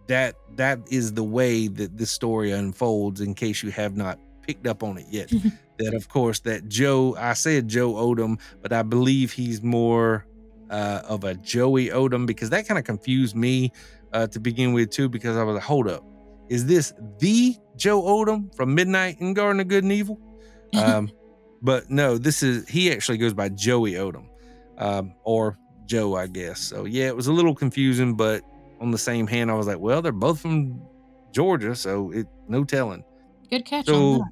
that 0.07 0.35
that 0.55 0.79
is 0.89 1.13
the 1.13 1.23
way 1.23 1.67
that 1.67 1.97
this 1.97 2.11
story 2.11 2.51
unfolds. 2.51 3.21
In 3.21 3.33
case 3.33 3.63
you 3.63 3.71
have 3.71 3.97
not 3.97 4.19
picked 4.43 4.67
up 4.67 4.83
on 4.83 4.99
it 4.99 5.07
yet, 5.09 5.31
that 5.79 5.95
of 5.95 6.09
course 6.09 6.41
that 6.41 6.69
Joe, 6.69 7.15
I 7.17 7.33
said 7.33 7.67
Joe 7.67 7.93
Odom, 7.93 8.39
but 8.61 8.71
I 8.71 8.83
believe 8.83 9.31
he's 9.31 9.63
more 9.63 10.25
uh, 10.69 11.01
of 11.05 11.23
a 11.23 11.33
Joey 11.33 11.87
Odom 11.87 12.27
because 12.27 12.51
that 12.51 12.67
kind 12.67 12.77
of 12.77 12.83
confused 12.83 13.35
me 13.35 13.71
uh, 14.13 14.27
to 14.27 14.39
begin 14.39 14.73
with 14.73 14.91
too. 14.91 15.09
Because 15.09 15.37
I 15.37 15.43
was 15.43 15.55
like, 15.55 15.63
hold 15.63 15.87
up, 15.87 16.03
is 16.49 16.65
this 16.65 16.93
the 17.19 17.55
Joe 17.75 18.01
Odom 18.01 18.53
from 18.55 18.73
Midnight 18.75 19.17
in 19.19 19.33
Garden 19.33 19.59
of 19.59 19.67
Good 19.67 19.83
and 19.83 19.93
Evil? 19.93 20.19
Um, 20.73 21.09
but 21.61 21.89
no, 21.89 22.17
this 22.17 22.43
is 22.43 22.67
he 22.67 22.91
actually 22.91 23.17
goes 23.17 23.33
by 23.33 23.47
Joey 23.47 23.93
Odom, 23.93 24.27
um, 24.77 25.13
or 25.23 25.57
Joe, 25.85 26.15
I 26.15 26.27
guess. 26.27 26.59
So 26.59 26.83
yeah, 26.83 27.07
it 27.07 27.15
was 27.15 27.27
a 27.27 27.33
little 27.33 27.55
confusing, 27.55 28.15
but 28.15 28.43
on 28.81 28.91
the 28.91 28.97
same 28.97 29.27
hand, 29.27 29.49
I 29.49 29.53
was 29.53 29.65
like, 29.65 29.79
well, 29.79 30.01
they're 30.01 30.11
both 30.11 30.41
from 30.41 30.81
Georgia, 31.31 31.73
so 31.73 32.11
it 32.11 32.27
no 32.49 32.63
telling. 32.63 33.03
Good 33.49 33.65
catch 33.65 33.85
So 33.85 34.23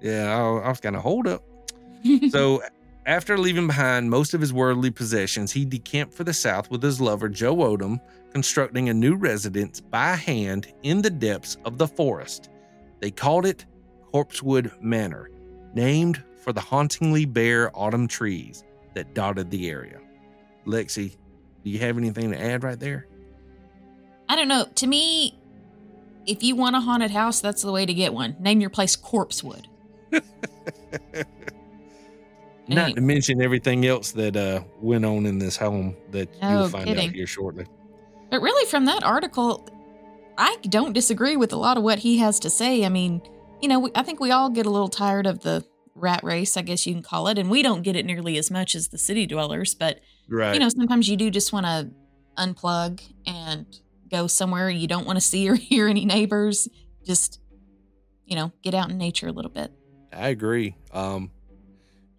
yeah, 0.00 0.36
I, 0.36 0.66
I 0.66 0.68
was 0.68 0.80
kind 0.80 0.96
of 0.96 1.02
hold 1.02 1.26
up. 1.26 1.42
So 2.30 2.62
after 3.06 3.36
leaving 3.36 3.66
behind 3.66 4.08
most 4.08 4.34
of 4.34 4.40
his 4.40 4.52
worldly 4.52 4.90
possessions, 4.90 5.52
he 5.52 5.64
decamped 5.64 6.14
for 6.14 6.24
the 6.24 6.32
south 6.32 6.70
with 6.70 6.82
his 6.82 7.00
lover 7.00 7.28
Joe 7.28 7.56
Odom, 7.56 8.00
constructing 8.32 8.88
a 8.88 8.94
new 8.94 9.14
residence 9.14 9.80
by 9.80 10.14
hand 10.14 10.72
in 10.82 11.02
the 11.02 11.10
depths 11.10 11.56
of 11.64 11.78
the 11.78 11.86
forest. 11.86 12.50
They 13.00 13.10
called 13.10 13.46
it 13.46 13.66
Corpsewood 14.12 14.80
Manor, 14.80 15.30
named 15.74 16.22
for 16.42 16.52
the 16.52 16.60
hauntingly 16.60 17.26
bare 17.26 17.70
autumn 17.74 18.08
trees 18.08 18.64
that 18.94 19.14
dotted 19.14 19.50
the 19.50 19.68
area. 19.68 20.00
Lexie, 20.66 21.16
do 21.62 21.70
you 21.70 21.78
have 21.80 21.98
anything 21.98 22.30
to 22.30 22.40
add 22.40 22.64
right 22.64 22.80
there? 22.80 23.06
I 24.28 24.36
don't 24.36 24.48
know. 24.48 24.66
To 24.76 24.86
me, 24.86 25.38
if 26.26 26.42
you 26.42 26.56
want 26.56 26.76
a 26.76 26.80
haunted 26.80 27.10
house, 27.10 27.40
that's 27.40 27.62
the 27.62 27.72
way 27.72 27.84
to 27.84 27.92
get 27.92 28.14
one. 28.14 28.36
Name 28.40 28.60
your 28.60 28.70
place 28.70 28.96
Corpsewood. 28.96 29.66
Not 32.68 32.94
to 32.94 33.00
mention 33.00 33.42
everything 33.42 33.84
else 33.86 34.12
that 34.12 34.36
uh, 34.36 34.62
went 34.80 35.04
on 35.04 35.26
in 35.26 35.38
this 35.38 35.56
home 35.56 35.94
that 36.10 36.28
No 36.40 36.60
you'll 36.60 36.68
find 36.68 36.86
kidding. 36.86 37.08
out 37.10 37.14
here 37.14 37.26
shortly. 37.26 37.66
But 38.30 38.40
really, 38.40 38.66
from 38.66 38.86
that 38.86 39.04
article, 39.04 39.68
I 40.38 40.56
don't 40.68 40.92
disagree 40.92 41.36
with 41.36 41.52
a 41.52 41.56
lot 41.56 41.76
of 41.76 41.82
what 41.82 41.98
he 42.00 42.18
has 42.18 42.40
to 42.40 42.50
say. 42.50 42.84
I 42.84 42.88
mean, 42.88 43.20
you 43.60 43.68
know, 43.68 43.80
we- 43.80 43.90
I 43.94 44.02
think 44.02 44.18
we 44.18 44.30
all 44.30 44.48
get 44.50 44.66
a 44.66 44.70
little 44.70 44.88
tired 44.88 45.26
of 45.26 45.40
the 45.40 45.64
rat 45.94 46.24
race, 46.24 46.56
I 46.56 46.62
guess 46.62 46.86
you 46.86 46.94
can 46.94 47.02
call 47.02 47.28
it, 47.28 47.38
and 47.38 47.50
we 47.50 47.62
don't 47.62 47.82
get 47.82 47.96
it 47.96 48.04
nearly 48.06 48.36
as 48.38 48.50
much 48.50 48.74
as 48.74 48.88
the 48.88 48.98
city 48.98 49.26
dwellers. 49.26 49.74
But 49.74 50.00
Right. 50.28 50.54
you 50.54 50.60
know, 50.60 50.68
sometimes 50.70 51.08
you 51.08 51.16
do 51.16 51.30
just 51.30 51.52
want 51.52 51.66
to 51.66 51.90
unplug 52.36 53.00
and 53.26 53.66
go 54.10 54.26
somewhere 54.26 54.68
you 54.70 54.86
don't 54.88 55.06
want 55.06 55.16
to 55.16 55.20
see 55.20 55.48
or 55.48 55.54
hear 55.70 55.86
any 55.86 56.04
neighbors. 56.04 56.66
Just, 57.04 57.40
you 58.24 58.34
know, 58.34 58.52
get 58.62 58.74
out 58.74 58.90
in 58.90 58.96
nature 58.98 59.28
a 59.28 59.32
little 59.32 59.50
bit. 59.50 59.70
I 60.12 60.28
agree. 60.28 60.74
Um, 60.92 61.30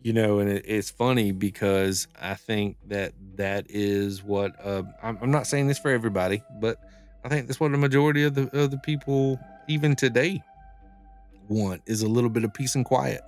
you 0.06 0.14
know, 0.14 0.38
and 0.38 0.52
it, 0.52 0.64
it's 0.68 0.92
funny 0.92 1.32
because 1.32 2.08
I 2.22 2.36
think 2.36 2.78
that 2.90 3.14
that 3.38 3.66
is 3.70 4.22
what 4.24 4.54
uh, 4.64 4.84
I'm, 5.02 5.18
I'm 5.20 5.32
not 5.32 5.48
saying 5.48 5.68
this 5.68 5.80
for 5.80 5.90
everybody, 5.90 6.44
but 6.62 6.78
I 7.24 7.30
think 7.30 7.48
that's 7.48 7.60
what 7.60 7.72
the 7.72 7.80
majority 7.80 8.22
of 8.24 8.36
the 8.36 8.44
of 8.56 8.70
the 8.70 8.78
people 8.78 9.40
even 9.68 9.96
today 9.96 10.44
want 11.50 11.82
is 11.88 12.04
a 12.04 12.08
little 12.08 12.30
bit 12.30 12.44
of 12.44 12.54
peace 12.54 12.76
and 12.76 12.86
quiet. 12.86 13.22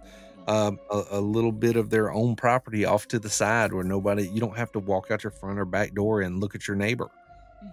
Um, 0.47 0.79
a, 0.91 1.03
a 1.13 1.19
little 1.19 1.51
bit 1.51 1.77
of 1.77 1.89
their 1.89 2.11
own 2.11 2.35
property 2.35 2.85
off 2.85 3.07
to 3.07 3.17
the 3.17 3.29
side 3.29 3.73
where 3.73 3.83
nobody 3.83 4.29
you 4.29 4.39
don't 4.39 4.55
have 4.55 4.71
to 4.73 4.79
walk 4.79 5.09
out 5.09 5.23
your 5.23 5.31
front 5.31 5.57
or 5.57 5.65
back 5.65 5.95
door 5.95 6.21
and 6.21 6.39
look 6.39 6.53
at 6.53 6.67
your 6.67 6.77
neighbor. 6.77 7.09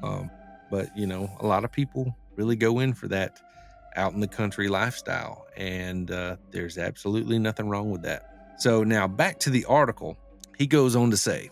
Um, 0.02 0.30
but 0.70 0.96
you 0.96 1.06
know, 1.06 1.30
a 1.40 1.46
lot 1.46 1.62
of 1.62 1.70
people 1.70 2.16
really 2.36 2.56
go 2.56 2.78
in 2.78 2.94
for 2.94 3.08
that 3.08 3.38
out 3.96 4.14
in 4.14 4.20
the 4.20 4.28
country 4.28 4.68
lifestyle, 4.68 5.46
and 5.58 6.10
uh, 6.10 6.36
there's 6.52 6.78
absolutely 6.78 7.38
nothing 7.38 7.68
wrong 7.68 7.90
with 7.90 8.00
that. 8.00 8.33
So 8.58 8.84
now 8.84 9.06
back 9.06 9.38
to 9.40 9.50
the 9.50 9.64
article. 9.66 10.16
He 10.56 10.66
goes 10.66 10.94
on 10.94 11.10
to 11.10 11.16
say, 11.16 11.50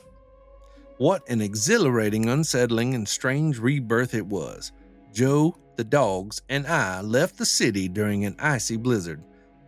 "What 0.99 1.29
an 1.29 1.41
exhilarating, 1.41 2.29
unsettling, 2.29 2.95
and 2.95 3.09
strange 3.09 3.59
rebirth 3.59 4.15
it 4.15 4.27
was. 4.27 4.73
Joe, 5.13 5.57
the 5.77 5.85
dogs, 5.85 6.43
and 6.49 6.67
I 6.67 7.01
left 7.01 7.39
the 7.39 7.45
city 7.45 7.89
during 7.89 8.25
an 8.25 8.37
icy 8.39 8.77
blizzard. 8.77 9.23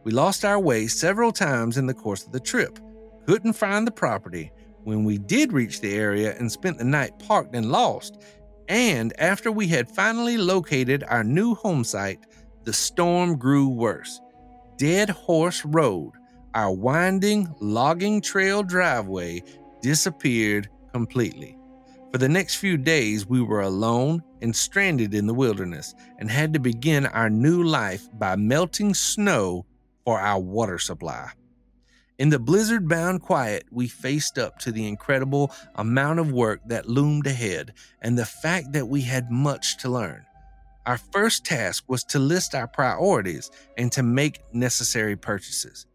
We 0.04 0.12
lost 0.12 0.44
our 0.44 0.60
way 0.60 0.86
several 0.86 1.32
times 1.32 1.76
in 1.76 1.86
the 1.86 1.94
course 1.94 2.24
of 2.24 2.32
the 2.32 2.40
trip, 2.40 2.78
couldn't 3.26 3.54
find 3.54 3.86
the 3.86 3.90
property. 3.90 4.52
When 4.84 5.04
we 5.04 5.16
did 5.16 5.52
reach 5.52 5.80
the 5.80 5.94
area 5.94 6.36
and 6.38 6.52
spent 6.52 6.78
the 6.78 6.84
night 6.84 7.18
parked 7.18 7.54
and 7.56 7.72
lost, 7.72 8.22
and 8.68 9.18
after 9.18 9.50
we 9.50 9.66
had 9.66 9.88
finally 9.88 10.36
located 10.36 11.04
our 11.08 11.24
new 11.24 11.54
home 11.54 11.84
site, 11.84 12.20
the 12.64 12.72
storm 12.72 13.36
grew 13.36 13.68
worse. 13.68 14.20
Dead 14.76 15.08
Horse 15.08 15.64
Road, 15.64 16.12
our 16.54 16.72
winding 16.72 17.54
logging 17.60 18.20
trail 18.20 18.62
driveway, 18.62 19.42
disappeared 19.82 20.68
completely. 20.92 21.58
For 22.12 22.18
the 22.18 22.28
next 22.28 22.56
few 22.56 22.76
days, 22.76 23.26
we 23.26 23.42
were 23.42 23.62
alone 23.62 24.22
and 24.40 24.54
stranded 24.54 25.14
in 25.14 25.26
the 25.26 25.34
wilderness 25.34 25.94
and 26.18 26.30
had 26.30 26.52
to 26.52 26.60
begin 26.60 27.06
our 27.06 27.28
new 27.28 27.64
life 27.64 28.08
by 28.14 28.36
melting 28.36 28.94
snow 28.94 29.66
for 30.04 30.20
our 30.20 30.40
water 30.40 30.78
supply. 30.78 31.32
In 32.18 32.28
the 32.28 32.38
blizzard 32.38 32.88
bound 32.88 33.22
quiet, 33.22 33.64
we 33.72 33.88
faced 33.88 34.38
up 34.38 34.60
to 34.60 34.70
the 34.70 34.86
incredible 34.86 35.50
amount 35.74 36.20
of 36.20 36.30
work 36.30 36.60
that 36.66 36.88
loomed 36.88 37.26
ahead 37.26 37.72
and 38.00 38.16
the 38.16 38.24
fact 38.24 38.72
that 38.72 38.86
we 38.86 39.00
had 39.00 39.32
much 39.32 39.78
to 39.78 39.88
learn. 39.88 40.24
Our 40.86 40.98
first 40.98 41.44
task 41.44 41.82
was 41.88 42.04
to 42.04 42.20
list 42.20 42.54
our 42.54 42.68
priorities 42.68 43.50
and 43.76 43.90
to 43.92 44.04
make 44.04 44.40
necessary 44.52 45.16
purchases. 45.16 45.86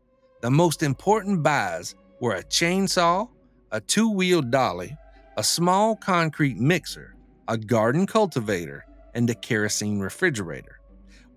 The 0.42 0.50
most 0.50 0.84
important 0.84 1.44
buys 1.44 1.96
were 2.22 2.36
a 2.36 2.44
chainsaw, 2.44 3.28
a 3.74 3.82
two 3.82 4.10
wheel 4.10 4.42
dolly, 4.42 4.96
a 5.36 5.44
small 5.44 5.98
concrete 5.98 6.58
mixer, 6.58 7.14
a 7.50 7.58
garden 7.58 8.08
cultivator, 8.08 8.86
and 9.14 9.30
a 9.30 9.36
kerosene 9.36 10.00
refrigerator. 10.00 10.80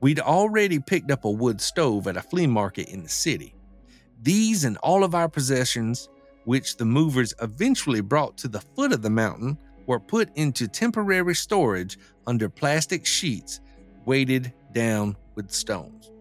We'd 0.01 0.21
already 0.21 0.79
picked 0.79 1.11
up 1.11 1.25
a 1.25 1.31
wood 1.31 1.61
stove 1.61 2.07
at 2.07 2.17
a 2.17 2.23
flea 2.23 2.47
market 2.47 2.91
in 2.91 3.03
the 3.03 3.09
city. 3.09 3.57
These 4.21 4.63
and 4.63 4.77
all 4.79 5.03
of 5.03 5.17
our 5.17 5.29
possessions, 5.29 6.09
which 6.45 6.77
the 6.77 6.85
movers 6.85 7.35
eventually 7.43 8.03
brought 8.03 8.39
to 8.39 8.49
the 8.49 8.61
foot 8.61 8.93
of 8.93 9.03
the 9.03 9.11
mountain, 9.11 9.59
were 9.87 9.99
put 9.99 10.31
into 10.37 10.69
temporary 10.69 11.35
storage 11.35 11.99
under 12.29 12.49
plastic 12.49 13.05
sheets 13.05 13.61
weighted 14.05 14.53
down 14.73 15.17
with 15.35 15.51
stones. 15.51 16.12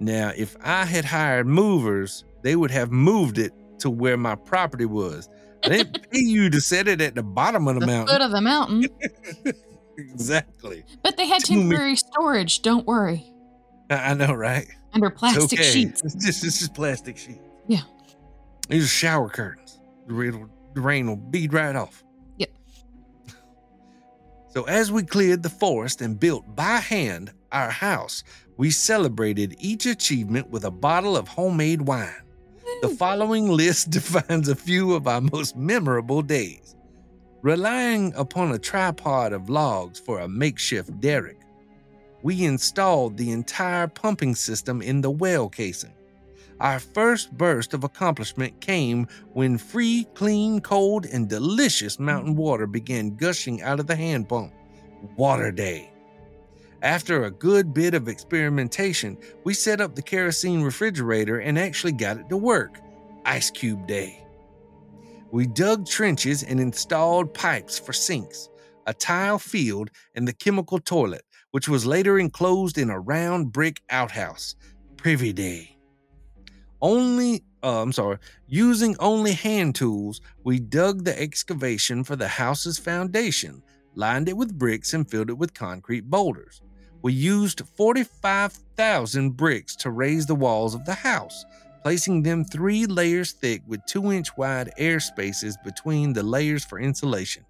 Now, 0.00 0.32
if 0.34 0.56
I 0.62 0.86
had 0.86 1.04
hired 1.04 1.46
movers, 1.46 2.24
they 2.42 2.56
would 2.56 2.70
have 2.70 2.90
moved 2.90 3.38
it 3.38 3.52
to 3.80 3.90
where 3.90 4.16
my 4.16 4.34
property 4.34 4.86
was. 4.86 5.28
I 5.62 5.68
didn't 5.68 6.10
pay 6.10 6.20
you 6.20 6.48
to 6.50 6.60
set 6.60 6.88
it 6.88 7.00
at 7.02 7.14
the 7.14 7.22
bottom 7.22 7.68
of 7.68 7.74
the, 7.74 7.80
The 7.80 7.86
mountain. 7.86 8.14
foot 8.14 8.22
of 8.22 8.30
the 8.30 8.40
mountain. 8.40 8.86
exactly. 9.98 10.84
But 11.02 11.18
they 11.18 11.26
had 11.26 11.44
temporary 11.44 11.96
storage. 11.96 12.62
Don't 12.62 12.86
worry. 12.86 13.30
I 13.90 14.14
know, 14.14 14.32
right? 14.32 14.66
Under 14.94 15.10
plastic 15.10 15.60
okay. 15.60 15.70
sheets. 15.70 16.02
It's 16.04 16.14
just, 16.14 16.44
it's 16.44 16.58
just 16.60 16.74
plastic 16.74 17.18
sheets. 17.18 17.40
Yeah. 17.66 17.82
These 18.68 18.84
are 18.84 18.88
shower 18.88 19.28
curtains. 19.28 19.80
The 20.06 20.14
rain, 20.14 20.48
the 20.74 20.80
rain 20.80 21.08
will 21.08 21.16
bead 21.16 21.52
right 21.52 21.76
off. 21.76 22.02
Yep. 22.38 22.50
So, 24.48 24.64
as 24.64 24.90
we 24.90 25.02
cleared 25.02 25.42
the 25.42 25.50
forest 25.50 26.00
and 26.00 26.18
built 26.18 26.56
by 26.56 26.76
hand 26.76 27.32
our 27.52 27.70
house, 27.70 28.24
we 28.60 28.70
celebrated 28.70 29.56
each 29.58 29.86
achievement 29.86 30.50
with 30.50 30.66
a 30.66 30.70
bottle 30.70 31.16
of 31.16 31.26
homemade 31.26 31.80
wine. 31.80 32.22
The 32.82 32.88
mm. 32.88 32.98
following 32.98 33.48
list 33.48 33.88
defines 33.98 34.50
a 34.50 34.54
few 34.54 34.92
of 34.92 35.08
our 35.08 35.22
most 35.22 35.56
memorable 35.56 36.20
days. 36.20 36.76
Relying 37.40 38.12
upon 38.16 38.52
a 38.52 38.58
tripod 38.58 39.32
of 39.32 39.48
logs 39.48 39.98
for 39.98 40.20
a 40.20 40.28
makeshift 40.28 41.00
derrick, 41.00 41.38
we 42.22 42.44
installed 42.44 43.16
the 43.16 43.30
entire 43.30 43.88
pumping 43.88 44.34
system 44.34 44.82
in 44.82 45.00
the 45.00 45.10
well 45.10 45.48
casing. 45.48 45.94
Our 46.60 46.80
first 46.80 47.32
burst 47.32 47.72
of 47.72 47.82
accomplishment 47.82 48.60
came 48.60 49.06
when 49.32 49.56
free, 49.56 50.06
clean, 50.12 50.60
cold, 50.60 51.06
and 51.06 51.30
delicious 51.30 51.98
mountain 51.98 52.36
water 52.36 52.66
began 52.66 53.16
gushing 53.16 53.62
out 53.62 53.80
of 53.80 53.86
the 53.86 53.96
hand 53.96 54.28
pump. 54.28 54.52
Water 55.16 55.50
Day. 55.50 55.89
After 56.82 57.24
a 57.24 57.30
good 57.30 57.74
bit 57.74 57.92
of 57.92 58.08
experimentation, 58.08 59.18
we 59.44 59.52
set 59.52 59.82
up 59.82 59.94
the 59.94 60.02
kerosene 60.02 60.62
refrigerator 60.62 61.38
and 61.38 61.58
actually 61.58 61.92
got 61.92 62.16
it 62.16 62.30
to 62.30 62.38
work. 62.38 62.80
Ice 63.26 63.50
Cube 63.50 63.86
Day. 63.86 64.24
We 65.30 65.46
dug 65.46 65.86
trenches 65.86 66.42
and 66.42 66.58
installed 66.58 67.34
pipes 67.34 67.78
for 67.78 67.92
sinks, 67.92 68.48
a 68.86 68.94
tile 68.94 69.38
field, 69.38 69.90
and 70.14 70.26
the 70.26 70.32
chemical 70.32 70.78
toilet, 70.78 71.22
which 71.50 71.68
was 71.68 71.84
later 71.84 72.18
enclosed 72.18 72.78
in 72.78 72.88
a 72.88 72.98
round 72.98 73.52
brick 73.52 73.82
outhouse. 73.90 74.56
Privy 74.96 75.34
Day. 75.34 75.76
Only, 76.80 77.44
uh, 77.62 77.82
I'm 77.82 77.92
sorry, 77.92 78.16
using 78.48 78.96
only 79.00 79.32
hand 79.32 79.74
tools, 79.74 80.22
we 80.44 80.58
dug 80.58 81.04
the 81.04 81.20
excavation 81.20 82.04
for 82.04 82.16
the 82.16 82.28
house's 82.28 82.78
foundation, 82.78 83.62
lined 83.94 84.30
it 84.30 84.36
with 84.36 84.58
bricks, 84.58 84.94
and 84.94 85.08
filled 85.08 85.28
it 85.28 85.36
with 85.36 85.52
concrete 85.52 86.08
boulders. 86.08 86.62
We 87.02 87.12
used 87.14 87.62
45,000 87.76 89.30
bricks 89.36 89.74
to 89.76 89.90
raise 89.90 90.26
the 90.26 90.34
walls 90.34 90.74
of 90.74 90.84
the 90.84 90.94
house, 90.94 91.44
placing 91.82 92.22
them 92.22 92.44
three 92.44 92.84
layers 92.86 93.32
thick 93.32 93.62
with 93.66 93.84
two 93.86 94.12
inch 94.12 94.36
wide 94.36 94.70
air 94.76 95.00
spaces 95.00 95.56
between 95.64 96.12
the 96.12 96.22
layers 96.22 96.64
for 96.64 96.78
insulation. 96.78 97.44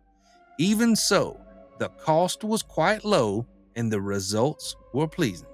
Even 0.59 0.95
so, 0.95 1.41
the 1.79 1.89
cost 1.89 2.45
was 2.45 2.63
quite 2.63 3.05
low 3.05 3.47
and 3.75 3.93
the 3.93 4.01
results 4.01 4.77
were 4.93 5.09
pleasing, 5.09 5.49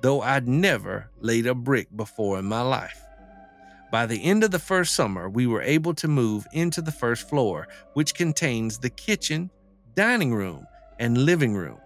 though 0.00 0.20
I'd 0.20 0.48
never 0.48 1.08
laid 1.20 1.46
a 1.46 1.54
brick 1.54 1.88
before 1.96 2.38
in 2.38 2.44
my 2.44 2.62
life. 2.62 3.00
By 3.90 4.06
the 4.06 4.22
end 4.24 4.42
of 4.42 4.50
the 4.50 4.58
first 4.58 4.94
summer, 4.94 5.28
we 5.28 5.46
were 5.46 5.62
able 5.62 5.94
to 5.94 6.08
move 6.08 6.46
into 6.52 6.82
the 6.82 6.92
first 6.92 7.28
floor, 7.28 7.68
which 7.92 8.14
contains 8.14 8.78
the 8.78 8.90
kitchen, 8.90 9.50
dining 9.94 10.34
room, 10.34 10.66
and 10.98 11.18
living 11.18 11.54
room. 11.54 11.78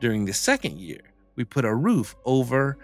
During 0.00 0.24
the 0.24 0.32
second 0.32 0.78
year, 0.78 1.00
we 1.36 1.44
put 1.44 1.64
a 1.64 1.74
roof 1.74 2.14
over 2.24 2.78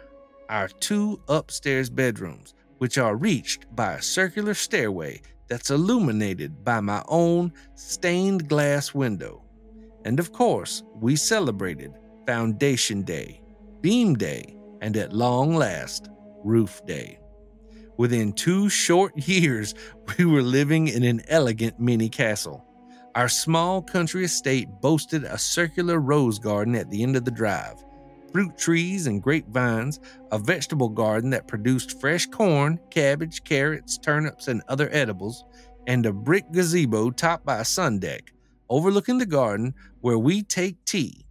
our 0.48 0.68
two 0.68 1.20
upstairs 1.28 1.88
bedrooms, 1.88 2.54
which 2.78 2.98
are 2.98 3.16
reached 3.16 3.66
by 3.74 3.94
a 3.94 4.02
circular 4.02 4.54
stairway 4.54 5.20
that's 5.48 5.70
illuminated 5.70 6.64
by 6.64 6.80
my 6.80 7.02
own 7.08 7.52
stained 7.76 8.48
glass 8.48 8.94
window. 8.94 9.42
And 10.04 10.18
of 10.18 10.32
course, 10.32 10.82
we 10.96 11.16
celebrated 11.16 11.92
Foundation 12.26 13.02
Day, 13.02 13.40
Beam 13.80 14.14
Day, 14.14 14.56
and 14.80 14.96
at 14.96 15.12
long 15.12 15.54
last, 15.54 16.08
Roof 16.42 16.84
Day. 16.84 17.18
Within 17.96 18.32
two 18.32 18.68
short 18.68 19.16
years, 19.28 19.74
we 20.18 20.24
were 20.24 20.42
living 20.42 20.88
in 20.88 21.04
an 21.04 21.22
elegant 21.28 21.78
mini 21.78 22.08
castle. 22.08 22.64
Our 23.14 23.28
small 23.28 23.80
country 23.80 24.24
estate 24.24 24.68
boasted 24.80 25.22
a 25.22 25.38
circular 25.38 26.00
rose 26.00 26.40
garden 26.40 26.74
at 26.74 26.90
the 26.90 27.02
end 27.02 27.14
of 27.14 27.24
the 27.24 27.30
drive, 27.30 27.84
fruit 28.32 28.58
trees 28.58 29.06
and 29.06 29.22
grapevines, 29.22 30.00
a 30.32 30.38
vegetable 30.38 30.88
garden 30.88 31.30
that 31.30 31.46
produced 31.46 32.00
fresh 32.00 32.26
corn, 32.26 32.80
cabbage, 32.90 33.44
carrots, 33.44 33.98
turnips, 33.98 34.48
and 34.48 34.62
other 34.66 34.88
edibles, 34.90 35.44
and 35.86 36.04
a 36.06 36.12
brick 36.12 36.50
gazebo 36.50 37.10
topped 37.10 37.46
by 37.46 37.60
a 37.60 37.64
sun 37.64 38.00
deck 38.00 38.32
overlooking 38.68 39.18
the 39.18 39.26
garden 39.26 39.74
where 40.00 40.18
we 40.18 40.42
take 40.42 40.84
tea. 40.84 41.24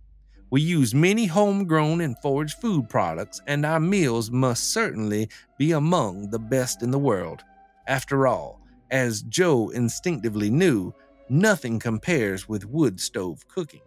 We 0.52 0.62
use 0.62 0.96
many 0.96 1.26
homegrown 1.26 2.00
and 2.00 2.18
foraged 2.20 2.62
food 2.62 2.88
products, 2.88 3.42
and 3.48 3.66
our 3.66 3.82
meals 3.82 4.32
must 4.32 4.72
certainly 4.72 5.30
be 5.58 5.74
among 5.74 6.30
the 6.30 6.40
best 6.40 6.82
in 6.82 6.92
the 6.92 7.00
world. 7.00 7.44
After 7.88 8.28
all, 8.28 8.62
as 8.92 9.24
Joe 9.24 9.70
instinctively 9.70 10.52
knew, 10.52 10.94
nothing 11.34 11.80
compares 11.80 12.48
with 12.48 12.64
wood 12.64 13.00
stove 13.00 13.48
cooking. 13.48 13.82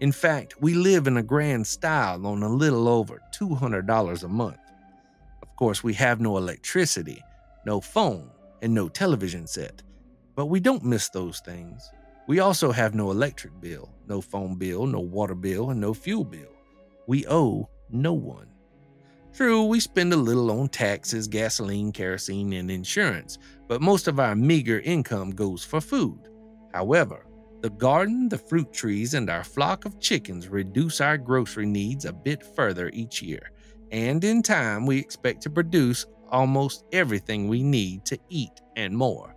In 0.00 0.12
fact, 0.12 0.60
we 0.60 0.74
live 0.74 1.06
in 1.06 1.16
a 1.16 1.22
grand 1.22 1.66
style 1.66 2.26
on 2.26 2.42
a 2.42 2.48
little 2.48 2.88
over 2.88 3.22
$200 3.34 4.22
a 4.22 4.28
month. 4.28 4.58
Of 5.40 5.56
course, 5.56 5.82
we 5.82 5.94
have 5.94 6.20
no 6.20 6.36
electricity, 6.36 7.24
no 7.64 7.80
phone, 7.80 8.30
and 8.60 8.74
no 8.74 8.86
television 8.90 9.46
set, 9.46 9.82
but 10.36 10.46
we 10.46 10.60
don't 10.60 10.84
miss 10.84 11.08
those 11.08 11.40
things. 11.40 11.90
We 12.26 12.40
also 12.40 12.70
have 12.70 12.94
no 12.94 13.10
electric 13.10 13.58
bill, 13.62 13.90
no 14.06 14.20
phone 14.20 14.56
bill, 14.56 14.84
no 14.84 15.00
water 15.00 15.34
bill, 15.34 15.70
and 15.70 15.80
no 15.80 15.94
fuel 15.94 16.24
bill. 16.24 16.52
We 17.06 17.26
owe 17.28 17.70
no 17.88 18.12
one. 18.12 18.48
True, 19.32 19.64
we 19.64 19.80
spend 19.80 20.12
a 20.12 20.16
little 20.16 20.50
on 20.50 20.68
taxes, 20.68 21.28
gasoline, 21.28 21.92
kerosene, 21.92 22.52
and 22.52 22.70
insurance, 22.70 23.38
but 23.68 23.80
most 23.80 24.06
of 24.06 24.20
our 24.20 24.36
meager 24.36 24.80
income 24.80 25.30
goes 25.30 25.64
for 25.64 25.80
food. 25.80 26.28
However, 26.72 27.26
the 27.60 27.70
garden, 27.70 28.28
the 28.28 28.38
fruit 28.38 28.72
trees, 28.72 29.14
and 29.14 29.28
our 29.28 29.42
flock 29.42 29.84
of 29.84 29.98
chickens 29.98 30.48
reduce 30.48 31.00
our 31.00 31.18
grocery 31.18 31.66
needs 31.66 32.04
a 32.04 32.12
bit 32.12 32.44
further 32.54 32.90
each 32.92 33.20
year, 33.20 33.50
and 33.90 34.22
in 34.22 34.42
time, 34.42 34.86
we 34.86 34.98
expect 34.98 35.42
to 35.42 35.50
produce 35.50 36.06
almost 36.30 36.84
everything 36.92 37.48
we 37.48 37.62
need 37.62 38.04
to 38.04 38.18
eat 38.28 38.60
and 38.76 38.96
more. 38.96 39.34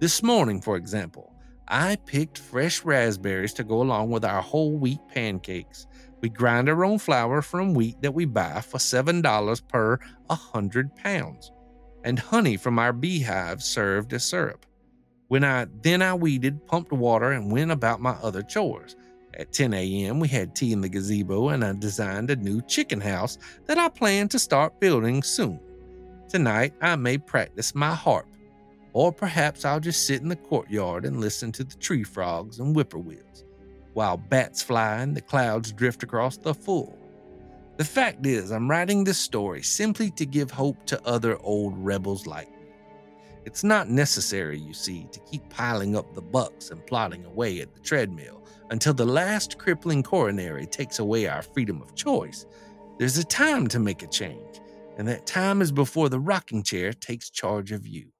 This 0.00 0.22
morning, 0.22 0.60
for 0.60 0.76
example, 0.76 1.34
I 1.68 1.96
picked 2.06 2.38
fresh 2.38 2.84
raspberries 2.84 3.52
to 3.54 3.64
go 3.64 3.82
along 3.82 4.10
with 4.10 4.24
our 4.24 4.42
whole 4.42 4.76
wheat 4.76 5.00
pancakes. 5.08 5.86
We 6.20 6.28
grind 6.28 6.68
our 6.68 6.84
own 6.84 6.98
flour 6.98 7.42
from 7.42 7.74
wheat 7.74 8.02
that 8.02 8.14
we 8.14 8.24
buy 8.24 8.62
for 8.62 8.78
$7 8.78 9.68
per 9.68 9.98
100 10.26 10.96
pounds, 10.96 11.52
and 12.02 12.18
honey 12.18 12.56
from 12.56 12.78
our 12.78 12.92
beehives 12.92 13.64
served 13.64 14.12
as 14.12 14.24
syrup. 14.24 14.66
When 15.30 15.44
I 15.44 15.68
then 15.82 16.02
I 16.02 16.12
weeded, 16.12 16.66
pumped 16.66 16.90
water, 16.90 17.30
and 17.30 17.52
went 17.52 17.70
about 17.70 18.00
my 18.00 18.14
other 18.20 18.42
chores. 18.42 18.96
At 19.34 19.52
10 19.52 19.72
a.m., 19.74 20.18
we 20.18 20.26
had 20.26 20.56
tea 20.56 20.72
in 20.72 20.80
the 20.80 20.88
gazebo, 20.88 21.50
and 21.50 21.64
I 21.64 21.72
designed 21.72 22.30
a 22.30 22.36
new 22.36 22.60
chicken 22.62 23.00
house 23.00 23.38
that 23.66 23.78
I 23.78 23.88
plan 23.90 24.26
to 24.30 24.40
start 24.40 24.80
building 24.80 25.22
soon. 25.22 25.60
Tonight, 26.28 26.74
I 26.80 26.96
may 26.96 27.16
practice 27.16 27.76
my 27.76 27.94
harp, 27.94 28.26
or 28.92 29.12
perhaps 29.12 29.64
I'll 29.64 29.78
just 29.78 30.04
sit 30.04 30.20
in 30.20 30.26
the 30.26 30.34
courtyard 30.34 31.04
and 31.04 31.20
listen 31.20 31.52
to 31.52 31.62
the 31.62 31.76
tree 31.76 32.02
frogs 32.02 32.58
and 32.58 32.74
whippoorwills, 32.74 33.44
while 33.94 34.16
bats 34.16 34.64
fly 34.64 34.96
and 34.96 35.16
the 35.16 35.20
clouds 35.20 35.70
drift 35.70 36.02
across 36.02 36.38
the 36.38 36.54
full. 36.54 36.98
The 37.76 37.84
fact 37.84 38.26
is, 38.26 38.50
I'm 38.50 38.68
writing 38.68 39.04
this 39.04 39.18
story 39.18 39.62
simply 39.62 40.10
to 40.10 40.26
give 40.26 40.50
hope 40.50 40.84
to 40.86 41.00
other 41.06 41.38
old 41.40 41.78
rebels 41.78 42.26
like. 42.26 42.50
It's 43.50 43.64
not 43.64 43.90
necessary, 43.90 44.60
you 44.60 44.72
see, 44.72 45.08
to 45.10 45.18
keep 45.28 45.50
piling 45.50 45.96
up 45.96 46.14
the 46.14 46.22
bucks 46.22 46.70
and 46.70 46.86
plodding 46.86 47.24
away 47.24 47.60
at 47.60 47.74
the 47.74 47.80
treadmill 47.80 48.46
until 48.70 48.94
the 48.94 49.04
last 49.04 49.58
crippling 49.58 50.04
coronary 50.04 50.66
takes 50.66 51.00
away 51.00 51.26
our 51.26 51.42
freedom 51.42 51.82
of 51.82 51.96
choice. 51.96 52.46
There's 52.96 53.18
a 53.18 53.24
time 53.24 53.66
to 53.66 53.80
make 53.80 54.04
a 54.04 54.06
change, 54.06 54.60
and 54.96 55.08
that 55.08 55.26
time 55.26 55.62
is 55.62 55.72
before 55.72 56.08
the 56.08 56.20
rocking 56.20 56.62
chair 56.62 56.92
takes 56.92 57.28
charge 57.28 57.72
of 57.72 57.88
you. 57.88 58.12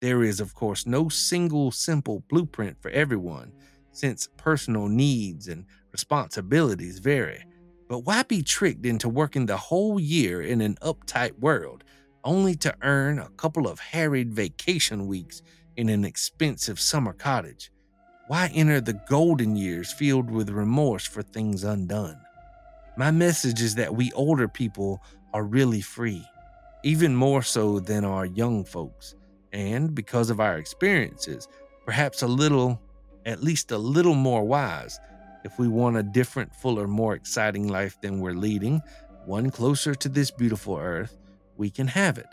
There 0.00 0.22
is, 0.22 0.38
of 0.38 0.54
course, 0.54 0.86
no 0.86 1.08
single 1.08 1.72
simple 1.72 2.22
blueprint 2.28 2.80
for 2.80 2.92
everyone, 2.92 3.50
since 3.90 4.28
personal 4.36 4.86
needs 4.86 5.48
and 5.48 5.64
responsibilities 5.90 7.00
vary. 7.00 7.44
But 7.88 8.04
why 8.04 8.22
be 8.22 8.42
tricked 8.42 8.86
into 8.86 9.08
working 9.08 9.46
the 9.46 9.56
whole 9.56 9.98
year 9.98 10.40
in 10.40 10.60
an 10.60 10.76
uptight 10.82 11.36
world 11.40 11.82
only 12.24 12.54
to 12.56 12.74
earn 12.82 13.18
a 13.18 13.28
couple 13.30 13.66
of 13.66 13.80
harried 13.80 14.32
vacation 14.32 15.06
weeks 15.06 15.42
in 15.76 15.88
an 15.88 16.04
expensive 16.04 16.78
summer 16.80 17.12
cottage? 17.12 17.70
Why 18.28 18.50
enter 18.54 18.80
the 18.80 19.00
golden 19.08 19.56
years 19.56 19.92
filled 19.92 20.30
with 20.30 20.50
remorse 20.50 21.06
for 21.06 21.22
things 21.22 21.64
undone? 21.64 22.18
My 22.96 23.10
message 23.10 23.60
is 23.60 23.74
that 23.76 23.94
we 23.94 24.12
older 24.12 24.48
people 24.48 25.02
are 25.32 25.44
really 25.44 25.80
free, 25.80 26.24
even 26.84 27.14
more 27.14 27.42
so 27.42 27.80
than 27.80 28.04
our 28.04 28.26
young 28.26 28.64
folks. 28.64 29.14
And 29.52 29.94
because 29.94 30.30
of 30.30 30.40
our 30.40 30.58
experiences, 30.58 31.48
perhaps 31.84 32.22
a 32.22 32.26
little, 32.26 32.80
at 33.26 33.42
least 33.42 33.70
a 33.72 33.78
little 33.78 34.14
more 34.14 34.44
wise. 34.44 34.98
If 35.44 35.58
we 35.58 35.68
want 35.68 35.96
a 35.96 36.02
different, 36.02 36.54
fuller, 36.54 36.86
more 36.86 37.14
exciting 37.14 37.68
life 37.68 38.00
than 38.00 38.20
we're 38.20 38.34
leading, 38.34 38.80
one 39.24 39.50
closer 39.50 39.94
to 39.94 40.08
this 40.08 40.30
beautiful 40.30 40.76
earth, 40.76 41.18
we 41.56 41.70
can 41.70 41.86
have 41.88 42.18
it. 42.18 42.26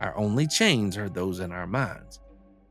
Our 0.00 0.16
only 0.16 0.46
chains 0.46 0.96
are 0.96 1.08
those 1.08 1.40
in 1.40 1.52
our 1.52 1.66
minds. 1.66 2.20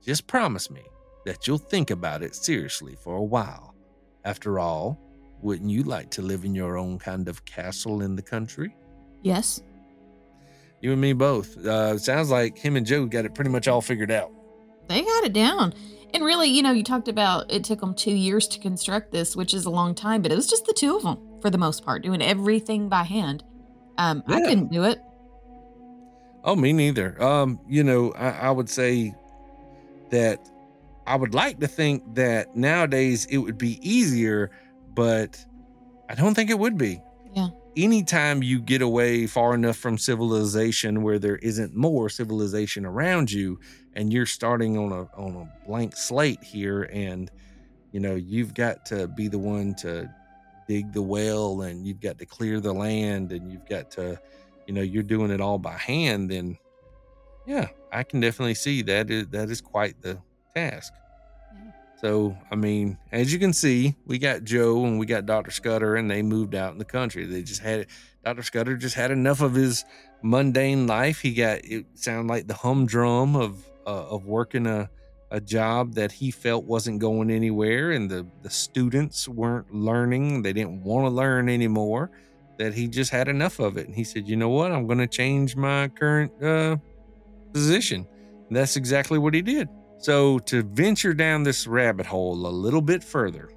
Just 0.04 0.28
promise 0.28 0.70
me 0.72 0.82
that 1.26 1.46
you'll 1.48 1.58
think 1.58 1.92
about 1.92 2.24
it 2.24 2.36
seriously 2.36 2.96
for 3.04 3.16
a 3.16 3.24
while. 3.24 3.76
After 4.26 4.60
all, 4.60 5.00
wouldn't 5.42 5.70
you 5.70 5.84
like 5.84 6.10
to 6.12 6.22
live 6.22 6.44
in 6.46 6.56
your 6.56 6.78
own 6.78 6.98
kind 7.00 7.28
of 7.28 7.46
castle 7.46 8.02
in 8.02 8.16
the 8.16 8.22
country? 8.22 8.76
Yes. 9.22 9.62
You 10.82 10.92
and 10.94 11.02
me 11.02 11.14
both. 11.14 11.58
Uh, 11.58 11.98
sounds 11.98 12.30
like 12.30 12.58
him 12.58 12.76
and 12.76 12.86
Joe 12.86 13.06
got 13.06 13.26
it 13.26 13.36
pretty 13.36 13.50
much 13.52 13.68
all 13.68 13.82
figured 13.82 14.12
out. 14.12 14.32
They 14.88 15.02
got 15.02 15.24
it 15.26 15.34
down. 15.34 15.74
And 16.14 16.24
really, 16.24 16.48
you 16.50 16.64
know, 16.64 16.72
you 16.72 16.84
talked 16.84 17.08
about 17.08 17.52
it 17.52 17.64
took 17.64 17.82
them 17.82 17.94
two 17.94 18.14
years 18.16 18.48
to 18.48 18.60
construct 18.60 19.12
this, 19.12 19.36
which 19.36 19.54
is 19.54 19.66
a 19.66 19.70
long 19.70 19.94
time, 19.94 20.22
but 20.24 20.32
it 20.32 20.36
was 20.36 20.48
just 20.48 20.66
the 20.66 20.74
two 20.74 20.96
of 20.96 21.04
them 21.04 21.20
for 21.42 21.50
the 21.52 21.58
most 21.58 21.86
part, 21.86 22.02
doing 22.02 22.22
everything 22.22 22.90
by 22.90 23.04
hand. 23.04 23.44
Um, 23.98 24.24
I 24.28 24.40
Yeah. 24.40 24.48
couldn't 24.48 24.72
do 24.72 24.84
it. 24.86 25.00
Oh, 26.44 26.56
me 26.56 26.74
neither. 26.74 27.22
Um, 27.22 27.60
you 27.68 27.84
know, 27.84 28.12
I, 28.14 28.30
I 28.30 28.52
would 28.52 28.70
say 28.70 29.14
that 30.10 30.50
I 31.06 31.16
would 31.16 31.34
like 31.34 31.60
to 31.60 31.68
think 31.68 32.16
that 32.16 32.56
nowadays 32.56 33.26
it 33.26 33.40
would 33.40 33.58
be 33.58 33.80
easier, 33.88 34.52
but 34.94 35.44
I 36.10 36.16
don't 36.16 36.34
think 36.34 36.50
it 36.50 36.60
would 36.60 36.78
be. 36.78 37.02
Yeah. 37.34 37.50
Anytime 37.76 38.42
you 38.44 38.60
get 38.60 38.82
away 38.82 39.28
far 39.28 39.54
enough 39.54 39.78
from 39.78 39.98
civilization 39.98 41.04
where 41.04 41.20
there 41.20 41.38
isn't 41.38 41.76
more 41.76 42.10
civilization 42.10 42.86
around 42.86 43.32
you 43.32 43.60
and 43.94 44.12
you're 44.12 44.26
starting 44.26 44.78
on 44.78 44.92
a 44.92 45.04
on 45.20 45.36
a 45.36 45.68
blank 45.68 45.96
slate 45.96 46.44
here 46.44 46.84
and 46.92 47.32
you 47.92 48.00
know, 48.00 48.16
you've 48.16 48.54
got 48.54 48.86
to 48.88 49.08
be 49.08 49.28
the 49.28 49.40
one 49.40 49.74
to 49.76 50.14
dig 50.68 50.94
the 50.94 51.02
well 51.02 51.62
and 51.62 51.88
you've 51.88 52.00
got 52.00 52.20
to 52.20 52.26
clear 52.26 52.60
the 52.60 52.74
land 52.74 53.32
and 53.32 53.52
you've 53.52 53.68
got 53.68 53.90
to 53.92 54.20
you 54.70 54.76
know 54.76 54.84
you're 54.84 55.02
doing 55.02 55.32
it 55.32 55.42
all 55.42 55.58
by 55.58 55.76
hand 55.76 56.30
then 56.30 56.56
yeah 57.48 57.70
i 57.92 58.04
can 58.04 58.20
definitely 58.20 58.54
see 58.54 58.84
that 58.84 59.10
is 59.10 59.28
that 59.30 59.50
is 59.50 59.62
quite 59.62 60.00
the 60.04 60.16
task. 60.56 60.94
Yeah. 61.56 61.72
so 62.00 62.38
i 62.52 62.56
mean 62.56 62.96
as 63.12 63.34
you 63.34 63.40
can 63.40 63.52
see 63.52 63.96
we 64.06 64.20
got 64.20 64.44
joe 64.44 64.86
and 64.86 65.00
we 65.00 65.08
got 65.08 65.26
dr 65.26 65.50
scudder 65.50 65.96
and 65.96 66.10
they 66.10 66.22
moved 66.22 66.54
out 66.54 66.72
in 66.72 66.78
the 66.78 66.86
country. 66.86 67.26
They 67.26 67.42
just 67.42 67.62
had 67.62 67.88
dr 68.24 68.44
scudder 68.44 68.78
just 68.78 68.94
had 68.94 69.10
enough 69.10 69.42
of 69.42 69.56
his 69.56 69.86
mundane 70.22 70.86
life. 70.86 71.20
He 71.20 71.34
got 71.34 71.62
it 71.64 71.88
sounded 71.96 72.32
like 72.32 72.46
the 72.46 72.54
humdrum 72.54 73.36
of 73.36 73.66
uh, 73.88 74.06
of 74.10 74.28
working 74.28 74.68
a 74.68 74.88
a 75.32 75.42
job 75.42 75.96
that 75.96 76.12
he 76.12 76.30
felt 76.30 76.66
wasn't 76.66 77.00
going 77.00 77.32
anywhere 77.32 77.90
and 77.90 78.08
the 78.08 78.28
the 78.44 78.52
students 78.52 79.28
weren't 79.28 79.74
learning. 79.74 80.44
They 80.44 80.54
didn't 80.54 80.84
want 80.84 81.06
to 81.06 81.10
learn 81.10 81.50
anymore 81.50 82.12
that 82.60 82.74
he 82.74 82.88
just 82.88 83.10
had 83.10 83.28
enough 83.28 83.60
of 83.60 83.78
it. 83.78 83.88
And 83.88 83.96
he 83.96 84.04
said 84.04 84.28
you 84.28 84.36
know 84.36 84.50
what? 84.50 84.72
I'm 84.72 84.86
going 84.86 85.00
to 85.00 85.08
change 85.08 85.56
my 85.56 85.88
current 85.88 86.32
uh, 86.44 86.76
position. 87.54 88.06
And 88.48 88.56
that's 88.56 88.76
exactly 88.76 89.18
what 89.18 89.34
he 89.34 89.42
did. 89.42 89.70
So 89.98 90.40
to 90.40 90.64
venture 90.64 91.14
down 91.14 91.44
this 91.44 91.66
rabbit 91.66 92.06
hole 92.06 92.46
a 92.46 92.50
little 92.50 92.82
bit 92.82 93.04
further 93.04 93.50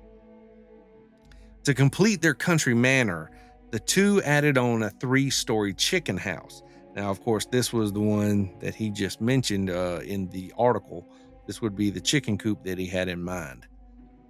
to 1.65 1.75
complete 1.75 2.23
their 2.23 2.35
country 2.35 2.75
manor 2.75 3.31
the 3.71 3.79
two 3.79 4.21
added 4.23 4.59
on 4.59 4.83
a 4.83 4.91
three-story 4.91 5.73
chicken 5.75 6.17
house. 6.17 6.63
Now 6.95 7.11
of 7.11 7.23
course 7.23 7.47
this 7.47 7.73
was 7.73 7.93
the 7.93 8.01
one 8.01 8.53
that 8.61 8.75
he 8.75 8.91
just 8.91 9.21
mentioned 9.21 9.71
uh, 9.71 10.01
in 10.05 10.29
the 10.29 10.53
article. 10.59 11.07
This 11.47 11.63
would 11.63 11.75
be 11.75 11.91
the 11.91 12.01
chicken 12.01 12.37
coop 12.39 12.63
that 12.65 12.79
he 12.79 12.87
had 12.87 13.09
in 13.09 13.23
mind. 13.23 13.67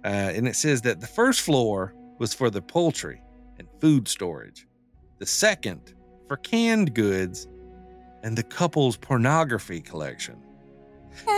Uh, 0.05 0.31
and 0.35 0.47
it 0.47 0.55
says 0.55 0.81
that 0.83 0.99
the 0.99 1.07
first 1.07 1.41
floor 1.41 1.93
was 2.19 2.33
for 2.33 2.49
the 2.49 2.61
poultry 2.61 3.22
food 3.83 4.07
storage, 4.07 4.65
the 5.19 5.25
second 5.25 5.93
for 6.29 6.37
canned 6.37 6.93
goods 6.93 7.49
and 8.23 8.37
the 8.37 8.43
couple's 8.43 8.95
pornography 8.95 9.81
collection, 9.81 10.41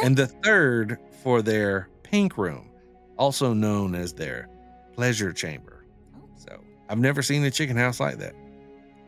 and 0.03 0.15
the 0.15 0.27
third 0.27 0.99
for 1.23 1.41
their 1.41 1.89
pink 2.03 2.37
room, 2.37 2.69
also 3.17 3.51
known 3.51 3.95
as 3.95 4.13
their 4.13 4.47
pleasure 4.93 5.33
chamber. 5.33 5.87
Oh. 6.15 6.29
So 6.35 6.61
I've 6.87 6.99
never 6.99 7.23
seen 7.23 7.43
a 7.45 7.49
chicken 7.49 7.77
house 7.77 7.99
like 7.99 8.19
that. 8.19 8.35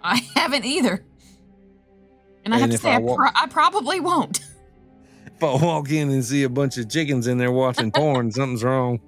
I 0.02 0.16
haven't 0.36 0.66
either. 0.66 1.06
And 2.44 2.56
I 2.56 2.58
have 2.58 2.72
to 2.72 2.78
say, 2.80 2.90
I 2.90 2.96
I, 2.96 3.00
pro- 3.02 3.30
I 3.36 3.46
probably 3.48 4.00
won't. 4.00 4.42
If 5.28 5.44
I 5.44 5.54
walk 5.64 5.92
in 5.92 6.10
and 6.10 6.26
see 6.26 6.42
a 6.42 6.50
bunch 6.50 6.80
of 6.80 6.90
chickens 6.90 7.28
in 7.28 7.38
there 7.38 7.52
watching 7.52 7.92
porn, 7.92 8.32
something's 8.32 8.64
wrong. 8.64 9.00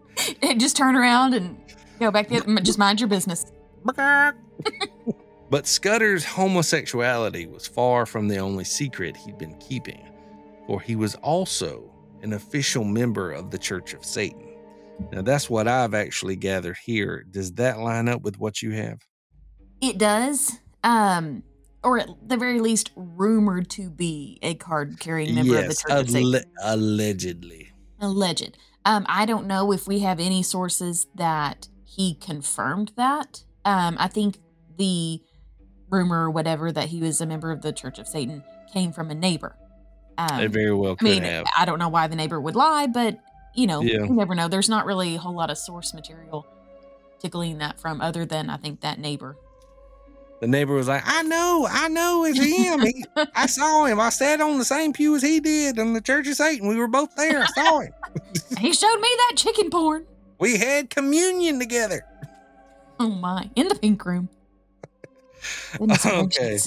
And 0.44 0.60
just 0.60 0.78
turn 0.78 0.96
around 0.96 1.34
and 1.34 1.58
go 2.00 2.12
back 2.12 2.28
there. 2.28 2.42
Just 2.62 2.78
mind 2.78 3.00
your 3.00 3.10
business. 3.10 3.52
But 5.50 5.66
Scudder's 5.66 6.24
homosexuality 6.24 7.48
was 7.48 7.66
far 7.66 8.06
from 8.06 8.28
the 8.28 8.38
only 8.38 8.64
secret 8.64 9.18
he'd 9.18 9.40
been 9.40 9.56
keeping, 9.56 10.08
for 10.68 10.80
he 10.80 10.96
was 10.96 11.16
also 11.16 11.92
an 12.22 12.34
official 12.34 12.84
member 12.84 13.32
of 13.32 13.50
the 13.50 13.58
Church 13.58 13.94
of 13.96 14.06
Satan. 14.06 14.48
Now, 15.12 15.24
that's 15.24 15.50
what 15.50 15.68
I've 15.68 15.96
actually 15.96 16.36
gathered 16.36 16.78
here. 16.84 17.26
Does 17.32 17.54
that 17.54 17.80
line 17.80 18.08
up 18.08 18.22
with 18.22 18.38
what 18.38 18.62
you 18.62 18.72
have? 18.72 19.00
It 19.82 19.98
does. 19.98 20.60
Um, 20.84 21.42
or 21.84 22.00
at 22.00 22.10
the 22.28 22.38
very 22.38 22.60
least, 22.60 22.92
rumored 22.96 23.70
to 23.72 23.90
be 23.90 24.38
a 24.44 24.54
card 24.54 25.00
carrying 25.00 25.34
member 25.34 25.56
of 25.56 25.62
the 25.62 25.68
yes, 25.70 25.82
Church 25.82 25.92
of 25.92 26.10
Satan. 26.12 26.36
alle- 26.36 26.74
allegedly. 26.76 27.72
Alleged. 28.00 28.58
Um, 28.86 29.06
I 29.10 29.26
don't 29.26 29.48
know 29.48 29.72
if 29.72 29.88
we 29.88 30.00
have 30.00 30.20
any 30.20 30.44
sources 30.44 31.08
that 31.16 31.70
he 31.86 32.14
confirmed 32.14 32.92
that. 32.98 33.44
Um, 33.70 33.98
I 34.00 34.08
think 34.08 34.38
the 34.78 35.22
rumor 35.92 36.24
or 36.26 36.32
whatever 36.32 36.72
that 36.72 36.88
he 36.90 37.02
was 37.02 37.22
a 37.22 37.26
member 37.28 37.52
of 37.52 37.62
the 37.62 37.72
Church 37.72 38.00
of 38.00 38.08
Satan 38.08 38.44
came 38.74 38.92
from 38.92 39.12
a 39.12 39.16
neighbor. 39.16 39.56
Um, 40.18 40.38
They 40.38 40.48
very 40.48 40.74
well 40.74 40.94
I 40.94 40.96
could 40.96 41.04
mean, 41.04 41.24
have. 41.24 41.46
I 41.56 41.66
don't 41.66 41.78
know 41.78 41.90
why 41.90 42.08
the 42.08 42.16
neighbor 42.16 42.42
would 42.42 42.56
lie, 42.56 42.88
but 42.88 43.20
you 43.54 43.68
know, 43.68 43.82
Yeah. 43.82 44.04
you 44.06 44.10
never 44.10 44.34
know. 44.34 44.48
There's 44.48 44.70
not 44.70 44.86
really 44.88 45.16
a 45.16 45.20
whole 45.20 45.36
lot 45.36 45.52
of 45.52 45.58
source 45.58 45.94
material 45.94 46.48
to 47.20 47.30
glean 47.30 47.60
that 47.60 47.80
from, 47.80 48.02
other 48.02 48.26
than 48.26 48.50
I 48.50 48.58
think 48.58 48.82
that 48.82 48.98
neighbor. 49.00 49.38
The 50.42 50.48
neighbor 50.48 50.74
was 50.74 50.88
like, 50.88 51.04
I 51.06 51.22
know, 51.24 51.68
I 51.70 51.90
know 51.90 52.26
it's 52.26 52.40
him. 52.40 52.80
He, 52.82 53.06
I 53.36 53.46
saw 53.48 53.86
him. 53.86 54.00
I 54.00 54.10
sat 54.10 54.40
on 54.42 54.58
the 54.58 54.66
same 54.66 54.94
pew 54.94 55.16
as 55.16 55.22
he 55.22 55.40
did 55.42 55.78
in 55.78 55.94
the 55.94 56.02
Church 56.02 56.28
of 56.28 56.36
Satan. 56.36 56.68
We 56.68 56.78
were 56.78 56.88
both 56.88 57.14
there. 57.16 57.44
I 57.44 57.46
saw 57.48 57.80
him. 57.82 57.92
he 58.58 58.72
showed 58.74 59.00
me 59.00 59.10
that 59.18 59.34
chicken 59.36 59.70
porn. 59.70 60.06
We 60.40 60.58
had 60.58 60.90
communion 60.90 61.60
together. 61.60 62.04
Oh 63.02 63.10
my! 63.10 63.50
In 63.56 63.70
the 63.70 63.76
pink 63.76 64.06
room. 64.06 64.30
Okay. 66.06 66.60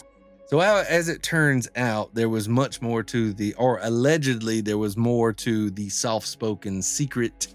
So 0.47 0.61
as 0.61 1.09
it 1.09 1.23
turns 1.23 1.69
out, 1.77 2.15
there 2.15 2.29
was 2.29 2.49
much 2.49 2.81
more 2.81 3.03
to 3.05 3.33
the, 3.33 3.55
or 3.55 3.79
allegedly 3.83 4.61
there 4.61 4.79
was 4.79 4.97
more 4.97 5.33
to 5.35 5.71
the 5.71 5.89
soft-spoken 5.89 6.83
secret, 6.83 7.49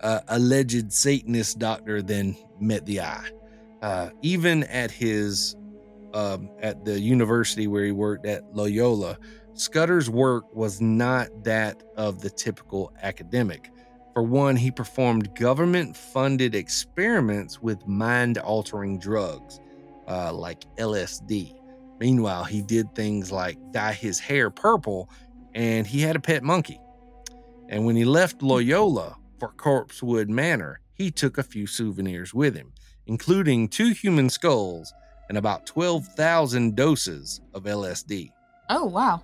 uh, 0.00 0.20
alleged 0.28 0.92
Satanist 0.92 1.58
doctor 1.58 2.02
than 2.02 2.36
met 2.60 2.86
the 2.86 3.00
eye. 3.00 3.30
Uh, 3.82 4.10
even 4.22 4.64
at 4.64 4.90
his, 4.90 5.56
um, 6.12 6.50
at 6.60 6.84
the 6.84 7.00
university 7.00 7.66
where 7.68 7.84
he 7.84 7.92
worked 7.92 8.26
at 8.26 8.44
Loyola, 8.54 9.16
Scudder's 9.54 10.10
work 10.10 10.52
was 10.54 10.80
not 10.80 11.28
that 11.44 11.82
of 11.96 12.20
the 12.20 12.30
typical 12.30 12.92
academic. 13.02 13.70
For 14.14 14.22
one, 14.22 14.56
he 14.56 14.70
performed 14.70 15.34
government-funded 15.36 16.54
experiments 16.54 17.62
with 17.62 17.86
mind-altering 17.86 18.98
drugs, 18.98 19.60
uh, 20.08 20.32
like 20.32 20.64
LSD. 20.76 21.54
Meanwhile, 22.00 22.44
he 22.44 22.62
did 22.62 22.94
things 22.94 23.30
like 23.30 23.56
dye 23.72 23.92
his 23.92 24.18
hair 24.18 24.50
purple 24.50 25.08
and 25.54 25.86
he 25.86 26.00
had 26.00 26.16
a 26.16 26.20
pet 26.20 26.42
monkey. 26.42 26.80
And 27.68 27.84
when 27.84 27.94
he 27.96 28.04
left 28.04 28.42
Loyola 28.42 29.16
for 29.38 29.52
Corpsewood 29.52 30.28
Manor, 30.28 30.80
he 30.94 31.10
took 31.10 31.38
a 31.38 31.42
few 31.42 31.66
souvenirs 31.66 32.32
with 32.34 32.54
him, 32.56 32.72
including 33.06 33.68
two 33.68 33.90
human 33.90 34.28
skulls 34.30 34.92
and 35.28 35.38
about 35.38 35.66
12,000 35.66 36.74
doses 36.74 37.40
of 37.54 37.64
LSD. 37.64 38.30
Oh 38.70 38.84
wow! 38.86 39.22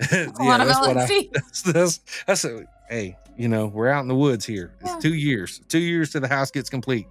yeah, 0.00 0.06
That's 0.26 0.38
a 0.38 0.42
lot 0.42 0.60
of 0.60 0.66
that's 0.68 0.80
what 0.80 0.96
I- 0.96 1.06
LSD. 1.06 1.30
that's, 1.32 1.62
that's, 1.62 2.00
that's 2.26 2.44
a, 2.44 2.64
hey, 2.88 3.16
you 3.40 3.48
know, 3.48 3.68
we're 3.68 3.88
out 3.88 4.02
in 4.02 4.08
the 4.08 4.14
woods 4.14 4.44
here. 4.44 4.74
It's 4.82 4.90
Yeah. 4.90 4.98
two 5.00 5.14
years. 5.14 5.62
Two 5.68 5.78
years 5.78 6.10
to 6.10 6.20
the 6.20 6.28
house 6.28 6.50
gets 6.50 6.68
complete. 6.68 7.06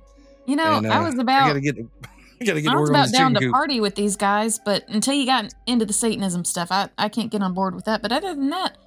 You 0.45 0.55
know, 0.57 0.77
and, 0.77 0.85
I 0.85 0.97
uh, 0.97 1.05
was 1.05 1.17
I 1.17 1.21
about 1.23 1.47
gotta 1.47 1.59
get, 1.59 1.75
I 2.41 2.45
gotta 2.45 2.61
get 2.61 2.71
I 2.71 2.75
was 2.75 2.89
about 2.91 3.11
down 3.11 3.33
to 3.33 3.39
coop. 3.39 3.51
party 3.51 3.79
with 3.81 3.95
these 3.95 4.15
guys, 4.15 4.59
but 4.63 4.87
until 4.89 5.15
you 5.15 5.25
got 5.25 5.51
into 5.65 5.85
the 5.87 5.93
Satanism 5.93 6.45
stuff, 6.45 6.71
I, 6.71 6.89
I 6.99 7.09
can't 7.09 7.31
get 7.31 7.41
on 7.41 7.55
board 7.55 7.73
with 7.73 7.85
that. 7.85 8.03
But 8.03 8.11
other 8.11 8.35
than 8.35 8.51
that, 8.51 8.77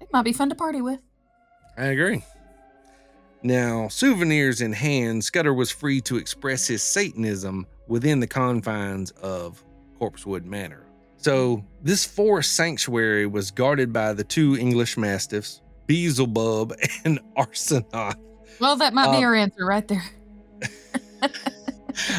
it 0.00 0.08
might 0.10 0.22
be 0.22 0.32
fun 0.32 0.48
to 0.48 0.54
party 0.54 0.80
with. 0.80 1.00
I 1.76 1.86
agree. 1.88 2.24
Now, 3.42 3.88
souvenirs 3.88 4.62
in 4.62 4.72
hand, 4.72 5.22
Scudder 5.24 5.52
was 5.52 5.70
free 5.70 6.00
to 6.02 6.16
express 6.16 6.66
his 6.66 6.82
Satanism 6.82 7.66
within 7.88 8.20
the 8.20 8.26
confines 8.26 9.10
of 9.22 9.62
Corpsewood 10.00 10.44
Manor. 10.44 10.86
So, 11.18 11.62
this 11.82 12.06
forest 12.06 12.52
sanctuary 12.56 13.26
was 13.26 13.50
guarded 13.50 13.92
by 13.92 14.12
the 14.14 14.24
two 14.24 14.56
English 14.56 14.96
mastiffs, 14.96 15.60
Beelzebub 15.88 16.74
and 17.04 17.18
Arsenoth. 17.36 18.14
Well, 18.60 18.76
that 18.76 18.94
might 18.94 19.10
be 19.10 19.16
Um, 19.18 19.24
our 19.24 19.34
answer 19.34 19.66
right 19.66 19.86
there. 19.88 20.04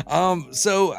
Um, 0.08 0.48
so 0.52 0.94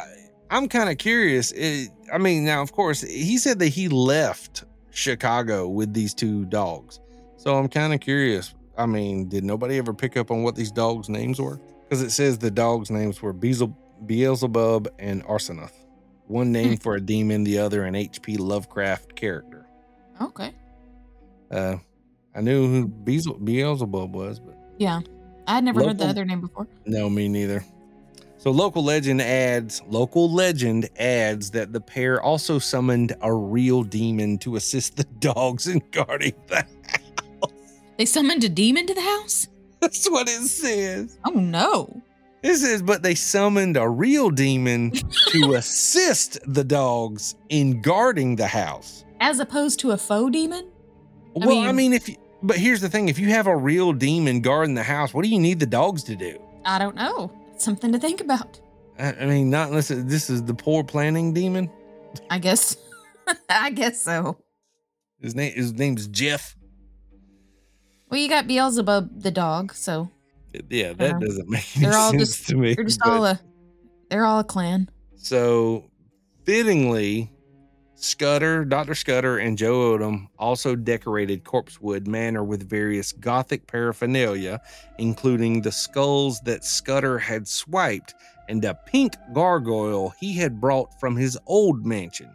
I'm 0.49 0.67
kind 0.67 0.89
of 0.89 0.97
curious. 0.97 1.53
It, 1.53 1.91
I 2.11 2.17
mean, 2.17 2.45
now, 2.47 2.63
of 2.63 2.73
course, 2.73 3.03
he 3.03 3.37
said 3.37 3.59
that 3.59 3.69
he 3.69 3.89
left 3.89 4.65
Chicago 4.91 5.69
with 5.69 5.93
these 5.93 6.15
two 6.15 6.47
dogs. 6.47 6.99
So 7.37 7.57
I'm 7.59 7.69
kind 7.69 7.93
of 7.93 8.01
curious. 8.01 8.55
I 8.79 8.87
mean, 8.87 9.29
did 9.29 9.45
nobody 9.45 9.77
ever 9.77 9.93
pick 9.93 10.17
up 10.17 10.31
on 10.31 10.43
what 10.43 10.57
these 10.57 10.71
dogs' 10.73 11.11
names 11.11 11.39
were? 11.39 11.61
Because 11.83 12.01
it 12.01 12.11
says 12.11 12.39
the 12.39 12.51
dogs' 12.51 12.91
names 12.91 13.21
were 13.21 13.35
Beelze- 13.35 13.75
Beelzebub 14.07 14.89
and 14.99 15.23
Arsenoth. 15.27 15.73
One 16.27 16.51
name 16.51 16.79
for 16.79 16.95
a 16.97 17.01
demon, 17.03 17.45
the 17.45 17.59
other 17.59 17.85
an 17.85 17.95
H.P. 17.95 18.39
Lovecraft 18.39 19.15
character. 19.15 19.67
Okay. 20.23 20.53
Uh, 21.51 21.77
I 22.35 22.41
knew 22.41 22.69
who 22.69 22.89
Beelze- 22.89 23.45
Beelzebub 23.45 24.15
was, 24.15 24.39
but 24.41 24.57
Yeah. 24.79 25.01
I 25.47 25.55
had 25.57 25.65
never 25.65 25.83
heard 25.85 25.99
the 25.99 26.07
other 26.07 26.25
name 26.25 26.41
before. 26.41 26.69
No, 26.87 27.11
me 27.11 27.29
neither. 27.29 27.65
So 28.39 28.51
local 28.51 28.83
legend 28.85 29.21
adds 29.21 29.83
local 29.89 30.31
legend 30.33 30.89
adds 30.99 31.51
that 31.51 31.73
the 31.73 31.81
pair 31.81 32.23
also 32.23 32.59
summoned 32.59 33.15
a 33.21 33.35
real 33.35 33.83
demon 33.83 34.39
to 34.39 34.57
assist 34.57 34.97
the 34.97 35.05
dogs 35.21 35.67
in 35.67 35.83
guarding 35.91 36.35
the 36.47 36.57
house. 36.57 37.53
They 37.99 38.07
summoned 38.07 38.45
a 38.45 38.49
demon 38.49 38.87
to 38.87 38.95
the 38.95 39.03
house? 39.03 39.47
That's 39.81 40.09
what 40.09 40.29
it 40.29 40.41
says. 40.43 41.19
Oh 41.27 41.33
no. 41.33 42.01
It 42.43 42.55
says, 42.55 42.81
but 42.81 43.03
they 43.03 43.15
summoned 43.15 43.77
a 43.77 43.87
real 43.87 44.31
demon 44.31 44.93
to 45.33 45.53
assist 45.57 46.39
the 46.47 46.65
dogs 46.65 47.35
in 47.51 47.83
guarding 47.83 48.37
the 48.37 48.47
house. 48.47 49.05
As 49.21 49.41
opposed 49.41 49.79
to 49.81 49.91
a 49.91 49.99
faux 49.99 50.33
demon? 50.33 50.70
I 51.37 51.47
well, 51.47 51.59
I 51.61 51.67
mean- 51.67 51.77
mean, 51.77 51.93
if 51.93 52.09
you, 52.09 52.17
but 52.43 52.57
here's 52.57 52.81
the 52.81 52.89
thing: 52.89 53.09
if 53.09 53.19
you 53.19 53.29
have 53.31 53.47
a 53.47 53.57
real 53.57 53.93
demon 53.93 54.41
guarding 54.41 54.75
the 54.75 54.83
house, 54.83 55.13
what 55.15 55.23
do 55.25 55.29
you 55.29 55.39
need 55.41 55.61
the 55.61 55.67
dogs 55.67 56.03
to 56.05 56.17
do? 56.17 56.39
I 56.65 56.79
don't 56.79 56.97
know. 56.97 57.33
It's 57.55 57.65
something 57.65 57.93
to 57.93 57.99
think 57.99 58.21
about. 58.21 58.61
I, 58.99 59.13
I 59.13 59.27
mean, 59.27 59.51
not 59.51 59.69
unless 59.69 59.91
it- 59.91 60.09
this 60.09 60.29
is 60.31 60.43
the 60.45 60.55
poor 60.55 60.83
planning 60.85 61.33
demon. 61.33 61.71
I 62.29 62.39
guess. 62.39 62.77
I 63.49 63.71
guess 63.71 64.03
so. 64.03 64.39
His 65.21 65.35
name, 65.35 65.53
his 65.55 65.73
name's 65.75 66.07
Jeff. 66.09 66.57
Well, 68.11 68.19
you 68.19 68.29
got 68.29 68.47
Beelzebub 68.49 69.23
the 69.23 69.31
dog, 69.31 69.73
so 69.75 70.11
Yeah, 70.69 70.95
that 70.95 71.15
Uh, 71.15 71.19
doesn't 71.21 71.49
make 71.49 71.65
any 71.77 71.87
they're 71.87 71.97
all 71.97 72.11
sense 72.11 72.23
just- 72.37 72.49
to 72.49 72.57
me. 72.57 72.75
they're 72.75 72.85
just 72.85 72.99
but- 73.01 73.09
all 73.11 73.25
a 73.27 73.41
they're 74.11 74.25
all 74.25 74.41
a 74.41 74.45
clan. 74.45 74.89
So, 75.17 75.85
fittingly, 76.45 77.31
Scudder, 78.03 78.65
Dr. 78.65 78.95
Scudder, 78.95 79.37
and 79.39 79.59
Joe 79.59 79.97
Odom 79.97 80.29
also 80.39 80.75
decorated 80.75 81.45
Corpsewood 81.45 82.07
Manor 82.07 82.43
with 82.43 82.69
various 82.69 83.13
Gothic 83.13 83.67
paraphernalia, 83.67 84.61
including 84.97 85.61
the 85.61 85.71
skulls 85.71 86.41
that 86.41 86.65
Scudder 86.65 87.19
had 87.19 87.47
swiped 87.47 88.15
and 88.49 88.65
a 88.65 88.75
pink 88.75 89.17
gargoyle 89.35 90.15
he 90.19 90.33
had 90.33 90.61
brought 90.61 90.99
from 90.99 91.15
his 91.15 91.39
old 91.47 91.85
mansion. 91.85 92.31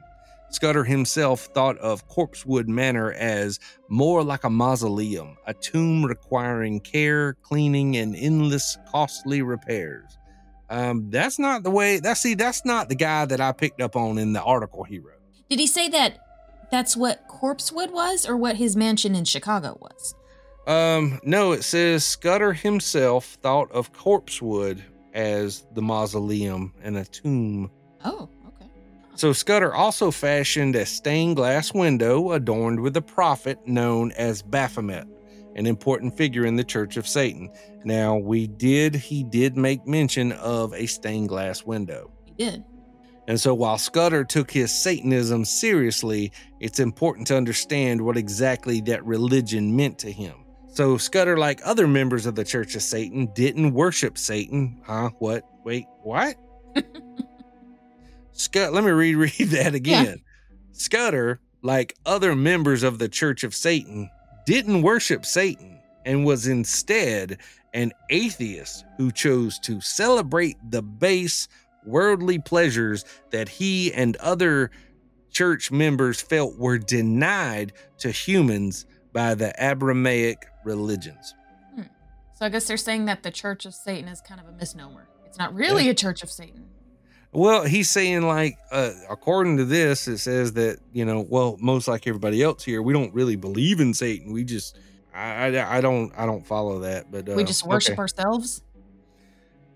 Scudder 0.49 0.83
himself 0.83 1.45
thought 1.55 1.79
of 1.79 2.07
Corpsewood 2.07 2.67
Manor 2.67 3.13
as 3.13 3.59
more 3.89 4.23
like 4.23 4.43
a 4.43 4.49
mausoleum, 4.51 5.35
a 5.47 5.53
tomb 5.55 6.05
requiring 6.05 6.79
care, 6.79 7.33
cleaning, 7.41 7.97
and 7.97 8.15
endless 8.15 8.77
costly 8.91 9.41
repairs. 9.41 10.17
Um, 10.69 11.09
that's 11.09 11.39
not 11.39 11.63
the 11.63 11.71
way. 11.71 11.99
That's 11.99 12.21
see, 12.21 12.35
that's 12.35 12.63
not 12.65 12.87
the 12.87 12.95
guy 12.95 13.25
that 13.25 13.41
I 13.41 13.51
picked 13.51 13.81
up 13.81 13.95
on 13.95 14.19
in 14.19 14.33
the 14.33 14.43
article 14.43 14.83
he 14.83 14.99
wrote. 14.99 15.14
Did 15.49 15.59
he 15.59 15.67
say 15.67 15.87
that 15.89 16.17
that's 16.71 16.97
what 16.97 17.27
Corpsewood 17.27 17.91
was 17.91 18.27
or 18.27 18.35
what 18.35 18.55
his 18.55 18.75
mansion 18.75 19.15
in 19.15 19.25
Chicago 19.25 19.77
was? 19.79 20.15
Um, 20.67 21.19
no, 21.23 21.51
it 21.51 21.63
says 21.63 22.03
Scudder 22.03 22.53
himself 22.53 23.37
thought 23.41 23.71
of 23.71 23.93
Corpsewood 23.93 24.81
as 25.13 25.65
the 25.73 25.81
mausoleum 25.81 26.73
and 26.81 26.97
a 26.97 27.05
tomb. 27.05 27.69
Oh, 28.03 28.29
okay. 28.47 28.69
So 29.15 29.31
Scudder 29.31 29.73
also 29.73 30.09
fashioned 30.09 30.75
a 30.75 30.85
stained 30.85 31.35
glass 31.35 31.73
window 31.73 32.31
adorned 32.31 32.79
with 32.79 32.97
a 32.97 33.01
prophet 33.01 33.59
known 33.67 34.11
as 34.13 34.41
Baphomet, 34.41 35.07
an 35.55 35.67
important 35.67 36.17
figure 36.17 36.45
in 36.45 36.55
the 36.55 36.63
Church 36.63 36.97
of 36.97 37.07
Satan. 37.07 37.51
Now, 37.83 38.17
we 38.17 38.47
did 38.47 38.95
he 38.95 39.23
did 39.23 39.55
make 39.55 39.85
mention 39.85 40.31
of 40.31 40.73
a 40.73 40.87
stained 40.87 41.29
glass 41.29 41.63
window. 41.63 42.11
He 42.25 42.33
did. 42.33 42.63
And 43.27 43.39
so 43.39 43.53
while 43.53 43.77
Scudder 43.77 44.23
took 44.23 44.51
his 44.51 44.73
Satanism 44.73 45.45
seriously, 45.45 46.31
it's 46.59 46.79
important 46.79 47.27
to 47.27 47.37
understand 47.37 48.01
what 48.01 48.17
exactly 48.17 48.81
that 48.81 49.03
religion 49.05 49.75
meant 49.75 49.97
to 49.99 50.11
him. 50.11 50.45
So 50.67 50.97
Scudder, 50.97 51.37
like 51.37 51.61
other 51.63 51.87
members 51.87 52.25
of 52.25 52.35
the 52.35 52.43
Church 52.43 52.75
of 52.75 52.81
Satan, 52.81 53.29
didn't 53.33 53.73
worship 53.73 54.17
Satan. 54.17 54.81
Huh? 54.85 55.09
What? 55.19 55.43
Wait, 55.63 55.85
what? 56.03 56.35
Scud, 58.33 58.73
let 58.73 58.83
me 58.83 58.91
reread 58.91 59.31
that 59.51 59.73
again. 59.73 60.21
Scudder, 60.73 61.39
like 61.61 61.95
other 62.05 62.35
members 62.35 62.83
of 62.83 62.99
the 62.99 63.09
Church 63.09 63.43
of 63.43 63.55
Satan, 63.55 64.09
didn't 64.45 64.81
worship 64.81 65.25
Satan 65.25 65.79
and 66.05 66.25
was 66.25 66.47
instead 66.47 67.39
an 67.73 67.91
atheist 68.09 68.85
who 68.97 69.11
chose 69.11 69.57
to 69.59 69.81
celebrate 69.81 70.57
the 70.69 70.81
base 70.81 71.47
worldly 71.85 72.39
pleasures 72.39 73.05
that 73.31 73.49
he 73.49 73.93
and 73.93 74.15
other 74.17 74.71
church 75.31 75.71
members 75.71 76.21
felt 76.21 76.57
were 76.57 76.77
denied 76.77 77.73
to 77.99 78.11
humans 78.11 78.85
by 79.11 79.35
the 79.35 79.53
Abrahamic 79.59 80.45
religions. 80.63 81.33
So 82.35 82.45
I 82.45 82.49
guess 82.49 82.67
they're 82.67 82.75
saying 82.75 83.05
that 83.05 83.23
the 83.23 83.31
Church 83.31 83.65
of 83.65 83.73
Satan 83.73 84.09
is 84.09 84.19
kind 84.19 84.41
of 84.41 84.47
a 84.47 84.51
misnomer. 84.51 85.07
It's 85.25 85.37
not 85.37 85.53
really 85.53 85.87
a 85.87 85.93
Church 85.93 86.21
of 86.21 86.29
Satan. 86.29 86.65
Well, 87.31 87.63
he's 87.63 87.89
saying 87.89 88.23
like, 88.23 88.57
uh, 88.71 88.91
according 89.09 89.57
to 89.57 89.65
this, 89.65 90.07
it 90.07 90.17
says 90.17 90.53
that 90.53 90.79
you 90.91 91.05
know, 91.05 91.25
well, 91.27 91.57
most 91.59 91.87
like 91.87 92.07
everybody 92.07 92.43
else 92.43 92.63
here, 92.63 92.81
we 92.81 92.91
don't 92.91 93.13
really 93.13 93.37
believe 93.37 93.79
in 93.79 93.93
Satan. 93.93 94.33
We 94.33 94.43
just, 94.43 94.77
I, 95.13 95.47
I, 95.47 95.77
I 95.77 95.81
don't, 95.81 96.11
I 96.17 96.25
don't 96.25 96.45
follow 96.45 96.79
that. 96.79 97.09
But 97.09 97.29
uh, 97.29 97.33
we 97.35 97.45
just 97.45 97.65
worship 97.65 97.93
okay. 97.93 98.01
ourselves. 98.01 98.61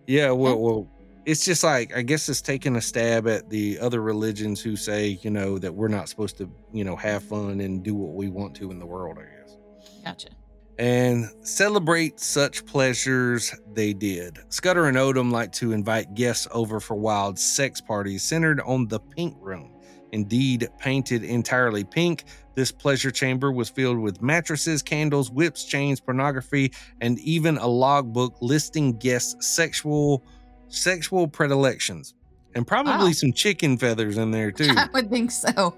Yeah, 0.05 0.32
well, 0.32 0.60
well, 0.60 0.88
it's 1.26 1.45
just 1.45 1.63
like 1.63 1.95
I 1.95 2.01
guess 2.01 2.28
it's 2.30 2.41
taking 2.41 2.76
a 2.76 2.82
stab 2.82 3.28
at 3.28 3.49
the 3.49 3.80
other 3.80 4.01
religions 4.01 4.61
who 4.61 4.76
say, 4.76 5.20
you 5.22 5.30
know, 5.30 5.57
that 5.59 5.74
we're 5.74 5.88
not 5.88 6.09
supposed 6.09 6.38
to, 6.38 6.49
you 6.74 6.84
know, 6.84 6.95
have 6.95 7.24
fun 7.24 7.61
and 7.61 7.84
do 7.84 7.93
what 7.95 8.13
we 8.13 8.30
want 8.30 8.55
to 8.57 8.72
in 8.72 8.80
the 8.80 8.86
world. 8.86 9.17
I 9.20 9.24
guess. 9.24 9.57
Gotcha. 10.05 10.30
and 10.78 11.30
celebrate 11.41 12.20
such 12.20 12.65
pleasures 12.65 13.53
they 13.74 13.93
did. 13.93 14.39
Scudder 14.49 14.88
and 14.88 14.97
Odom 14.97 15.32
like 15.32 15.51
to 15.53 15.74
invite 15.74 16.13
guests 16.13 16.47
over 16.51 16.80
for 16.80 16.95
wild 16.95 17.38
sex 17.38 17.82
parties 17.82 18.24
centered 18.24 18.61
on 18.61 18.88
the 18.88 18.99
pink 18.99 19.36
room. 19.41 19.72
Indeed, 20.11 20.70
painted 20.80 21.24
entirely 21.24 21.84
pink, 21.84 22.24
this 22.55 22.72
pleasure 22.72 23.11
chamber 23.11 23.51
was 23.51 23.70
filled 23.70 23.99
with 23.99 24.22
mattresses, 24.22 24.82
candles, 24.82 25.30
whips, 25.30 25.65
chains, 25.65 25.99
pornography, 25.99 26.72
and 27.01 27.20
even 27.20 27.57
a 27.57 27.67
logbook 27.67 28.36
listing 28.41 28.97
guests' 28.97 29.47
sexual 29.47 30.24
sexual 30.70 31.28
predilections. 31.28 32.13
And 32.55 32.65
probably 32.65 32.93
Wow. 32.93 33.11
some 33.11 33.32
chicken 33.34 33.78
feathers 33.78 34.17
in 34.17 34.32
there 34.32 34.51
too. 34.51 34.70
I 34.76 34.88
would 34.93 35.09
think 35.09 35.30
so. 35.32 35.76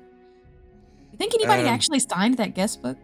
You 1.12 1.18
think 1.18 1.34
anybody 1.34 1.64
Um, 1.64 1.68
actually 1.70 2.00
signed 2.00 2.38
that 2.38 2.56
guest 2.56 2.82
book? 2.82 2.98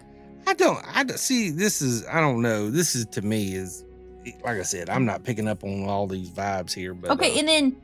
I 0.46 0.54
don't. 0.54 0.82
I 0.96 1.06
see. 1.18 1.50
This 1.50 1.82
is. 1.82 2.06
I 2.08 2.22
don't 2.22 2.42
know. 2.42 2.70
This 2.72 2.96
is 2.96 3.06
to 3.08 3.22
me 3.22 3.54
is 3.56 3.84
like 4.44 4.58
I 4.58 4.62
said. 4.64 4.90
I'm 4.90 5.06
not 5.06 5.24
picking 5.24 5.48
up 5.48 5.64
on 5.64 5.84
all 5.88 6.08
these 6.08 6.30
vibes 6.30 6.74
here. 6.74 6.94
But 6.94 7.12
Okay, 7.12 7.36
uh, 7.36 7.40
and 7.40 7.48
then 7.48 7.78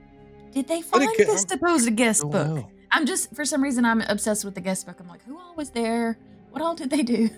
did 0.54 0.68
they 0.68 0.82
find 0.82 1.10
could- 1.18 1.28
this 1.28 1.42
supposed 1.42 1.94
guest 1.98 2.22
book? 2.24 2.48
know. 2.48 2.70
I'm 2.92 3.06
just 3.06 3.36
for 3.36 3.44
some 3.44 3.62
reason 3.62 3.84
I'm 3.86 4.02
obsessed 4.02 4.46
with 4.46 4.56
the 4.56 4.62
guest 4.62 4.86
book. 4.86 4.98
I'm 5.00 5.08
like, 5.10 5.24
who 5.26 5.38
all 5.38 5.56
was 5.58 5.72
there? 5.72 6.18
What 6.52 6.62
all 6.62 6.76
did 6.76 6.90
they 6.92 7.02
do? 7.04 7.30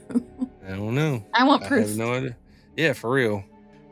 I 0.68 0.72
don't 0.72 0.94
know. 0.94 1.26
I 1.34 1.46
want 1.46 1.64
I 1.64 1.68
proof. 1.70 1.88
have 1.88 1.98
no 1.98 2.14
idea. 2.14 2.36
Yeah, 2.78 2.94
for 2.94 3.10
real. 3.10 3.44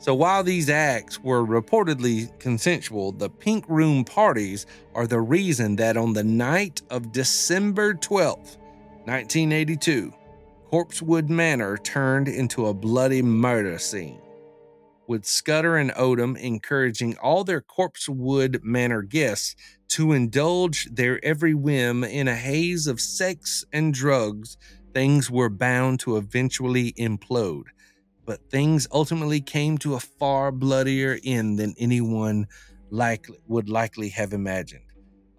So 0.03 0.13
while 0.13 0.43
these 0.43 0.69
acts 0.69 1.23
were 1.23 1.45
reportedly 1.45 2.37
consensual, 2.37 3.13
the 3.13 3.29
pink 3.29 3.63
room 3.69 4.03
parties 4.03 4.65
are 4.93 5.07
the 5.07 5.21
reason 5.21 5.77
that 5.77 5.95
on 5.95 6.11
the 6.11 6.25
night 6.25 6.81
of 6.89 7.13
December 7.13 7.93
12th, 7.93 8.57
1982, 9.05 10.13
Corpsewood 10.69 11.29
Manor 11.29 11.77
turned 11.77 12.27
into 12.27 12.65
a 12.65 12.73
bloody 12.73 13.21
murder 13.21 13.79
scene. 13.79 14.19
With 15.07 15.23
Scudder 15.23 15.77
and 15.77 15.91
Odom 15.91 16.37
encouraging 16.37 17.15
all 17.19 17.45
their 17.45 17.61
Corpsewood 17.61 18.61
Manor 18.61 19.03
guests 19.03 19.55
to 19.91 20.11
indulge 20.11 20.93
their 20.93 21.23
every 21.23 21.53
whim 21.53 22.03
in 22.03 22.27
a 22.27 22.35
haze 22.35 22.87
of 22.87 22.99
sex 22.99 23.63
and 23.71 23.93
drugs, 23.93 24.57
things 24.93 25.31
were 25.31 25.49
bound 25.49 26.01
to 26.01 26.17
eventually 26.17 26.91
implode. 26.99 27.67
But 28.25 28.49
things 28.49 28.87
ultimately 28.91 29.41
came 29.41 29.77
to 29.79 29.95
a 29.95 29.99
far 29.99 30.51
bloodier 30.51 31.19
end 31.23 31.59
than 31.59 31.75
anyone 31.77 32.47
likely, 32.89 33.37
would 33.47 33.69
likely 33.69 34.09
have 34.09 34.33
imagined. 34.33 34.85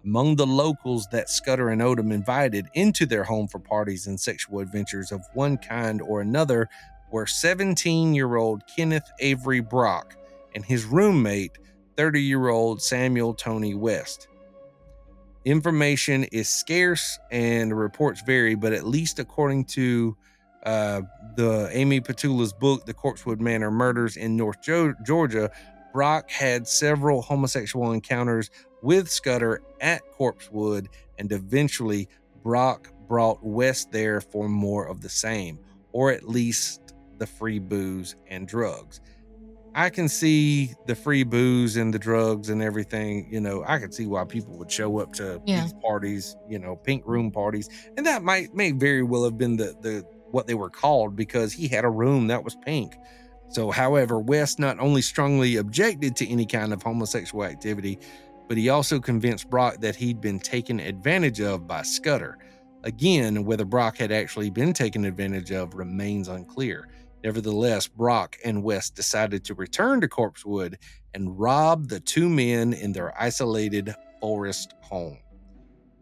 Among 0.03 0.35
the 0.35 0.45
locals 0.45 1.07
that 1.11 1.29
Scudder 1.31 1.69
and 1.69 1.81
Odom 1.81 2.13
invited 2.13 2.67
into 2.75 3.07
their 3.07 3.23
home 3.23 3.47
for 3.47 3.57
parties 3.57 4.05
and 4.05 4.19
sexual 4.19 4.59
adventures 4.59 5.11
of 5.11 5.21
one 5.33 5.57
kind 5.57 5.99
or 5.99 6.21
another 6.21 6.69
were 7.11 7.25
17 7.25 8.13
year 8.13 8.35
old 8.35 8.61
Kenneth 8.75 9.09
Avery 9.19 9.61
Brock 9.61 10.15
and 10.53 10.63
his 10.63 10.85
roommate, 10.85 11.57
30 11.97 12.21
year 12.21 12.49
old 12.49 12.81
Samuel 12.83 13.33
Tony 13.33 13.73
West. 13.73 14.27
Information 15.43 16.23
is 16.25 16.49
scarce 16.49 17.19
and 17.31 17.77
reports 17.77 18.21
vary, 18.21 18.55
but 18.55 18.73
at 18.73 18.85
least 18.85 19.19
according 19.19 19.65
to 19.65 20.15
uh, 20.65 21.01
the 21.35 21.69
Amy 21.71 22.01
Petulla's 22.01 22.53
book, 22.53 22.85
The 22.85 22.93
Corpsewood 22.93 23.39
Manor 23.39 23.71
Murders 23.71 24.17
in 24.17 24.35
North 24.35 24.61
Jo- 24.61 24.93
Georgia, 25.05 25.51
Brock 25.93 26.29
had 26.29 26.67
several 26.67 27.21
homosexual 27.21 27.91
encounters 27.91 28.49
with 28.81 29.09
Scudder 29.09 29.61
at 29.81 30.01
Corpsewood, 30.17 30.87
and 31.17 31.31
eventually 31.31 32.07
Brock 32.43 32.91
brought 33.07 33.43
West 33.43 33.91
there 33.91 34.19
for 34.21 34.49
more 34.49 34.85
of 34.87 35.01
the 35.01 35.09
same, 35.09 35.59
or 35.91 36.11
at 36.11 36.27
least 36.27 36.93
the 37.17 37.27
free 37.27 37.59
booze 37.59 38.15
and 38.27 38.47
drugs. 38.47 38.99
I 39.77 39.89
can 39.89 40.07
see 40.07 40.73
the 40.87 40.95
free 40.95 41.23
booze 41.23 41.75
and 41.75 41.93
the 41.93 41.99
drugs 41.99 42.49
and 42.49 42.61
everything. 42.61 43.27
You 43.29 43.41
know, 43.41 43.63
I 43.67 43.77
can 43.77 43.91
see 43.91 44.05
why 44.05 44.23
people 44.23 44.57
would 44.57 44.71
show 44.71 44.99
up 44.99 45.11
to 45.13 45.41
Yeah. 45.45 45.63
these 45.63 45.73
parties, 45.73 46.35
you 46.47 46.59
know, 46.59 46.77
pink 46.77 47.03
room 47.05 47.29
parties, 47.29 47.69
and 47.97 48.05
that 48.05 48.23
might 48.23 48.53
may 48.55 48.71
very 48.71 49.03
well 49.03 49.23
have 49.25 49.37
been 49.37 49.57
the 49.57 49.75
the 49.81 50.05
what 50.35 50.47
they 50.47 50.53
were 50.53 50.69
called 50.69 51.15
because 51.15 51.53
he 51.53 51.69
had 51.69 51.85
a 51.85 51.89
room 51.89 52.27
that 52.27 52.43
was 52.43 52.55
pink. 52.57 52.97
So, 53.47 53.71
however, 53.71 54.19
West 54.19 54.59
not 54.59 54.77
only 54.79 55.01
strongly 55.01 55.55
objected 55.55 56.17
to 56.17 56.27
any 56.27 56.45
kind 56.45 56.73
of 56.73 56.83
homosexual 56.83 57.45
activity, 57.45 57.99
but 58.49 58.57
he 58.57 58.67
also 58.67 58.99
convinced 58.99 59.49
Brock 59.49 59.77
that 59.79 59.95
he'd 59.95 60.19
been 60.19 60.39
taken 60.39 60.81
advantage 60.81 61.39
of 61.39 61.67
by 61.67 61.83
Scudder. 61.83 62.37
Again, 62.83 63.45
whether 63.45 63.63
Brock 63.63 63.97
had 63.97 64.11
actually 64.11 64.49
been 64.49 64.73
taken 64.73 65.05
advantage 65.05 65.53
of 65.53 65.73
remains 65.73 66.27
unclear. 66.27 66.89
Nevertheless, 67.23 67.87
Brock 67.87 68.35
and 68.43 68.61
West 68.61 68.93
decided 68.93 69.45
to 69.45 69.55
return 69.55 70.01
to 70.01 70.09
Corpsewood 70.09 70.75
and 71.13 71.39
rob 71.39 71.87
the 71.87 72.01
two 72.01 72.27
men 72.27 72.73
in 72.73 72.91
their 72.91 73.19
isolated 73.19 73.95
forest 74.19 74.73
home. 74.81 75.17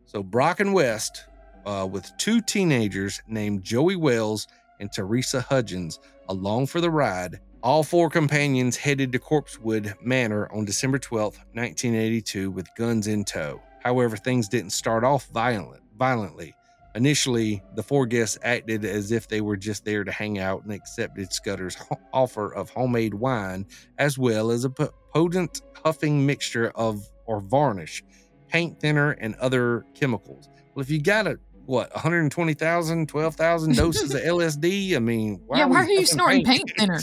So, 0.06 0.24
Brock 0.24 0.60
and 0.60 0.74
West, 0.74 1.26
uh, 1.66 1.88
with 1.90 2.12
two 2.18 2.42
teenagers 2.42 3.22
named 3.28 3.64
Joey 3.64 3.96
Wells 3.96 4.48
and 4.80 4.92
Teresa 4.92 5.42
Hudgins, 5.42 6.00
along 6.30 6.68
for 6.68 6.82
the 6.82 6.90
ride, 6.90 7.40
all 7.64 7.84
four 7.84 8.10
companions 8.10 8.76
headed 8.76 9.12
to 9.14 9.20
Corpsewood 9.20 9.94
Manor 10.02 10.52
on 10.52 10.66
December 10.66 11.00
12th, 11.00 11.40
1982, 11.54 12.52
with 12.52 12.68
guns 12.76 13.08
in 13.08 13.24
tow. 13.24 13.62
However, 13.82 14.18
things 14.18 14.50
didn't 14.50 14.72
start 14.72 15.04
off 15.04 15.28
violent, 15.28 15.82
violently. 15.98 16.54
Initially, 16.96 17.64
the 17.76 17.82
four 17.82 18.06
guests 18.06 18.38
acted 18.44 18.86
as 18.86 19.12
if 19.12 19.28
they 19.28 19.42
were 19.42 19.58
just 19.58 19.84
there 19.84 20.04
to 20.04 20.12
hang 20.12 20.40
out 20.40 20.64
and 20.64 20.72
accepted 20.72 21.34
Scudder's 21.34 21.76
offer 22.14 22.54
of 22.54 22.70
homemade 22.70 23.14
wine, 23.14 23.66
as 23.98 24.18
well 24.18 24.52
as 24.52 24.64
a 24.66 24.70
potent 24.70 25.62
huffing 25.84 26.26
mixture 26.26 26.72
of 26.76 27.08
or 27.26 27.40
varnish, 27.40 28.04
paint 28.48 28.80
thinner, 28.80 29.12
and 29.12 29.36
other 29.36 29.86
chemicals. 29.96 30.50
Well, 30.76 30.84
if 30.84 30.92
you 30.92 31.02
got 31.02 31.28
a 31.28 31.40
what 31.66 31.94
120,000, 31.94 33.08
12,000 33.08 33.76
doses 33.76 34.14
of 34.14 34.22
LSD, 34.24 34.96
I 34.96 35.00
mean, 35.00 35.42
why 35.46 35.60
yeah, 35.60 35.66
why 35.66 35.78
are 35.78 35.90
you 35.90 36.06
snorting 36.06 36.44
paint 36.46 36.72
thinner? 36.78 37.00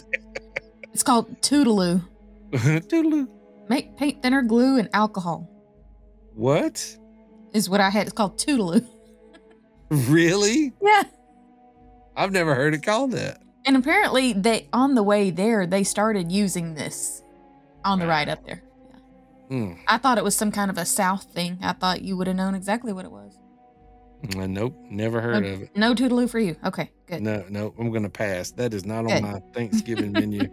it's 0.92 1.02
called 1.02 1.40
Toodaloo. 1.40 2.02
Toodaloo. 2.52 3.28
Make 3.68 3.96
paint 3.96 4.22
thinner, 4.22 4.42
glue, 4.42 4.78
and 4.78 4.88
alcohol 4.92 5.48
What? 6.34 6.96
is 7.52 7.68
what 7.70 7.80
I 7.80 7.90
had. 7.90 8.06
It's 8.06 8.12
called 8.14 8.38
Toodaloo. 8.38 8.86
Really? 9.90 10.72
Yeah. 10.80 11.02
I've 12.16 12.30
never 12.30 12.54
heard 12.54 12.74
it 12.74 12.84
called 12.84 13.10
that. 13.10 13.42
And 13.66 13.76
apparently, 13.76 14.32
they 14.32 14.68
on 14.72 14.94
the 14.94 15.02
way 15.02 15.30
there, 15.30 15.66
they 15.66 15.82
started 15.82 16.30
using 16.30 16.74
this 16.74 17.22
on 17.84 17.98
the 17.98 18.06
ride 18.06 18.28
up 18.28 18.46
there. 18.46 18.62
Hmm. 19.48 19.72
I 19.88 19.98
thought 19.98 20.16
it 20.16 20.22
was 20.22 20.36
some 20.36 20.52
kind 20.52 20.70
of 20.70 20.78
a 20.78 20.84
South 20.84 21.24
thing. 21.24 21.58
I 21.60 21.72
thought 21.72 22.02
you 22.02 22.16
would 22.16 22.28
have 22.28 22.36
known 22.36 22.54
exactly 22.54 22.92
what 22.92 23.04
it 23.04 23.10
was. 23.10 23.36
Uh, 24.36 24.46
Nope, 24.46 24.74
never 24.90 25.20
heard 25.20 25.36
Okay. 25.36 25.52
of 25.54 25.62
it. 25.62 25.70
No 25.76 25.94
Toodaloo 25.94 26.28
for 26.28 26.38
you. 26.38 26.56
Okay, 26.64 26.90
good. 27.06 27.22
No, 27.22 27.44
no, 27.48 27.74
I'm 27.78 27.90
gonna 27.90 28.10
pass. 28.10 28.50
That 28.52 28.74
is 28.74 28.84
not 28.84 29.06
Good. 29.06 29.16
on 29.16 29.22
my 29.22 29.40
Thanksgiving 29.54 30.12
menu. 30.12 30.48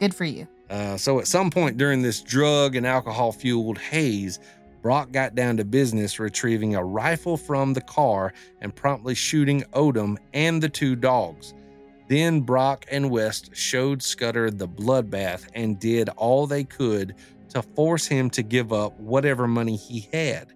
Good 0.00 0.14
for 0.14 0.24
you. 0.24 0.48
Uh, 0.70 0.96
so 0.96 1.18
at 1.20 1.26
some 1.26 1.50
point 1.50 1.76
during 1.76 2.00
this 2.02 2.22
drug 2.22 2.74
and 2.76 2.86
alcohol 2.86 3.30
fueled 3.32 3.78
haze, 3.78 4.38
Brock 4.80 5.12
got 5.12 5.34
down 5.34 5.58
to 5.58 5.64
business 5.64 6.18
retrieving 6.18 6.74
a 6.74 6.82
rifle 6.82 7.36
from 7.36 7.74
the 7.74 7.82
car 7.82 8.32
and 8.60 8.74
promptly 8.74 9.14
shooting 9.14 9.62
Odom 9.74 10.16
and 10.32 10.62
the 10.62 10.68
two 10.68 10.96
dogs. 10.96 11.54
Then 12.08 12.40
Brock 12.40 12.84
and 12.90 13.10
West 13.10 13.50
showed 13.54 14.02
Scudder 14.02 14.50
the 14.50 14.66
bloodbath 14.66 15.46
and 15.54 15.78
did 15.78 16.08
all 16.10 16.46
they 16.46 16.64
could 16.64 17.14
to 17.50 17.62
force 17.62 18.06
him 18.06 18.28
to 18.30 18.42
give 18.42 18.72
up 18.72 18.98
whatever 18.98 19.46
money 19.46 19.76
he 19.76 20.08
had. 20.12 20.48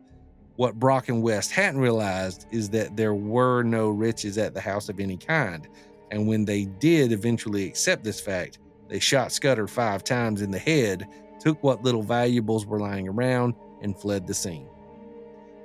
What 0.56 0.78
Brock 0.78 1.08
and 1.08 1.22
West 1.22 1.52
hadn't 1.52 1.80
realized 1.80 2.46
is 2.50 2.70
that 2.70 2.96
there 2.96 3.14
were 3.14 3.62
no 3.62 3.90
riches 3.90 4.38
at 4.38 4.54
the 4.54 4.60
house 4.60 4.88
of 4.88 4.98
any 4.98 5.18
kind. 5.18 5.68
And 6.10 6.26
when 6.26 6.44
they 6.46 6.64
did 6.64 7.12
eventually 7.12 7.66
accept 7.66 8.04
this 8.04 8.20
fact, 8.20 8.58
they 8.88 8.98
shot 8.98 9.32
Scudder 9.32 9.66
five 9.66 10.02
times 10.02 10.40
in 10.40 10.50
the 10.50 10.58
head, 10.58 11.08
took 11.40 11.62
what 11.62 11.82
little 11.82 12.02
valuables 12.02 12.64
were 12.64 12.80
lying 12.80 13.08
around, 13.08 13.54
and 13.82 13.98
fled 13.98 14.26
the 14.26 14.34
scene. 14.34 14.68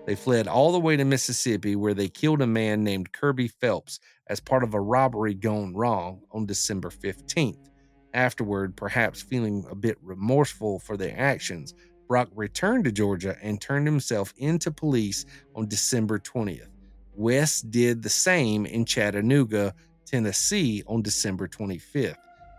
They 0.06 0.16
fled 0.16 0.48
all 0.48 0.72
the 0.72 0.80
way 0.80 0.98
to 0.98 1.06
Mississippi, 1.06 1.76
where 1.76 1.94
they 1.94 2.10
killed 2.10 2.42
a 2.42 2.48
man 2.48 2.84
named 2.84 3.14
Kirby 3.14 3.48
Phelps 3.48 4.00
as 4.28 4.40
part 4.40 4.64
of 4.64 4.74
a 4.74 4.82
robbery 4.82 5.36
gone 5.36 5.74
wrong 5.74 6.22
on 6.32 6.46
December 6.46 6.90
15th. 6.90 7.70
Afterward, 8.14 8.76
perhaps 8.76 9.22
feeling 9.22 9.66
a 9.70 9.76
bit 9.76 9.98
remorseful 10.02 10.80
for 10.80 10.98
their 10.98 11.18
actions, 11.18 11.74
Brock 12.12 12.28
returned 12.36 12.84
to 12.84 12.92
Georgia 12.92 13.38
and 13.42 13.62
turned 13.62 13.88
himself 13.88 14.34
into 14.36 14.70
police 14.70 15.26
on 15.56 15.70
December 15.70 16.20
20th. 16.20 16.68
West 17.16 17.72
did 17.72 18.04
the 18.04 18.10
same 18.10 18.66
in 18.66 18.84
Chattanooga, 18.84 19.74
Tennessee 20.06 20.84
on 20.88 21.04
December 21.04 21.48
25th. 21.48 22.18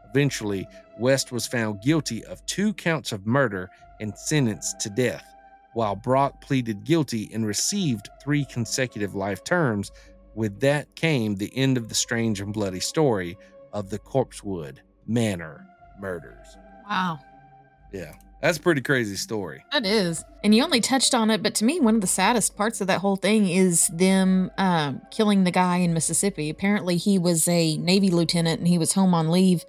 Eventually, 0.08 0.66
West 0.98 1.32
was 1.32 1.46
found 1.46 1.82
guilty 1.82 2.24
of 2.24 2.46
two 2.46 2.72
counts 2.72 3.12
of 3.12 3.26
murder 3.26 3.68
and 4.00 4.16
sentenced 4.16 4.80
to 4.80 4.88
death, 4.88 5.26
while 5.74 5.96
Brock 5.96 6.40
pleaded 6.40 6.84
guilty 6.84 7.28
and 7.34 7.44
received 7.44 8.08
three 8.22 8.46
consecutive 8.46 9.14
life 9.14 9.44
terms. 9.44 9.92
With 10.34 10.60
that 10.60 10.94
came 10.94 11.34
the 11.34 11.54
end 11.54 11.76
of 11.76 11.90
the 11.90 11.94
strange 11.94 12.40
and 12.40 12.54
bloody 12.54 12.80
story, 12.80 13.36
of 13.74 13.90
the 13.90 13.98
Corpsewood 13.98 14.78
Manor 15.06 15.66
murders. 16.00 16.56
Wow. 16.88 17.18
Yeah, 17.92 18.14
that's 18.42 18.58
a 18.58 18.60
pretty 18.60 18.80
crazy 18.82 19.16
story. 19.16 19.64
That 19.72 19.86
is. 19.86 20.22
And 20.44 20.54
you 20.54 20.62
only 20.64 20.80
touched 20.80 21.14
on 21.14 21.30
it, 21.30 21.42
but 21.42 21.54
to 21.56 21.64
me, 21.64 21.80
one 21.80 21.94
of 21.94 22.00
the 22.00 22.06
saddest 22.06 22.56
parts 22.56 22.80
of 22.80 22.88
that 22.88 23.00
whole 23.00 23.16
thing 23.16 23.48
is 23.48 23.86
them 23.86 24.50
um, 24.58 25.00
killing 25.10 25.44
the 25.44 25.50
guy 25.52 25.76
in 25.78 25.94
Mississippi. 25.94 26.50
Apparently, 26.50 26.96
he 26.96 27.18
was 27.18 27.46
a 27.48 27.76
Navy 27.78 28.10
lieutenant 28.10 28.58
and 28.58 28.68
he 28.68 28.76
was 28.78 28.92
home 28.94 29.14
on 29.14 29.30
leave, 29.30 29.64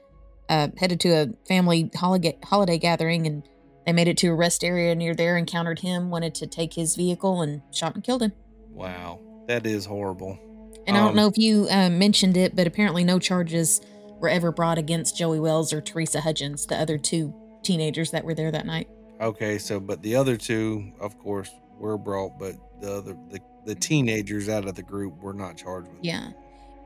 uh, 0.49 0.69
headed 0.77 0.99
to 1.01 1.09
a 1.09 1.27
family 1.47 1.89
holiday, 1.95 2.37
holiday 2.43 2.77
gathering, 2.77 3.27
and 3.27 3.43
they 3.85 3.93
made 3.93 4.07
it 4.07 4.17
to 4.17 4.27
a 4.29 4.33
rest 4.35 4.63
area 4.63 4.95
near 4.95 5.13
there, 5.13 5.37
encountered 5.37 5.79
him, 5.79 6.09
wanted 6.09 6.33
to 6.35 6.47
take 6.47 6.73
his 6.73 6.95
vehicle, 6.95 7.41
and 7.41 7.61
shot 7.71 7.93
and 7.95 8.03
killed 8.03 8.23
him. 8.23 8.33
Wow, 8.71 9.19
that 9.47 9.65
is 9.65 9.85
horrible. 9.85 10.39
And 10.87 10.97
I 10.97 10.99
don't 11.01 11.09
Um, 11.11 11.15
know 11.15 11.27
if 11.27 11.37
you 11.37 11.67
uh, 11.69 11.89
mentioned 11.89 12.35
it, 12.37 12.55
but 12.55 12.65
apparently, 12.65 13.03
no 13.03 13.19
charges 13.19 13.81
were 14.19 14.29
ever 14.29 14.51
brought 14.51 14.77
against 14.77 15.17
Joey 15.17 15.39
Wells 15.39 15.71
or 15.71 15.81
Teresa 15.81 16.19
Hudgins, 16.21 16.65
the 16.67 16.77
other 16.79 16.97
two 16.97 17.33
teenagers 17.63 18.11
that 18.11 18.23
were 18.23 18.33
there 18.33 18.51
that 18.51 18.65
night. 18.65 18.87
Okay, 19.21 19.57
so 19.57 19.79
but 19.79 20.01
the 20.01 20.15
other 20.15 20.35
two, 20.37 20.91
of 20.99 21.17
course, 21.19 21.49
were 21.77 21.97
brought, 21.97 22.37
but 22.39 22.55
the 22.81 22.91
other 22.93 23.17
the, 23.29 23.39
the 23.65 23.75
teenagers 23.75 24.49
out 24.49 24.67
of 24.67 24.75
the 24.75 24.83
group 24.83 25.17
were 25.21 25.33
not 25.33 25.55
charged 25.57 25.87
with. 25.89 25.99
it. 25.99 26.05
Yeah. 26.05 26.29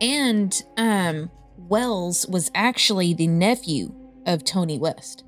And 0.01 0.63
um 0.77 1.31
Wells 1.57 2.27
was 2.27 2.51
actually 2.53 3.13
the 3.15 3.27
nephew 3.27 3.93
of 4.27 4.43
Tony 4.43 4.77
West. 4.77 5.23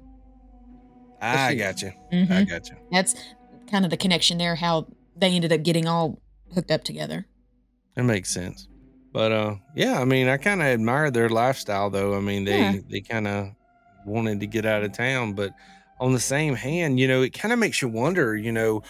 I 1.22 1.52
she- 1.52 1.56
got 1.58 1.82
you. 1.82 1.92
I 2.12 2.44
got 2.46 2.70
you. 2.70 2.76
That's 2.92 3.16
kind 3.70 3.84
of 3.86 3.92
the 3.92 3.98
connection 3.98 4.38
there, 4.38 4.56
how 4.56 4.88
they 5.16 5.32
ended 5.32 5.52
up 5.52 5.64
getting 5.64 5.88
all 5.88 6.22
hooked 6.54 6.72
up 6.72 6.84
together. 6.84 7.26
That 7.96 8.04
makes 8.04 8.30
sense. 8.30 8.68
But 9.12 9.32
uh 9.32 9.56
yeah, 9.76 10.00
I 10.00 10.06
mean, 10.06 10.28
I 10.28 10.38
kind 10.38 10.62
of 10.62 10.68
admire 10.68 11.10
their 11.12 11.30
lifestyle 11.30 11.90
though. 11.90 12.16
I 12.16 12.20
mean, 12.20 12.46
they 12.46 12.60
Yeah. 12.60 12.76
they 12.88 13.02
kind 13.02 13.28
of 13.28 13.50
wanted 14.10 14.40
to 14.42 14.48
get 14.48 14.66
out 14.66 14.84
of 14.84 14.92
town, 14.92 15.34
but 15.34 15.54
on 16.00 16.14
the 16.14 16.20
same 16.20 16.56
hand, 16.56 17.00
you 17.00 17.08
know, 17.08 17.22
it 17.22 17.34
kind 17.34 17.54
of 17.54 17.60
makes 17.60 17.82
you 17.82 17.88
wonder, 17.88 18.36
you 18.36 18.52
know, 18.52 18.84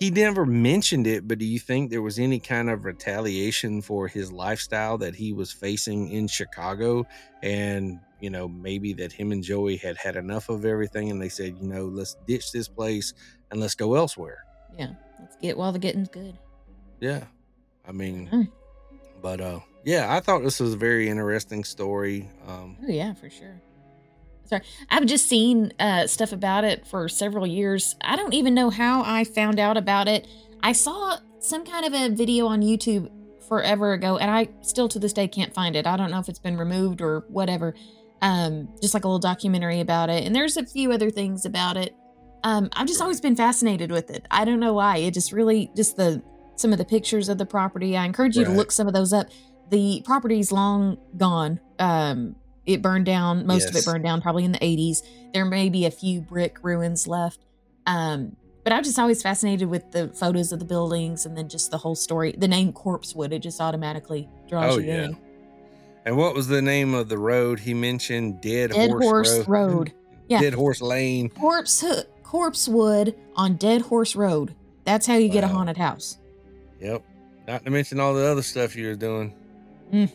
he 0.00 0.10
never 0.10 0.46
mentioned 0.46 1.06
it, 1.06 1.28
but 1.28 1.38
do 1.38 1.44
you 1.44 1.58
think 1.58 1.90
there 1.90 2.00
was 2.00 2.18
any 2.18 2.40
kind 2.40 2.70
of 2.70 2.86
retaliation 2.86 3.82
for 3.82 4.08
his 4.08 4.32
lifestyle 4.32 4.96
that 4.98 5.14
he 5.14 5.34
was 5.34 5.52
facing 5.52 6.08
in 6.10 6.26
Chicago 6.26 7.06
and, 7.42 8.00
you 8.18 8.30
know, 8.30 8.48
maybe 8.48 8.94
that 8.94 9.12
him 9.12 9.30
and 9.30 9.42
Joey 9.42 9.76
had 9.76 9.98
had 9.98 10.16
enough 10.16 10.48
of 10.48 10.64
everything 10.64 11.10
and 11.10 11.20
they 11.20 11.28
said, 11.28 11.56
you 11.60 11.68
know, 11.68 11.84
let's 11.84 12.16
ditch 12.26 12.50
this 12.50 12.66
place 12.66 13.12
and 13.50 13.60
let's 13.60 13.74
go 13.74 13.94
elsewhere. 13.94 14.44
Yeah. 14.78 14.92
Let's 15.20 15.36
get 15.36 15.58
while 15.58 15.72
the 15.72 15.78
getting's 15.78 16.08
good. 16.08 16.38
Yeah. 17.00 17.24
I 17.86 17.92
mean, 17.92 18.50
but 19.20 19.40
uh 19.42 19.60
yeah, 19.84 20.14
I 20.14 20.20
thought 20.20 20.42
this 20.42 20.60
was 20.60 20.74
a 20.74 20.78
very 20.78 21.08
interesting 21.10 21.62
story. 21.62 22.26
Um 22.46 22.78
Oh 22.82 22.90
yeah, 22.90 23.12
for 23.12 23.28
sure. 23.28 23.60
Sorry. 24.50 24.62
I've 24.90 25.06
just 25.06 25.28
seen 25.28 25.72
uh 25.78 26.08
stuff 26.08 26.32
about 26.32 26.64
it 26.64 26.84
for 26.84 27.08
several 27.08 27.46
years. 27.46 27.94
I 28.02 28.16
don't 28.16 28.34
even 28.34 28.52
know 28.52 28.68
how 28.68 29.02
I 29.06 29.22
found 29.22 29.60
out 29.60 29.76
about 29.76 30.08
it. 30.08 30.26
I 30.60 30.72
saw 30.72 31.18
some 31.38 31.64
kind 31.64 31.86
of 31.86 31.94
a 31.94 32.12
video 32.12 32.46
on 32.46 32.60
YouTube 32.60 33.08
forever 33.46 33.92
ago 33.92 34.18
and 34.18 34.28
I 34.28 34.48
still 34.62 34.88
to 34.88 34.98
this 34.98 35.12
day 35.12 35.28
can't 35.28 35.54
find 35.54 35.76
it. 35.76 35.86
I 35.86 35.96
don't 35.96 36.10
know 36.10 36.18
if 36.18 36.28
it's 36.28 36.40
been 36.40 36.58
removed 36.58 37.00
or 37.00 37.24
whatever. 37.28 37.76
Um 38.22 38.68
just 38.82 38.92
like 38.92 39.04
a 39.04 39.06
little 39.06 39.20
documentary 39.20 39.78
about 39.78 40.10
it. 40.10 40.24
And 40.24 40.34
there's 40.34 40.56
a 40.56 40.66
few 40.66 40.90
other 40.90 41.10
things 41.10 41.44
about 41.44 41.76
it. 41.76 41.94
Um 42.42 42.70
I've 42.72 42.88
just 42.88 43.00
always 43.00 43.20
been 43.20 43.36
fascinated 43.36 43.92
with 43.92 44.10
it. 44.10 44.26
I 44.32 44.44
don't 44.44 44.58
know 44.58 44.74
why. 44.74 44.96
It 44.96 45.14
just 45.14 45.30
really 45.30 45.70
just 45.76 45.96
the 45.96 46.24
some 46.56 46.72
of 46.72 46.78
the 46.78 46.84
pictures 46.84 47.28
of 47.28 47.38
the 47.38 47.46
property. 47.46 47.96
I 47.96 48.04
encourage 48.04 48.36
you 48.36 48.44
to 48.44 48.50
look 48.50 48.72
some 48.72 48.88
of 48.88 48.94
those 48.94 49.12
up. 49.12 49.28
The 49.70 50.02
property's 50.04 50.50
long 50.50 50.98
gone. 51.16 51.60
Um 51.78 52.34
it 52.72 52.82
burned 52.82 53.04
down 53.06 53.46
most 53.46 53.68
of 53.68 53.76
it 53.76 53.84
burned 53.84 54.04
down 54.04 54.20
probably 54.20 54.44
in 54.44 54.52
the 54.52 54.58
80s 54.58 55.02
there 55.34 55.44
may 55.44 55.68
be 55.68 55.84
a 55.86 55.90
few 55.90 56.20
brick 56.20 56.58
ruins 56.62 57.06
left 57.06 57.40
um 57.86 58.36
but 58.64 58.72
i'm 58.72 58.82
just 58.84 58.98
always 58.98 59.22
fascinated 59.22 59.68
with 59.68 59.90
the 59.92 60.08
photos 60.08 60.52
of 60.52 60.58
the 60.58 60.64
buildings 60.64 61.26
and 61.26 61.36
then 61.36 61.48
just 61.48 61.70
the 61.70 61.78
whole 61.78 61.94
story 61.94 62.32
the 62.38 62.48
name 62.48 62.72
corpsewood 62.72 63.32
it 63.32 63.40
just 63.40 63.60
automatically 63.60 64.28
draws 64.48 64.76
Oh, 64.76 64.78
you 64.78 64.86
yeah. 64.88 65.04
in 65.04 65.16
and 66.06 66.16
what 66.16 66.34
was 66.34 66.48
the 66.48 66.62
name 66.62 66.94
of 66.94 67.10
the 67.10 67.18
road 67.18 67.60
he 67.60 67.74
mentioned? 67.74 68.40
Dead, 68.40 68.70
dead 68.70 68.88
Horse, 68.90 69.04
horse 69.04 69.38
Road. 69.48 69.48
road 69.48 69.92
yeah 70.28 70.40
Dead 70.40 70.54
Horse 70.54 70.80
Lane. 70.80 71.28
corpse 71.28 71.84
corpsewood 72.24 73.14
on 73.36 73.56
dead 73.56 73.82
horse 73.82 74.14
road 74.16 74.54
that's 74.84 75.06
how 75.06 75.16
you 75.16 75.28
get 75.28 75.44
a 75.44 75.48
haunted 75.48 75.76
house 75.76 76.16
Yep. 76.80 77.02
Not 77.46 77.64
to 77.66 77.70
mention 77.70 78.00
all 78.00 78.14
the 78.14 78.24
other 78.24 78.40
stuff 78.40 78.74
you 78.74 78.86
were 78.86 78.94
doing. 78.94 79.34
Mm. 79.92 80.10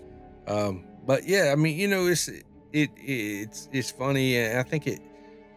Um, 0.47 0.84
but 1.06 1.28
yeah, 1.28 1.51
I 1.51 1.56
mean, 1.56 1.78
you 1.78 1.88
know, 1.88 2.08
it's 2.08 2.28
it 2.28 2.89
it's 2.95 3.70
it's 3.72 3.91
funny, 3.91 4.38
and 4.38 4.60
I 4.60 4.64
think 4.64 4.88
it 4.88 4.99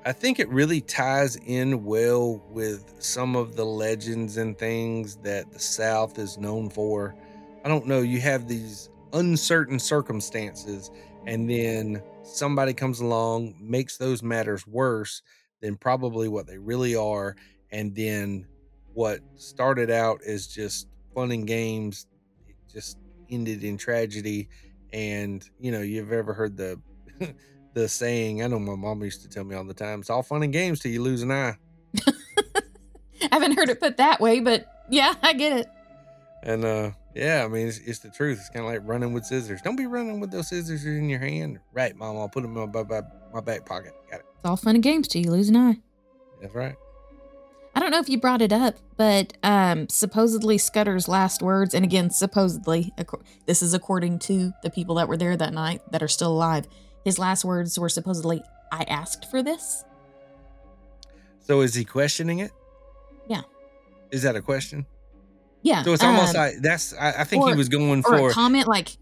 I 0.04 0.12
think 0.12 0.38
it 0.38 0.48
really 0.48 0.80
ties 0.80 1.36
in 1.36 1.84
well 1.84 2.42
with 2.50 2.94
some 2.98 3.36
of 3.36 3.56
the 3.56 3.64
legends 3.64 4.36
and 4.36 4.56
things 4.56 5.16
that 5.16 5.50
the 5.52 5.58
South 5.58 6.18
is 6.18 6.38
known 6.38 6.70
for. 6.70 7.14
I 7.64 7.68
don't 7.68 7.86
know. 7.86 8.00
You 8.00 8.20
have 8.20 8.48
these 8.48 8.90
uncertain 9.12 9.78
circumstances, 9.78 10.90
and 11.26 11.48
then 11.48 12.02
somebody 12.22 12.74
comes 12.74 13.00
along, 13.00 13.56
makes 13.60 13.96
those 13.96 14.22
matters 14.22 14.66
worse 14.66 15.22
than 15.60 15.76
probably 15.76 16.28
what 16.28 16.46
they 16.46 16.58
really 16.58 16.94
are, 16.94 17.36
and 17.72 17.94
then 17.94 18.46
what 18.94 19.20
started 19.36 19.90
out 19.90 20.20
as 20.26 20.46
just 20.46 20.88
fun 21.14 21.30
and 21.30 21.46
games 21.46 22.06
it 22.48 22.56
just 22.72 22.98
ended 23.30 23.62
in 23.62 23.76
tragedy 23.76 24.48
and 24.92 25.48
you 25.58 25.70
know 25.70 25.80
you've 25.80 26.12
ever 26.12 26.32
heard 26.32 26.56
the 26.56 26.80
the 27.74 27.88
saying 27.88 28.42
i 28.42 28.46
know 28.46 28.58
my 28.58 28.74
mom 28.74 29.02
used 29.02 29.22
to 29.22 29.28
tell 29.28 29.44
me 29.44 29.54
all 29.54 29.64
the 29.64 29.74
time 29.74 30.00
it's 30.00 30.10
all 30.10 30.22
fun 30.22 30.42
and 30.42 30.52
games 30.52 30.80
till 30.80 30.90
you 30.90 31.02
lose 31.02 31.22
an 31.22 31.30
eye. 31.30 31.56
I 32.06 32.12
haven't 33.32 33.56
heard 33.56 33.68
it 33.68 33.80
put 33.80 33.96
that 33.98 34.20
way 34.20 34.40
but 34.40 34.66
yeah 34.90 35.14
i 35.22 35.32
get 35.32 35.58
it. 35.58 35.66
And 36.42 36.64
uh 36.64 36.90
yeah 37.14 37.44
i 37.44 37.48
mean 37.48 37.68
it's, 37.68 37.78
it's 37.78 37.98
the 37.98 38.10
truth. 38.10 38.38
It's 38.38 38.48
kind 38.48 38.64
of 38.64 38.72
like 38.72 38.82
running 38.88 39.12
with 39.12 39.24
scissors. 39.24 39.60
Don't 39.62 39.76
be 39.76 39.86
running 39.86 40.20
with 40.20 40.30
those 40.30 40.48
scissors 40.48 40.84
in 40.84 41.08
your 41.08 41.20
hand. 41.20 41.58
Right 41.72 41.94
mom 41.96 42.16
i'll 42.16 42.28
put 42.28 42.42
them 42.42 42.56
in 42.56 42.72
my, 42.72 42.82
my, 42.82 43.02
my 43.32 43.40
back 43.40 43.66
pocket. 43.66 43.92
Got 44.10 44.20
it. 44.20 44.26
It's 44.36 44.44
all 44.44 44.56
fun 44.56 44.76
and 44.76 44.82
games 44.82 45.08
till 45.08 45.22
you 45.22 45.30
lose 45.30 45.48
an 45.48 45.56
eye. 45.56 45.78
That's 46.40 46.54
right 46.54 46.76
I 47.78 47.80
don't 47.80 47.92
know 47.92 48.00
if 48.00 48.08
you 48.08 48.18
brought 48.18 48.42
it 48.42 48.52
up, 48.52 48.74
but 48.96 49.34
um, 49.44 49.88
supposedly 49.88 50.58
Scudder's 50.58 51.06
last 51.06 51.42
words, 51.42 51.74
and 51.74 51.84
again, 51.84 52.10
supposedly, 52.10 52.92
this 53.46 53.62
is 53.62 53.72
according 53.72 54.18
to 54.20 54.52
the 54.64 54.70
people 54.70 54.96
that 54.96 55.06
were 55.06 55.16
there 55.16 55.36
that 55.36 55.52
night 55.52 55.80
that 55.92 56.02
are 56.02 56.08
still 56.08 56.32
alive. 56.32 56.66
His 57.04 57.20
last 57.20 57.44
words 57.44 57.78
were 57.78 57.88
supposedly, 57.88 58.42
"I 58.72 58.82
asked 58.88 59.30
for 59.30 59.44
this." 59.44 59.84
so 61.40 61.60
is 61.60 61.72
he 61.72 61.84
questioning 61.84 62.40
it 62.40 62.50
Yeah. 63.28 63.42
is 64.10 64.22
that 64.22 64.34
a 64.34 64.42
question 64.42 64.84
Yeah. 65.62 65.82
so 65.84 65.92
it's 65.92 66.02
almost 66.02 66.34
um, 66.34 66.42
like 66.42 66.54
that's 66.60 66.92
i, 66.94 67.12
I 67.20 67.24
think 67.24 67.46
he 67.46 67.54
was 67.54 67.68
going 67.68 68.00
or 68.00 68.18
for 68.18 68.28
a 68.30 68.32
comment 68.32 68.66
like, 68.66 68.96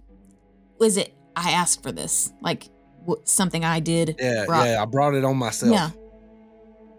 "Was 0.78 0.98
it 0.98 1.14
I 1.34 1.52
asked 1.52 1.82
for 1.82 1.92
this?" 1.92 2.30
Like 2.42 2.68
w- 3.00 3.20
something 3.24 3.64
I 3.64 3.80
did. 3.80 4.16
Yeah, 4.20 4.44
brought- 4.46 4.66
yeah, 4.66 4.82
I 4.82 4.84
brought 4.84 5.14
it 5.14 5.24
on 5.24 5.36
myself. 5.38 5.72
Yeah. 5.72 5.90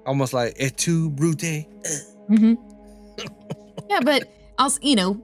Almost 0.07 0.33
like 0.33 0.55
et 0.57 0.77
tu 0.77 1.09
brute. 1.09 1.67
hmm 2.27 2.53
yeah, 3.89 3.99
but 4.01 4.27
also, 4.57 4.79
you 4.81 4.95
know, 4.95 5.21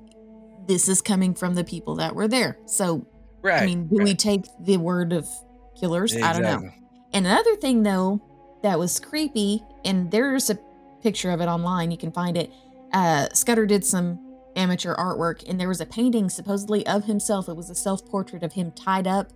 this 0.68 0.88
is 0.88 1.02
coming 1.02 1.34
from 1.34 1.56
the 1.56 1.64
people 1.64 1.96
that 1.96 2.16
were 2.16 2.28
there. 2.28 2.58
So, 2.66 3.08
Right. 3.44 3.62
I 3.62 3.66
mean, 3.66 3.88
do 3.88 4.02
we 4.02 4.16
take 4.16 4.46
the 4.62 4.78
word 4.78 5.12
of 5.12 5.28
killers? 5.78 6.16
I 6.16 6.32
don't 6.32 6.44
know. 6.44 6.70
And 7.14 7.26
another 7.28 7.58
thing, 7.58 7.84
though, 7.84 8.22
that 8.64 8.80
was 8.80 9.00
creepy, 9.00 9.62
and 9.84 10.10
there's 10.10 10.50
a 10.50 10.58
picture 11.02 11.30
of 11.30 11.42
it 11.42 11.48
online. 11.48 11.92
You 11.92 11.98
can 11.98 12.12
find 12.14 12.38
it. 12.38 12.52
Uh, 12.94 13.28
Scudder 13.34 13.66
did 13.66 13.86
some 13.86 14.18
amateur 14.56 14.96
artwork, 14.96 15.44
and 15.48 15.60
there 15.60 15.68
was 15.68 15.82
a 15.82 15.86
painting 15.86 16.30
supposedly 16.30 16.88
of 16.88 17.04
himself. 17.04 17.50
It 17.50 17.58
was 17.58 17.70
a 17.70 17.76
self 17.76 18.06
portrait 18.06 18.44
of 18.44 18.54
him 18.54 18.72
tied 18.72 19.08
up, 19.08 19.32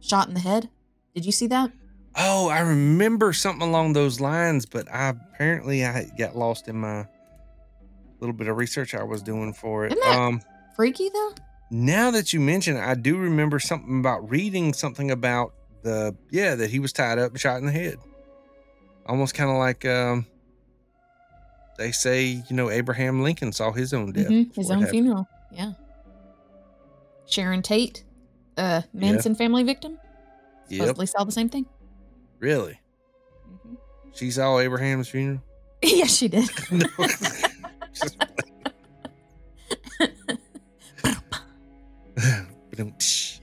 shot 0.00 0.26
in 0.26 0.34
the 0.34 0.40
head. 0.40 0.68
Did 1.14 1.24
you 1.24 1.32
see 1.32 1.46
that? 1.46 1.70
Oh, 2.16 2.48
I 2.48 2.60
remember 2.60 3.32
something 3.32 3.66
along 3.66 3.94
those 3.94 4.20
lines, 4.20 4.66
but 4.66 4.86
I 4.92 5.08
apparently 5.08 5.84
I 5.84 6.04
got 6.18 6.36
lost 6.36 6.68
in 6.68 6.76
my 6.76 7.06
little 8.20 8.34
bit 8.34 8.48
of 8.48 8.56
research 8.56 8.94
I 8.94 9.02
was 9.02 9.22
doing 9.22 9.52
for 9.52 9.86
it. 9.86 9.92
Isn't 9.92 10.04
that- 10.04 10.18
Um 10.18 10.42
Freaky, 10.76 11.08
though? 11.10 11.32
now 11.70 12.10
that 12.10 12.32
you 12.32 12.40
mention 12.40 12.76
it, 12.76 12.80
I 12.80 12.94
do 12.94 13.16
remember 13.16 13.58
something 13.58 13.98
about 14.00 14.28
reading 14.30 14.72
something 14.74 15.10
about 15.10 15.54
the 15.82 16.14
yeah, 16.30 16.54
that 16.54 16.70
he 16.70 16.78
was 16.78 16.92
tied 16.92 17.18
up 17.18 17.32
and 17.32 17.40
shot 17.40 17.58
in 17.58 17.66
the 17.66 17.72
head. 17.72 17.96
Almost 19.06 19.34
kind 19.34 19.50
of 19.50 19.56
like 19.56 19.84
um 19.84 20.26
they 21.78 21.92
say, 21.92 22.24
you 22.48 22.54
know, 22.56 22.70
Abraham 22.70 23.22
Lincoln 23.22 23.52
saw 23.52 23.72
his 23.72 23.92
own 23.94 24.12
death. 24.12 24.28
Mhm, 24.28 24.54
His 24.54 24.70
own 24.70 24.86
funeral. 24.86 25.26
Yeah. 25.50 25.72
Sharon 27.26 27.62
Tate, 27.62 28.04
uh, 28.58 28.82
Manson 28.92 29.34
family 29.34 29.62
victim, 29.62 29.98
Yep. 30.68 30.96
saw 31.08 31.24
the 31.24 31.32
same 31.32 31.48
thing. 31.48 31.66
Really? 32.42 32.80
Mhm. 33.48 33.76
She 34.14 34.32
saw 34.32 34.58
Abraham's 34.58 35.08
funeral? 35.08 35.40
yeah, 35.82 36.06
she 36.06 36.26
did. 36.26 36.50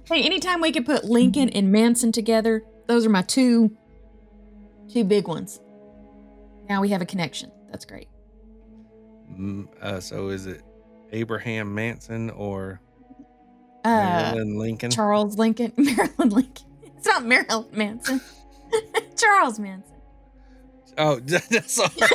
Hey, 0.08 0.24
anytime 0.24 0.60
we 0.62 0.72
could 0.72 0.86
put 0.86 1.06
Lincoln 1.06 1.50
and 1.50 1.72
Manson 1.72 2.12
together, 2.12 2.64
those 2.88 3.06
are 3.06 3.10
my 3.10 3.22
two 3.22 3.76
two 4.92 5.04
big 5.04 5.28
ones. 5.28 5.60
Now 6.68 6.82
we 6.82 6.90
have 6.90 7.02
a 7.02 7.06
connection. 7.06 7.52
That's 7.70 7.86
great. 7.86 8.08
Mm, 9.32 9.68
uh, 9.82 10.00
so 10.00 10.30
is 10.30 10.48
it 10.48 10.62
Abraham 11.12 11.74
Manson 11.76 12.32
or 12.32 12.82
Uh, 13.86 13.90
Marilyn 14.34 14.58
Lincoln? 14.58 14.90
Charles 14.92 15.38
Lincoln, 15.38 15.74
Marilyn 15.78 16.30
Lincoln. 16.30 16.66
It's 16.98 17.06
not 17.06 17.24
Marilyn 17.26 17.68
Manson. 17.72 18.20
Charles 19.18 19.60
Manson. 19.60 19.96
oh, 20.98 21.20
that's 21.20 21.80
all 21.80 21.90
right. 22.00 22.12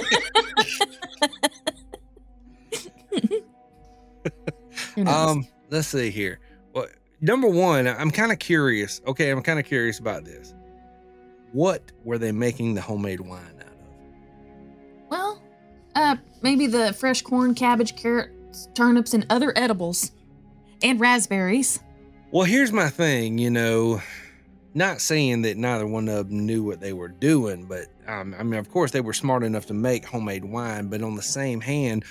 Who? 4.95 5.07
Um, 5.07 5.47
let's 5.71 5.89
see 5.89 6.11
here. 6.11 6.41
Well, 6.73 6.87
number 7.21 7.49
one, 7.49 7.87
I'm 7.87 8.11
kind 8.11 8.33
of 8.33 8.39
curious. 8.39 9.01
Okay, 9.07 9.31
I'm 9.31 9.43
kind 9.43 9.59
of 9.59 9.65
curious 9.65 9.99
about 9.99 10.25
this. 10.25 10.55
What 11.53 11.93
were 12.05 12.19
they 12.19 12.33
making 12.33 12.75
the 12.75 12.81
homemade 12.81 13.21
wine 13.21 13.41
out 13.61 13.67
of? 13.67 13.73
well, 15.11 15.43
uh, 15.95 16.17
maybe 16.43 16.67
the 16.67 16.93
fresh 16.93 17.23
corn, 17.23 17.55
cabbage, 17.55 17.97
carrots, 17.97 18.69
turnips, 18.75 19.15
and 19.15 19.27
other 19.31 19.53
edibles, 19.57 20.13
and 20.83 20.99
raspberries. 21.01 21.81
Well, 22.33 22.45
here's 22.45 22.73
my 22.73 22.89
thing. 22.89 23.39
You 23.39 23.51
know, 23.51 24.03
not 24.75 25.01
saying 25.01 25.43
that 25.43 25.57
neither 25.57 25.87
one 25.87 26.09
of 26.09 26.29
them 26.29 26.47
knew 26.47 26.63
what 26.65 26.81
they 26.81 26.93
were 26.93 27.09
doing, 27.09 27.65
but 27.67 27.87
um, 28.07 28.35
I 28.39 28.43
mean, 28.43 28.59
of 28.59 28.69
course, 28.71 28.91
they 28.91 29.01
were 29.01 29.13
smart 29.13 29.45
enough 29.45 29.67
to 29.67 29.75
make 29.75 30.05
homemade 30.05 30.45
wine. 30.45 30.89
But 30.89 31.03
on 31.03 31.15
the 31.15 31.23
same 31.23 31.61
hand, 31.61 32.05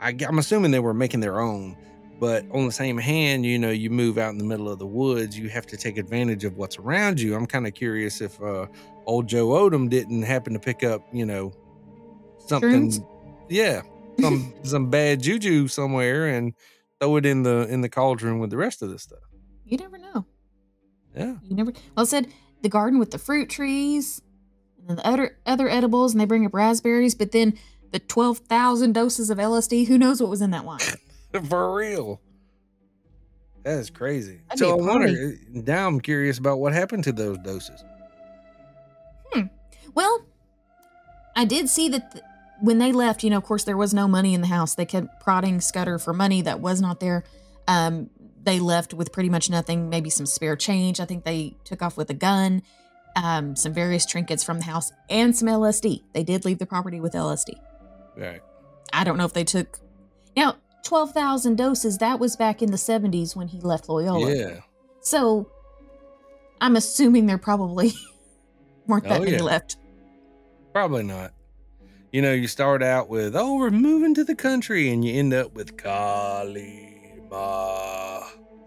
I, 0.00 0.16
I'm 0.26 0.38
assuming 0.38 0.70
they 0.70 0.80
were 0.80 0.94
making 0.94 1.20
their 1.20 1.40
own. 1.40 1.76
But 2.18 2.46
on 2.50 2.64
the 2.64 2.72
same 2.72 2.96
hand, 2.96 3.44
you 3.44 3.58
know, 3.58 3.70
you 3.70 3.90
move 3.90 4.16
out 4.16 4.30
in 4.30 4.38
the 4.38 4.44
middle 4.44 4.70
of 4.70 4.78
the 4.78 4.86
woods, 4.86 5.38
you 5.38 5.50
have 5.50 5.66
to 5.66 5.76
take 5.76 5.98
advantage 5.98 6.44
of 6.44 6.56
what's 6.56 6.78
around 6.78 7.20
you. 7.20 7.34
I'm 7.34 7.46
kind 7.46 7.66
of 7.66 7.74
curious 7.74 8.22
if 8.22 8.40
uh, 8.40 8.66
old 9.04 9.26
Joe 9.26 9.48
Odom 9.48 9.90
didn't 9.90 10.22
happen 10.22 10.54
to 10.54 10.58
pick 10.58 10.82
up, 10.82 11.06
you 11.12 11.26
know, 11.26 11.52
something, 12.38 12.90
Shrooms? 12.90 13.06
yeah, 13.50 13.82
some 14.18 14.54
some 14.62 14.88
bad 14.88 15.20
juju 15.20 15.68
somewhere 15.68 16.28
and 16.28 16.54
throw 17.00 17.16
it 17.16 17.26
in 17.26 17.42
the 17.42 17.68
in 17.68 17.82
the 17.82 17.90
cauldron 17.90 18.38
with 18.38 18.48
the 18.48 18.56
rest 18.56 18.80
of 18.80 18.88
the 18.88 18.98
stuff. 18.98 19.18
You 19.66 19.76
never 19.76 19.98
know. 19.98 20.24
Yeah. 21.16 21.36
You 21.42 21.56
never. 21.56 21.72
Well, 21.96 22.04
it 22.04 22.08
said 22.08 22.28
the 22.62 22.68
garden 22.68 22.98
with 22.98 23.10
the 23.10 23.18
fruit 23.18 23.48
trees, 23.48 24.20
and 24.86 24.98
the 24.98 25.06
other 25.06 25.38
other 25.46 25.68
edibles, 25.68 26.12
and 26.12 26.20
they 26.20 26.26
bring 26.26 26.44
up 26.46 26.54
raspberries. 26.54 27.14
But 27.14 27.32
then 27.32 27.58
the 27.92 27.98
twelve 27.98 28.38
thousand 28.38 28.92
doses 28.92 29.30
of 29.30 29.38
LSD. 29.38 29.86
Who 29.86 29.98
knows 29.98 30.20
what 30.20 30.30
was 30.30 30.42
in 30.42 30.50
that 30.50 30.64
wine? 30.64 30.80
For 31.48 31.74
real. 31.74 32.20
That 33.64 33.78
is 33.78 33.90
crazy. 33.90 34.40
That'd 34.48 34.60
so 34.60 34.70
I 34.70 34.74
wonder 34.74 35.34
now 35.50 35.88
I'm 35.88 36.00
curious 36.00 36.38
about 36.38 36.60
what 36.60 36.72
happened 36.72 37.02
to 37.04 37.12
those 37.12 37.38
doses. 37.38 37.82
Hmm. 39.32 39.46
Well, 39.92 40.24
I 41.34 41.44
did 41.44 41.68
see 41.68 41.88
that 41.88 42.12
th- 42.12 42.24
when 42.60 42.78
they 42.78 42.92
left, 42.92 43.24
you 43.24 43.30
know, 43.30 43.38
of 43.38 43.44
course, 43.44 43.64
there 43.64 43.76
was 43.76 43.92
no 43.92 44.06
money 44.06 44.34
in 44.34 44.40
the 44.40 44.46
house. 44.46 44.76
They 44.76 44.86
kept 44.86 45.20
prodding 45.20 45.60
Scudder 45.60 45.98
for 45.98 46.12
money 46.12 46.42
that 46.42 46.60
was 46.60 46.80
not 46.80 47.00
there. 47.00 47.24
Um, 47.66 48.08
they 48.46 48.58
left 48.60 48.94
with 48.94 49.12
pretty 49.12 49.28
much 49.28 49.50
nothing, 49.50 49.90
maybe 49.90 50.08
some 50.08 50.24
spare 50.24 50.56
change. 50.56 50.98
I 51.00 51.04
think 51.04 51.24
they 51.24 51.54
took 51.64 51.82
off 51.82 51.98
with 51.98 52.08
a 52.08 52.14
gun, 52.14 52.62
um, 53.14 53.54
some 53.54 53.74
various 53.74 54.06
trinkets 54.06 54.42
from 54.42 54.58
the 54.60 54.64
house, 54.64 54.90
and 55.10 55.36
some 55.36 55.48
LSD. 55.48 56.02
They 56.14 56.22
did 56.24 56.46
leave 56.46 56.58
the 56.58 56.66
property 56.66 56.98
with 57.00 57.12
LSD. 57.12 57.54
Right. 58.16 58.40
I 58.92 59.04
don't 59.04 59.18
know 59.18 59.26
if 59.26 59.34
they 59.34 59.44
took. 59.44 59.78
Now, 60.36 60.56
12,000 60.84 61.56
doses, 61.56 61.98
that 61.98 62.18
was 62.18 62.36
back 62.36 62.62
in 62.62 62.70
the 62.70 62.76
70s 62.78 63.36
when 63.36 63.48
he 63.48 63.60
left 63.60 63.88
Loyola. 63.88 64.34
Yeah. 64.34 64.60
So 65.00 65.50
I'm 66.60 66.76
assuming 66.76 67.26
there 67.26 67.38
probably 67.38 67.92
weren't 68.86 69.04
that 69.04 69.20
Oh, 69.20 69.24
many 69.24 69.36
yeah. 69.36 69.42
left. 69.42 69.76
Probably 70.72 71.02
not. 71.02 71.32
You 72.12 72.22
know, 72.22 72.32
you 72.32 72.46
start 72.46 72.82
out 72.82 73.08
with, 73.08 73.34
oh, 73.36 73.56
we're 73.56 73.70
moving 73.70 74.14
to 74.14 74.24
the 74.24 74.34
country, 74.36 74.88
and 74.90 75.04
you 75.04 75.18
end 75.18 75.34
up 75.34 75.52
with 75.54 75.76
Kali 77.36 78.20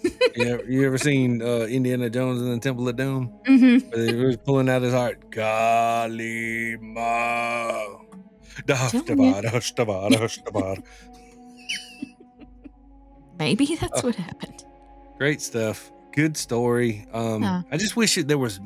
Ma. 0.03 0.09
you, 0.36 0.43
ever, 0.45 0.63
you 0.72 0.86
ever 0.86 0.97
seen 0.97 1.41
uh, 1.41 1.65
Indiana 1.70 2.09
Jones 2.09 2.41
in 2.41 2.49
the 2.51 2.59
Temple 2.59 2.88
of 2.88 2.95
Doom? 2.95 3.34
Mm-hmm. 3.47 4.17
He 4.17 4.26
was 4.26 4.38
pulling 4.38 4.70
out 4.70 4.82
his 4.82 4.93
heart. 4.93 5.32
Kali 5.32 6.78
Ma. 6.82 7.72
Telling 8.67 8.86
you. 8.91 9.34
Dashtabada, 9.34 9.51
shtabada, 9.63 10.20
shtabada. 10.28 10.84
Maybe 13.38 13.76
that's 13.76 14.01
Oh. 14.03 14.07
what 14.07 14.15
happened. 14.15 14.65
Great 15.17 15.41
stuff. 15.41 15.91
Good 16.13 16.36
story. 16.38 17.07
Um, 17.13 17.41
Yeah. 17.43 17.61
I 17.72 17.78
just 17.78 17.95
wish 17.95 18.17
it, 18.17 18.28
there 18.28 18.38
was. 18.38 18.59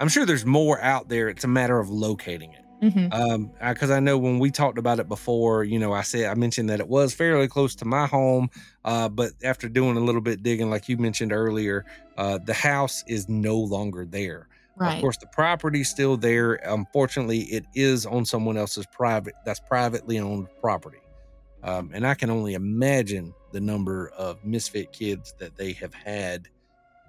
I'm 0.00 0.08
sure 0.08 0.26
there's 0.26 0.44
more 0.46 0.80
out 0.80 1.08
there. 1.08 1.28
It's 1.28 1.44
a 1.44 1.48
matter 1.48 1.78
of 1.80 1.88
locating 1.90 2.52
it. 2.52 2.64
Mm-hmm. 2.82 3.12
Um, 3.12 3.50
because 3.60 3.90
I 3.90 4.00
know 4.00 4.18
when 4.18 4.38
we 4.38 4.50
talked 4.50 4.78
about 4.78 5.00
it 5.00 5.08
before, 5.08 5.64
you 5.64 5.78
know, 5.78 5.92
I 5.92 6.02
said 6.02 6.30
I 6.30 6.34
mentioned 6.34 6.68
that 6.70 6.80
it 6.80 6.88
was 6.88 7.14
fairly 7.14 7.48
close 7.48 7.74
to 7.76 7.84
my 7.84 8.06
home. 8.06 8.50
Uh, 8.84 9.08
but 9.08 9.32
after 9.42 9.68
doing 9.68 9.96
a 9.96 10.00
little 10.00 10.20
bit 10.20 10.42
digging, 10.42 10.70
like 10.70 10.88
you 10.88 10.96
mentioned 10.96 11.32
earlier, 11.32 11.84
uh, 12.18 12.38
the 12.38 12.54
house 12.54 13.02
is 13.06 13.28
no 13.28 13.56
longer 13.56 14.04
there. 14.04 14.48
Right. 14.76 14.96
Of 14.96 15.00
course, 15.00 15.16
the 15.16 15.26
property's 15.28 15.88
still 15.88 16.18
there. 16.18 16.54
Unfortunately, 16.54 17.40
it 17.44 17.64
is 17.74 18.04
on 18.04 18.26
someone 18.26 18.58
else's 18.58 18.86
private. 18.86 19.34
That's 19.44 19.60
privately 19.60 20.18
owned 20.18 20.48
property. 20.60 20.98
Um, 21.62 21.90
and 21.94 22.06
I 22.06 22.14
can 22.14 22.30
only 22.30 22.54
imagine 22.54 23.34
the 23.52 23.60
number 23.60 24.10
of 24.10 24.44
misfit 24.44 24.92
kids 24.92 25.34
that 25.38 25.56
they 25.56 25.72
have 25.72 25.94
had 25.94 26.48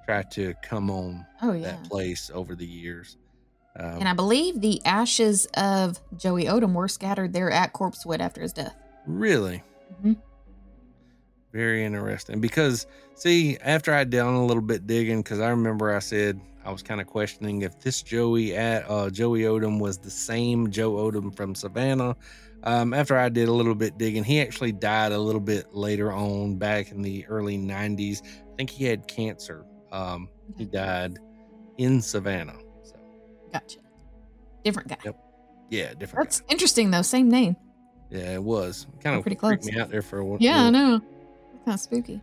try 0.05 0.23
to 0.23 0.53
come 0.63 0.89
on 0.89 1.25
oh, 1.41 1.51
yeah. 1.51 1.63
that 1.63 1.83
place 1.83 2.31
over 2.33 2.55
the 2.55 2.65
years. 2.65 3.17
Um, 3.79 3.99
And 3.99 4.07
I 4.09 4.13
believe 4.13 4.61
the 4.61 4.83
ashes 4.85 5.45
of 5.55 5.99
Joey 6.17 6.45
Odom 6.45 6.73
were 6.73 6.87
scattered 6.87 7.33
there 7.33 7.51
at 7.51 7.73
Corpsewood 7.73 8.19
after 8.19 8.41
his 8.41 8.53
death. 8.53 8.75
really, 9.05 9.63
Mhm. 10.03 10.17
very 11.53 11.83
interesting. 11.85 12.39
Because 12.41 12.85
see, 13.15 13.57
after 13.61 13.93
I 13.93 14.03
done 14.03 14.33
a 14.33 14.45
little 14.45 14.61
bit 14.63 14.85
digging, 14.87 15.21
because 15.21 15.39
I 15.39 15.49
remember 15.49 15.95
I 15.95 15.99
said 15.99 16.39
I 16.65 16.71
was 16.71 16.83
kind 16.83 16.99
of 16.99 17.07
questioning 17.07 17.61
if 17.61 17.79
this 17.79 18.01
Joey 18.03 18.55
at 18.55 18.83
uh, 18.89 19.09
Joey 19.09 19.41
Odom 19.41 19.79
was 19.79 19.97
the 19.97 20.09
same 20.09 20.69
Joe 20.69 20.93
Odom 20.93 21.33
from 21.35 21.55
Savannah. 21.55 22.15
Um, 22.63 22.93
after 22.93 23.15
I 23.17 23.29
did 23.29 23.47
a 23.47 23.53
little 23.53 23.75
bit 23.75 23.97
digging, 23.97 24.23
he 24.25 24.41
actually 24.41 24.73
died 24.73 25.11
a 25.13 25.19
little 25.19 25.39
bit 25.39 25.73
later 25.73 26.11
on, 26.11 26.57
back 26.57 26.91
in 26.91 27.01
the 27.01 27.25
early 27.27 27.57
'90s. 27.57 28.21
I 28.25 28.55
think 28.57 28.69
he 28.71 28.83
had 28.85 29.07
cancer. 29.07 29.63
Um, 29.91 30.27
he 30.57 30.65
died 30.65 31.19
in 31.77 32.01
Savannah. 32.01 32.57
Gotcha. 33.51 33.79
Different 34.63 34.89
guy. 34.89 34.97
Yep. 35.05 35.19
yeah, 35.69 35.93
different. 35.93 36.25
That's 36.25 36.41
guy. 36.41 36.47
interesting, 36.49 36.91
though. 36.91 37.01
Same 37.01 37.29
name. 37.29 37.55
Yeah, 38.09 38.33
it 38.33 38.43
was 38.43 38.87
kind 39.03 39.15
of 39.15 39.21
pretty 39.21 39.35
close. 39.35 39.65
me 39.65 39.79
out 39.79 39.89
there 39.89 40.01
for 40.01 40.19
a 40.19 40.25
while. 40.25 40.37
Yeah, 40.39 40.63
I 40.63 40.69
know. 40.69 40.99
Kind 41.65 41.73
of 41.75 41.79
spooky. 41.79 42.21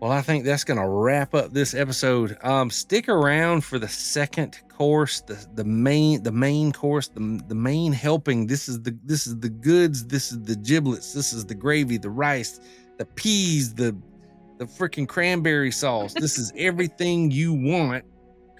Well, 0.00 0.10
I 0.10 0.20
think 0.20 0.44
that's 0.44 0.64
going 0.64 0.80
to 0.80 0.88
wrap 0.88 1.32
up 1.32 1.52
this 1.52 1.74
episode. 1.74 2.36
Um, 2.42 2.70
stick 2.70 3.08
around 3.08 3.62
for 3.62 3.78
the 3.78 3.86
second 3.86 4.58
course, 4.68 5.20
the 5.20 5.38
the 5.54 5.62
main 5.62 6.24
the 6.24 6.32
main 6.32 6.72
course, 6.72 7.06
the 7.06 7.40
the 7.46 7.54
main 7.54 7.92
helping. 7.92 8.48
This 8.48 8.68
is 8.68 8.82
the 8.82 8.98
this 9.04 9.28
is 9.28 9.38
the 9.38 9.48
goods. 9.48 10.04
This 10.06 10.32
is 10.32 10.42
the 10.42 10.56
giblets. 10.56 11.12
This 11.12 11.32
is 11.32 11.46
the 11.46 11.54
gravy, 11.54 11.98
the 11.98 12.10
rice, 12.10 12.58
the 12.98 13.04
peas, 13.04 13.74
the 13.74 13.96
the 14.58 14.64
freaking 14.64 15.06
cranberry 15.06 15.70
sauce. 15.70 16.14
This 16.14 16.36
is 16.36 16.52
everything 16.56 17.30
you 17.30 17.52
want 17.52 18.04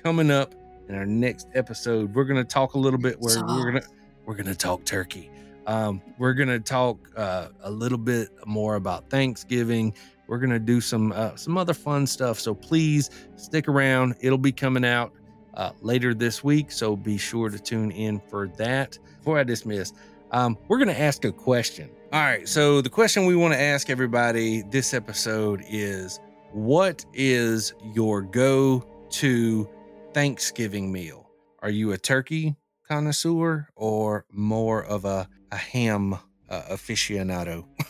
coming 0.00 0.30
up 0.30 0.54
in 0.92 0.98
our 0.98 1.06
next 1.06 1.48
episode. 1.54 2.14
We're 2.14 2.24
going 2.24 2.42
to 2.42 2.48
talk 2.48 2.74
a 2.74 2.78
little 2.78 2.98
bit 2.98 3.18
where 3.18 3.42
we're 3.46 3.70
going 3.70 3.82
to 3.82 3.88
we're 4.26 4.36
to 4.36 4.54
talk 4.54 4.84
turkey. 4.84 5.30
Um, 5.66 6.02
we're 6.18 6.34
going 6.34 6.48
to 6.48 6.60
talk 6.60 6.98
uh, 7.16 7.48
a 7.62 7.70
little 7.70 7.98
bit 7.98 8.28
more 8.46 8.74
about 8.76 9.08
Thanksgiving. 9.08 9.94
We're 10.26 10.38
going 10.38 10.50
to 10.50 10.58
do 10.58 10.80
some 10.80 11.12
uh, 11.12 11.34
some 11.36 11.56
other 11.56 11.74
fun 11.74 12.06
stuff. 12.06 12.38
So 12.38 12.54
please 12.54 13.10
stick 13.36 13.68
around. 13.68 14.16
It'll 14.20 14.38
be 14.38 14.52
coming 14.52 14.84
out 14.84 15.12
uh, 15.54 15.72
later 15.80 16.14
this 16.14 16.44
week. 16.44 16.70
So 16.70 16.94
be 16.94 17.16
sure 17.16 17.48
to 17.48 17.58
tune 17.58 17.90
in 17.90 18.20
for 18.28 18.48
that. 18.58 18.98
Before 19.18 19.38
I 19.38 19.44
dismiss, 19.44 19.92
um, 20.30 20.58
we're 20.68 20.78
going 20.78 20.88
to 20.88 21.00
ask 21.00 21.24
a 21.24 21.32
question. 21.32 21.90
All 22.12 22.20
right. 22.20 22.46
So 22.46 22.80
the 22.82 22.90
question 22.90 23.24
we 23.24 23.36
want 23.36 23.54
to 23.54 23.60
ask 23.60 23.88
everybody 23.88 24.62
this 24.62 24.92
episode 24.92 25.64
is 25.68 26.20
what 26.52 27.04
is 27.14 27.72
your 27.94 28.20
go 28.20 28.84
to 29.10 29.68
Thanksgiving 30.14 30.92
meal? 30.92 31.30
Are 31.60 31.70
you 31.70 31.92
a 31.92 31.98
turkey 31.98 32.56
connoisseur 32.86 33.68
or 33.76 34.26
more 34.30 34.84
of 34.84 35.04
a, 35.04 35.28
a 35.50 35.56
ham 35.56 36.14
uh, 36.48 36.62
aficionado? 36.70 37.66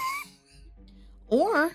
Or 1.28 1.72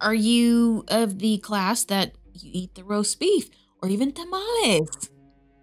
are 0.00 0.14
you 0.14 0.84
of 0.88 1.18
the 1.18 1.38
class 1.38 1.84
that 1.84 2.14
you 2.34 2.50
eat 2.54 2.74
the 2.74 2.84
roast 2.84 3.18
beef 3.18 3.50
or 3.82 3.88
even 3.88 4.12
tamales? 4.12 5.10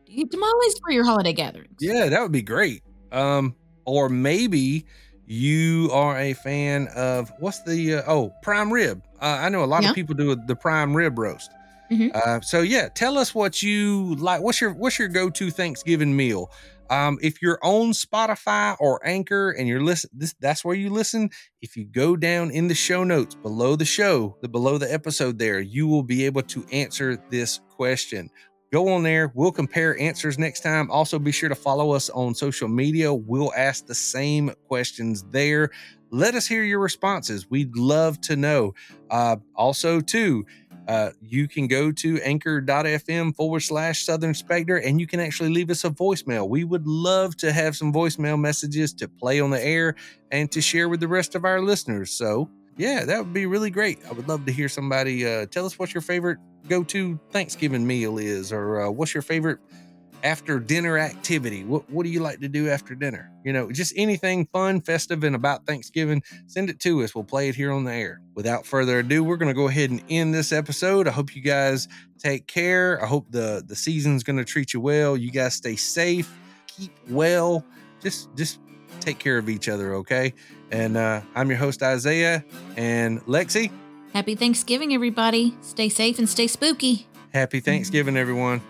Do 0.05 0.11
you 0.11 0.23
eat 0.23 0.31
tamales 0.31 0.79
for 0.83 0.91
your 0.91 1.05
holiday 1.05 1.33
gatherings? 1.33 1.77
Yeah, 1.79 2.09
that 2.09 2.21
would 2.21 2.31
be 2.33 2.41
great. 2.41 2.83
Um, 3.11 3.55
or 3.85 4.09
maybe 4.09 4.85
you 5.25 5.89
are 5.93 6.17
a 6.19 6.33
fan 6.33 6.87
of 6.95 7.31
what's 7.39 7.63
the 7.63 7.95
uh, 7.95 8.03
oh 8.07 8.33
prime 8.43 8.71
rib. 8.71 9.01
Uh, 9.21 9.39
I 9.41 9.49
know 9.49 9.63
a 9.63 9.65
lot 9.65 9.83
Yeah. 9.83 9.89
of 9.89 9.95
people 9.95 10.15
do 10.15 10.35
the 10.35 10.55
prime 10.55 10.95
rib 10.95 11.17
roast. 11.17 11.51
Mhm. 11.91 12.11
Uh, 12.13 12.41
so 12.41 12.61
yeah, 12.61 12.89
tell 12.93 13.17
us 13.17 13.33
what 13.35 13.61
you 13.61 14.15
like. 14.15 14.41
What's 14.41 14.59
your 14.61 14.73
what's 14.73 14.97
your 14.97 15.07
go 15.07 15.29
to 15.29 15.51
Thanksgiving 15.51 16.15
meal? 16.15 16.51
Um, 16.89 17.17
if 17.21 17.41
you're 17.41 17.59
on 17.63 17.91
Spotify 17.93 18.75
or 18.79 18.99
Anchor 19.05 19.51
and 19.51 19.67
you're 19.67 19.81
listen, 19.81 20.09
this 20.13 20.35
that's 20.39 20.63
where 20.63 20.75
you 20.75 20.89
listen. 20.89 21.29
If 21.61 21.75
you 21.75 21.85
go 21.85 22.15
down 22.15 22.51
in 22.51 22.67
the 22.67 22.75
show 22.75 23.03
notes 23.03 23.35
below 23.35 23.75
the 23.75 23.85
show, 23.85 24.37
the 24.41 24.47
below 24.49 24.77
the 24.77 24.91
episode 24.91 25.39
there, 25.39 25.59
you 25.59 25.87
will 25.87 26.03
be 26.03 26.25
able 26.25 26.43
to 26.43 26.65
answer 26.71 27.17
this 27.29 27.59
question. 27.69 28.29
Go 28.71 28.89
on 28.89 29.03
there. 29.03 29.31
We'll 29.35 29.51
compare 29.51 29.97
answers 29.99 30.37
next 30.37 30.61
time. 30.61 30.89
Also, 30.91 31.17
be 31.19 31.31
sure 31.31 31.49
to 31.49 31.55
follow 31.55 31.91
us 31.91 32.09
on 32.09 32.33
social 32.35 32.67
media. 32.67 33.13
We'll 33.13 33.53
ask 33.55 33.85
the 33.85 33.95
same 33.95 34.51
questions 34.67 35.23
there. 35.31 35.69
Let 36.11 36.35
us 36.35 36.45
hear 36.47 36.63
your 36.63 36.79
responses. 36.79 37.49
We'd 37.49 37.75
love 37.77 38.19
to 38.21 38.35
know. 38.35 38.73
Uh, 39.09 39.37
also, 39.55 40.01
too, 40.01 40.45
uh, 40.87 41.11
you 41.21 41.47
can 41.47 41.67
go 41.67 41.91
to 41.91 42.19
anchor.fm 42.21 43.35
forward 43.35 43.61
slash 43.61 44.05
Southern 44.05 44.33
Spectre 44.33 44.77
and 44.77 44.99
you 44.99 45.07
can 45.07 45.19
actually 45.19 45.49
leave 45.49 45.69
us 45.69 45.83
a 45.83 45.89
voicemail. 45.89 46.47
We 46.47 46.63
would 46.63 46.87
love 46.87 47.35
to 47.37 47.51
have 47.51 47.75
some 47.75 47.91
voicemail 47.91 48.39
messages 48.39 48.93
to 48.95 49.07
play 49.07 49.39
on 49.39 49.49
the 49.49 49.63
air 49.63 49.95
and 50.31 50.51
to 50.51 50.61
share 50.61 50.89
with 50.89 50.99
the 50.99 51.07
rest 51.07 51.35
of 51.35 51.45
our 51.45 51.61
listeners. 51.61 52.11
So, 52.11 52.49
yeah, 52.77 53.05
that 53.05 53.19
would 53.19 53.33
be 53.33 53.45
really 53.45 53.69
great. 53.69 53.99
I 54.07 54.13
would 54.13 54.27
love 54.27 54.45
to 54.45 54.51
hear 54.51 54.69
somebody 54.69 55.25
uh, 55.25 55.45
tell 55.47 55.65
us 55.65 55.79
what 55.79 55.93
your 55.93 56.01
favorite 56.01 56.37
go 56.67 56.83
to 56.83 57.19
Thanksgiving 57.31 57.85
meal 57.85 58.17
is 58.17 58.51
or 58.51 58.81
uh, 58.81 58.89
what's 58.89 59.13
your 59.13 59.21
favorite 59.21 59.59
after 60.23 60.59
dinner 60.59 60.97
activity. 60.97 61.63
What, 61.63 61.89
what 61.89 62.03
do 62.03 62.09
you 62.09 62.19
like 62.19 62.39
to 62.39 62.47
do 62.47 62.69
after 62.69 62.95
dinner? 62.95 63.31
You 63.43 63.53
know, 63.53 63.71
just 63.71 63.93
anything 63.95 64.47
fun, 64.47 64.81
festive, 64.81 65.23
and 65.23 65.35
about 65.35 65.65
Thanksgiving, 65.65 66.23
send 66.47 66.69
it 66.69 66.79
to 66.81 67.03
us. 67.03 67.13
We'll 67.13 67.23
play 67.23 67.49
it 67.49 67.55
here 67.55 67.71
on 67.71 67.83
the 67.83 67.93
air. 67.93 68.21
Without 68.33 68.65
further 68.65 68.99
ado, 68.99 69.23
we're 69.23 69.37
going 69.37 69.49
to 69.49 69.55
go 69.55 69.67
ahead 69.67 69.91
and 69.91 70.01
end 70.09 70.33
this 70.33 70.51
episode. 70.51 71.07
I 71.07 71.11
hope 71.11 71.35
you 71.35 71.41
guys 71.41 71.87
take 72.17 72.47
care. 72.47 73.01
I 73.03 73.07
hope 73.07 73.27
the, 73.29 73.63
the 73.65 73.75
season's 73.75 74.23
going 74.23 74.37
to 74.37 74.45
treat 74.45 74.73
you 74.73 74.79
well. 74.79 75.15
You 75.15 75.31
guys 75.31 75.53
stay 75.53 75.75
safe, 75.75 76.31
keep 76.67 76.91
well. 77.09 77.63
Just, 78.01 78.35
just 78.35 78.59
take 78.99 79.19
care 79.19 79.37
of 79.37 79.49
each 79.49 79.69
other, 79.69 79.95
okay? 79.95 80.33
And 80.71 80.97
uh, 80.97 81.21
I'm 81.35 81.49
your 81.49 81.59
host, 81.59 81.83
Isaiah, 81.83 82.43
and 82.75 83.21
Lexie. 83.25 83.71
Happy 84.13 84.35
Thanksgiving, 84.35 84.93
everybody. 84.93 85.55
Stay 85.61 85.89
safe 85.89 86.19
and 86.19 86.27
stay 86.27 86.47
spooky. 86.47 87.07
Happy 87.33 87.59
Thanksgiving, 87.59 88.15
everyone. 88.15 88.61